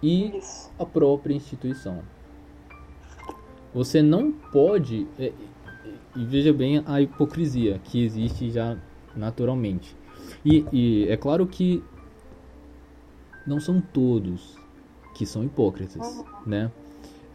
e 0.03 0.37
Isso. 0.37 0.71
a 0.79 0.85
própria 0.85 1.33
instituição. 1.33 2.03
Você 3.73 4.03
não 4.03 4.33
pode 4.33 5.09
é, 5.19 5.33
e 6.15 6.27
veja 6.27 6.53
bem 6.53 6.83
a 6.85 7.01
hipocrisia 7.01 7.81
que 7.85 8.05
existe 8.05 8.51
já 8.51 8.77
naturalmente. 9.17 9.97
E, 10.45 10.67
e 10.71 11.09
é 11.09 11.17
claro 11.17 11.47
que 11.47 11.83
não 13.47 13.59
são 13.59 13.81
todos 13.81 14.59
que 15.15 15.25
são 15.25 15.43
hipócritas, 15.43 16.23
né? 16.45 16.71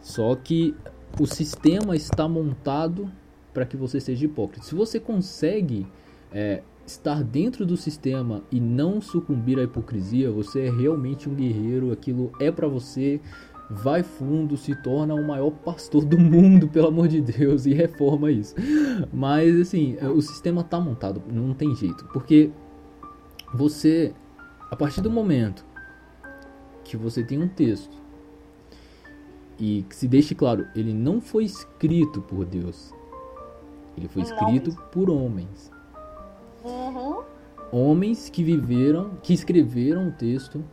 Só 0.04 0.36
que 0.36 0.74
o 1.18 1.26
sistema 1.26 1.96
está 1.96 2.28
montado 2.28 3.10
para 3.54 3.64
que 3.64 3.74
você 3.74 3.98
seja 3.98 4.26
hipócrita. 4.26 4.66
Se 4.66 4.74
você 4.74 5.00
consegue 5.00 5.86
é, 6.30 6.62
estar 6.86 7.24
dentro 7.24 7.64
do 7.64 7.74
sistema 7.74 8.42
e 8.52 8.60
não 8.60 9.00
sucumbir 9.00 9.58
à 9.58 9.62
hipocrisia, 9.62 10.30
você 10.30 10.66
é 10.66 10.70
realmente 10.70 11.26
um 11.26 11.34
guerreiro. 11.34 11.90
Aquilo 11.90 12.30
é 12.38 12.52
para 12.52 12.68
você. 12.68 13.18
Vai 13.70 14.02
fundo, 14.02 14.58
se 14.58 14.74
torna 14.82 15.14
o 15.14 15.26
maior 15.26 15.50
pastor 15.50 16.04
do 16.04 16.18
mundo, 16.18 16.68
pelo 16.68 16.88
amor 16.88 17.08
de 17.08 17.22
Deus, 17.22 17.64
e 17.64 17.72
reforma 17.72 18.30
isso. 18.30 18.54
Mas 19.10 19.58
assim, 19.58 19.96
o 20.14 20.20
sistema 20.20 20.62
tá 20.62 20.78
montado, 20.78 21.22
não 21.32 21.54
tem 21.54 21.74
jeito, 21.74 22.04
porque 22.12 22.50
você, 23.54 24.12
a 24.70 24.76
partir 24.76 25.00
do 25.00 25.10
momento 25.10 25.64
que 26.84 26.94
você 26.94 27.24
tem 27.24 27.42
um 27.42 27.48
texto 27.48 28.03
e 29.58 29.84
que 29.88 29.94
se 29.94 30.08
deixe 30.08 30.34
claro, 30.34 30.66
ele 30.74 30.92
não 30.92 31.20
foi 31.20 31.44
escrito 31.44 32.20
por 32.20 32.44
Deus. 32.44 32.92
Ele 33.96 34.08
foi 34.08 34.22
escrito 34.22 34.74
por 34.90 35.08
homens. 35.08 35.70
Uhum. 36.64 37.22
Homens 37.70 38.28
que 38.28 38.42
viveram, 38.42 39.12
que 39.22 39.32
escreveram 39.32 40.08
o 40.08 40.12
texto 40.12 40.64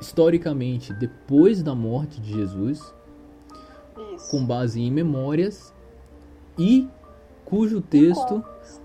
historicamente 0.00 0.92
depois 0.92 1.62
da 1.62 1.74
morte 1.74 2.20
de 2.20 2.32
Jesus, 2.32 2.94
Isso. 4.14 4.30
com 4.30 4.44
base 4.44 4.80
em 4.80 4.90
memórias 4.90 5.72
e 6.58 6.88
cujo 7.44 7.80
texto 7.80 8.44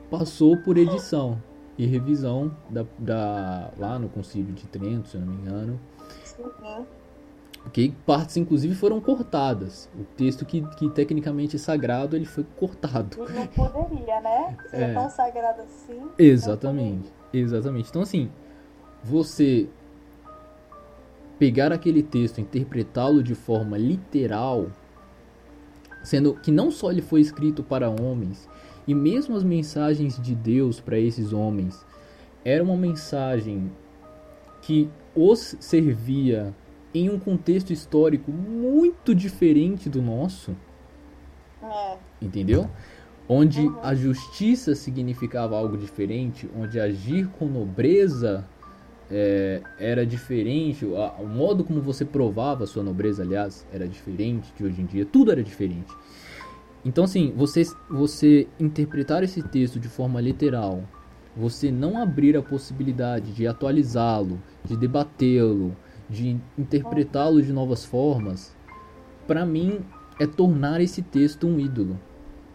passou 0.09 0.57
por 0.57 0.77
edição 0.77 1.41
e 1.77 1.85
revisão 1.85 2.55
da, 2.69 2.85
da, 2.97 3.71
lá 3.77 3.99
no 3.99 4.09
Concílio 4.09 4.53
de 4.53 4.65
Trento, 4.67 5.09
se 5.09 5.17
não 5.17 5.27
me 5.27 5.35
engano, 5.35 5.79
Uhum. 6.39 6.85
Que 7.71 7.93
partes, 8.05 8.37
inclusive, 8.37 8.73
foram 8.75 9.01
cortadas. 9.01 9.89
O 9.99 10.03
texto 10.15 10.45
que, 10.45 10.61
que 10.75 10.89
tecnicamente 10.89 11.55
é 11.55 11.59
sagrado, 11.59 12.15
ele 12.15 12.25
foi 12.25 12.45
cortado. 12.55 13.17
Não 13.17 13.47
poderia, 13.47 14.21
né? 14.21 14.57
Ser 14.69 14.77
é. 14.77 14.93
tão 14.93 15.09
sagrado 15.09 15.61
assim. 15.61 16.01
Exatamente. 16.17 17.11
Exatamente. 17.33 17.89
Então, 17.89 18.01
assim, 18.01 18.31
você 19.03 19.67
pegar 21.37 21.71
aquele 21.71 22.01
texto, 22.01 22.41
interpretá-lo 22.41 23.21
de 23.21 23.35
forma 23.35 23.77
literal, 23.77 24.67
sendo 26.03 26.33
que 26.35 26.51
não 26.51 26.71
só 26.71 26.91
ele 26.91 27.01
foi 27.01 27.21
escrito 27.21 27.63
para 27.63 27.89
homens, 27.89 28.49
e 28.87 28.95
mesmo 28.95 29.35
as 29.35 29.43
mensagens 29.43 30.19
de 30.19 30.33
Deus 30.33 30.79
para 30.79 30.97
esses 30.97 31.33
homens 31.33 31.85
era 32.43 32.63
uma 32.63 32.77
mensagem 32.77 33.69
que 34.61 34.89
os 35.13 35.57
servia 35.59 36.55
em 36.97 37.09
um 37.09 37.19
contexto 37.19 37.71
histórico 37.71 38.31
muito 38.31 39.13
diferente 39.13 39.89
do 39.89 40.01
nosso. 40.01 40.55
É. 41.61 41.97
Entendeu? 42.21 42.69
Onde 43.27 43.61
uhum. 43.61 43.79
a 43.83 43.93
justiça 43.93 44.73
significava 44.73 45.57
algo 45.57 45.77
diferente, 45.77 46.49
onde 46.55 46.79
agir 46.79 47.27
com 47.37 47.45
nobreza 47.45 48.45
é, 49.11 49.61
era 49.79 50.05
diferente, 50.05 50.85
o, 50.85 51.25
modo 51.25 51.63
como 51.63 51.81
você 51.81 52.05
provava 52.05 52.63
a 52.63 52.67
sua 52.67 52.83
nobreza, 52.83 53.23
aliás, 53.23 53.65
era 53.71 53.87
diferente 53.87 54.53
de 54.55 54.63
hoje 54.63 54.81
em 54.81 54.85
dia, 54.85 55.05
tudo 55.05 55.31
era 55.31 55.43
diferente. 55.43 55.93
Então, 56.85 57.03
assim, 57.03 57.33
você, 57.35 57.63
você 57.89 58.47
interpretar 58.59 59.23
esse 59.23 59.41
texto 59.43 59.79
de 59.79 59.89
forma 59.89 60.21
literal, 60.21 60.83
você 61.35 61.71
não 61.71 62.01
abrir 62.01 62.35
a 62.37 62.41
possibilidade 62.41 63.31
de 63.31 63.45
atualizá-lo, 63.45 64.41
de 64.63 64.75
debatê-lo, 64.75 65.75
de 66.09 66.39
interpretá-lo 66.57 67.41
de 67.41 67.51
novas 67.51 67.83
formas, 67.85 68.55
para 69.25 69.45
mim 69.45 69.85
é 70.19 70.25
tornar 70.25 70.81
esse 70.81 71.01
texto 71.01 71.47
um 71.47 71.59
ídolo 71.59 71.99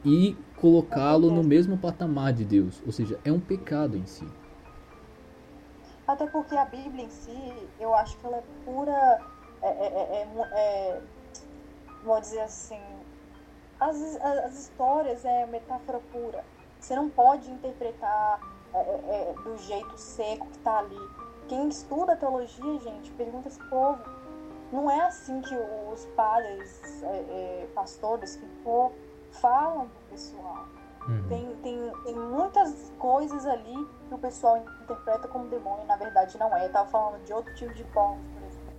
e 0.04 0.36
colocá-lo 0.56 1.30
no 1.30 1.42
mesmo 1.42 1.76
patamar 1.76 2.32
de 2.32 2.44
Deus, 2.44 2.82
ou 2.86 2.92
seja, 2.92 3.18
é 3.24 3.32
um 3.32 3.40
pecado 3.40 3.96
em 3.96 4.06
si. 4.06 4.26
Até 6.06 6.26
porque 6.26 6.56
a 6.56 6.64
Bíblia 6.64 7.04
em 7.04 7.10
si, 7.10 7.52
eu 7.78 7.94
acho 7.94 8.16
que 8.18 8.26
ela 8.26 8.38
é 8.38 8.42
pura, 8.64 9.20
é, 9.62 9.68
é, 9.68 9.86
é, 9.86 10.28
é 10.54 11.02
vou 12.04 12.20
dizer 12.20 12.40
assim, 12.40 12.80
as, 13.78 14.16
as 14.16 14.58
histórias 14.58 15.24
é 15.24 15.46
metáfora 15.46 16.00
pura. 16.12 16.44
Você 16.78 16.96
não 16.96 17.08
pode 17.08 17.50
interpretar 17.50 18.40
é, 18.74 18.78
é, 18.78 19.30
é, 19.30 19.34
do 19.42 19.56
jeito 19.58 19.96
seco 19.98 20.46
que 20.46 20.56
está 20.56 20.78
ali. 20.78 21.08
Quem 21.48 21.68
estuda 21.68 22.16
teologia, 22.16 22.80
gente, 22.80 23.10
pergunta 23.12 23.48
esse 23.48 23.62
povo. 23.68 23.98
Não 24.72 24.90
é 24.90 25.02
assim 25.02 25.40
que 25.42 25.54
os 25.92 26.06
padres, 26.16 27.02
é, 27.02 27.06
é, 27.06 27.68
pastores 27.74 28.36
que 28.36 28.46
for, 28.64 28.92
falam 29.30 29.88
pro 29.88 30.10
pessoal. 30.10 30.66
Uhum. 31.08 31.28
Tem, 31.28 31.56
tem, 31.62 31.92
tem 32.04 32.14
muitas 32.14 32.92
coisas 32.98 33.44
ali 33.44 33.88
que 34.08 34.14
o 34.14 34.18
pessoal 34.18 34.58
interpreta 34.82 35.26
como 35.28 35.48
demônio, 35.48 35.84
na 35.86 35.96
verdade 35.96 36.38
não 36.38 36.54
é. 36.56 36.66
Eu 36.66 36.72
tava 36.72 36.88
falando 36.88 37.22
de 37.24 37.32
outro 37.32 37.52
tipo 37.54 37.74
de 37.74 37.84
povos, 37.84 38.24
por 38.32 38.42
exemplo. 38.42 38.72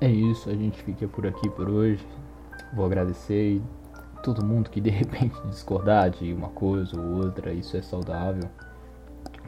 É 0.00 0.08
isso, 0.08 0.48
a 0.48 0.54
gente 0.54 0.82
fica 0.82 1.06
por 1.06 1.26
aqui 1.26 1.48
por 1.50 1.68
hoje. 1.68 2.06
Vou 2.74 2.86
agradecer 2.86 3.62
todo 4.22 4.44
mundo 4.44 4.70
que 4.70 4.80
de 4.80 4.90
repente 4.90 5.40
discordar 5.46 6.10
de 6.10 6.32
uma 6.32 6.48
coisa 6.48 7.00
ou 7.00 7.24
outra, 7.24 7.52
isso 7.52 7.76
é 7.76 7.82
saudável, 7.82 8.48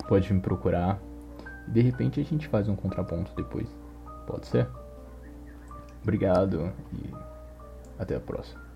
pode 0.08 0.32
me 0.32 0.40
procurar. 0.40 0.98
De 1.68 1.80
repente 1.82 2.18
a 2.18 2.24
gente 2.24 2.48
faz 2.48 2.68
um 2.68 2.74
contraponto 2.74 3.30
depois. 3.36 3.68
Pode 4.26 4.46
ser? 4.46 4.66
Obrigado 6.02 6.72
e 6.92 7.12
até 7.98 8.16
a 8.16 8.20
próxima. 8.20 8.67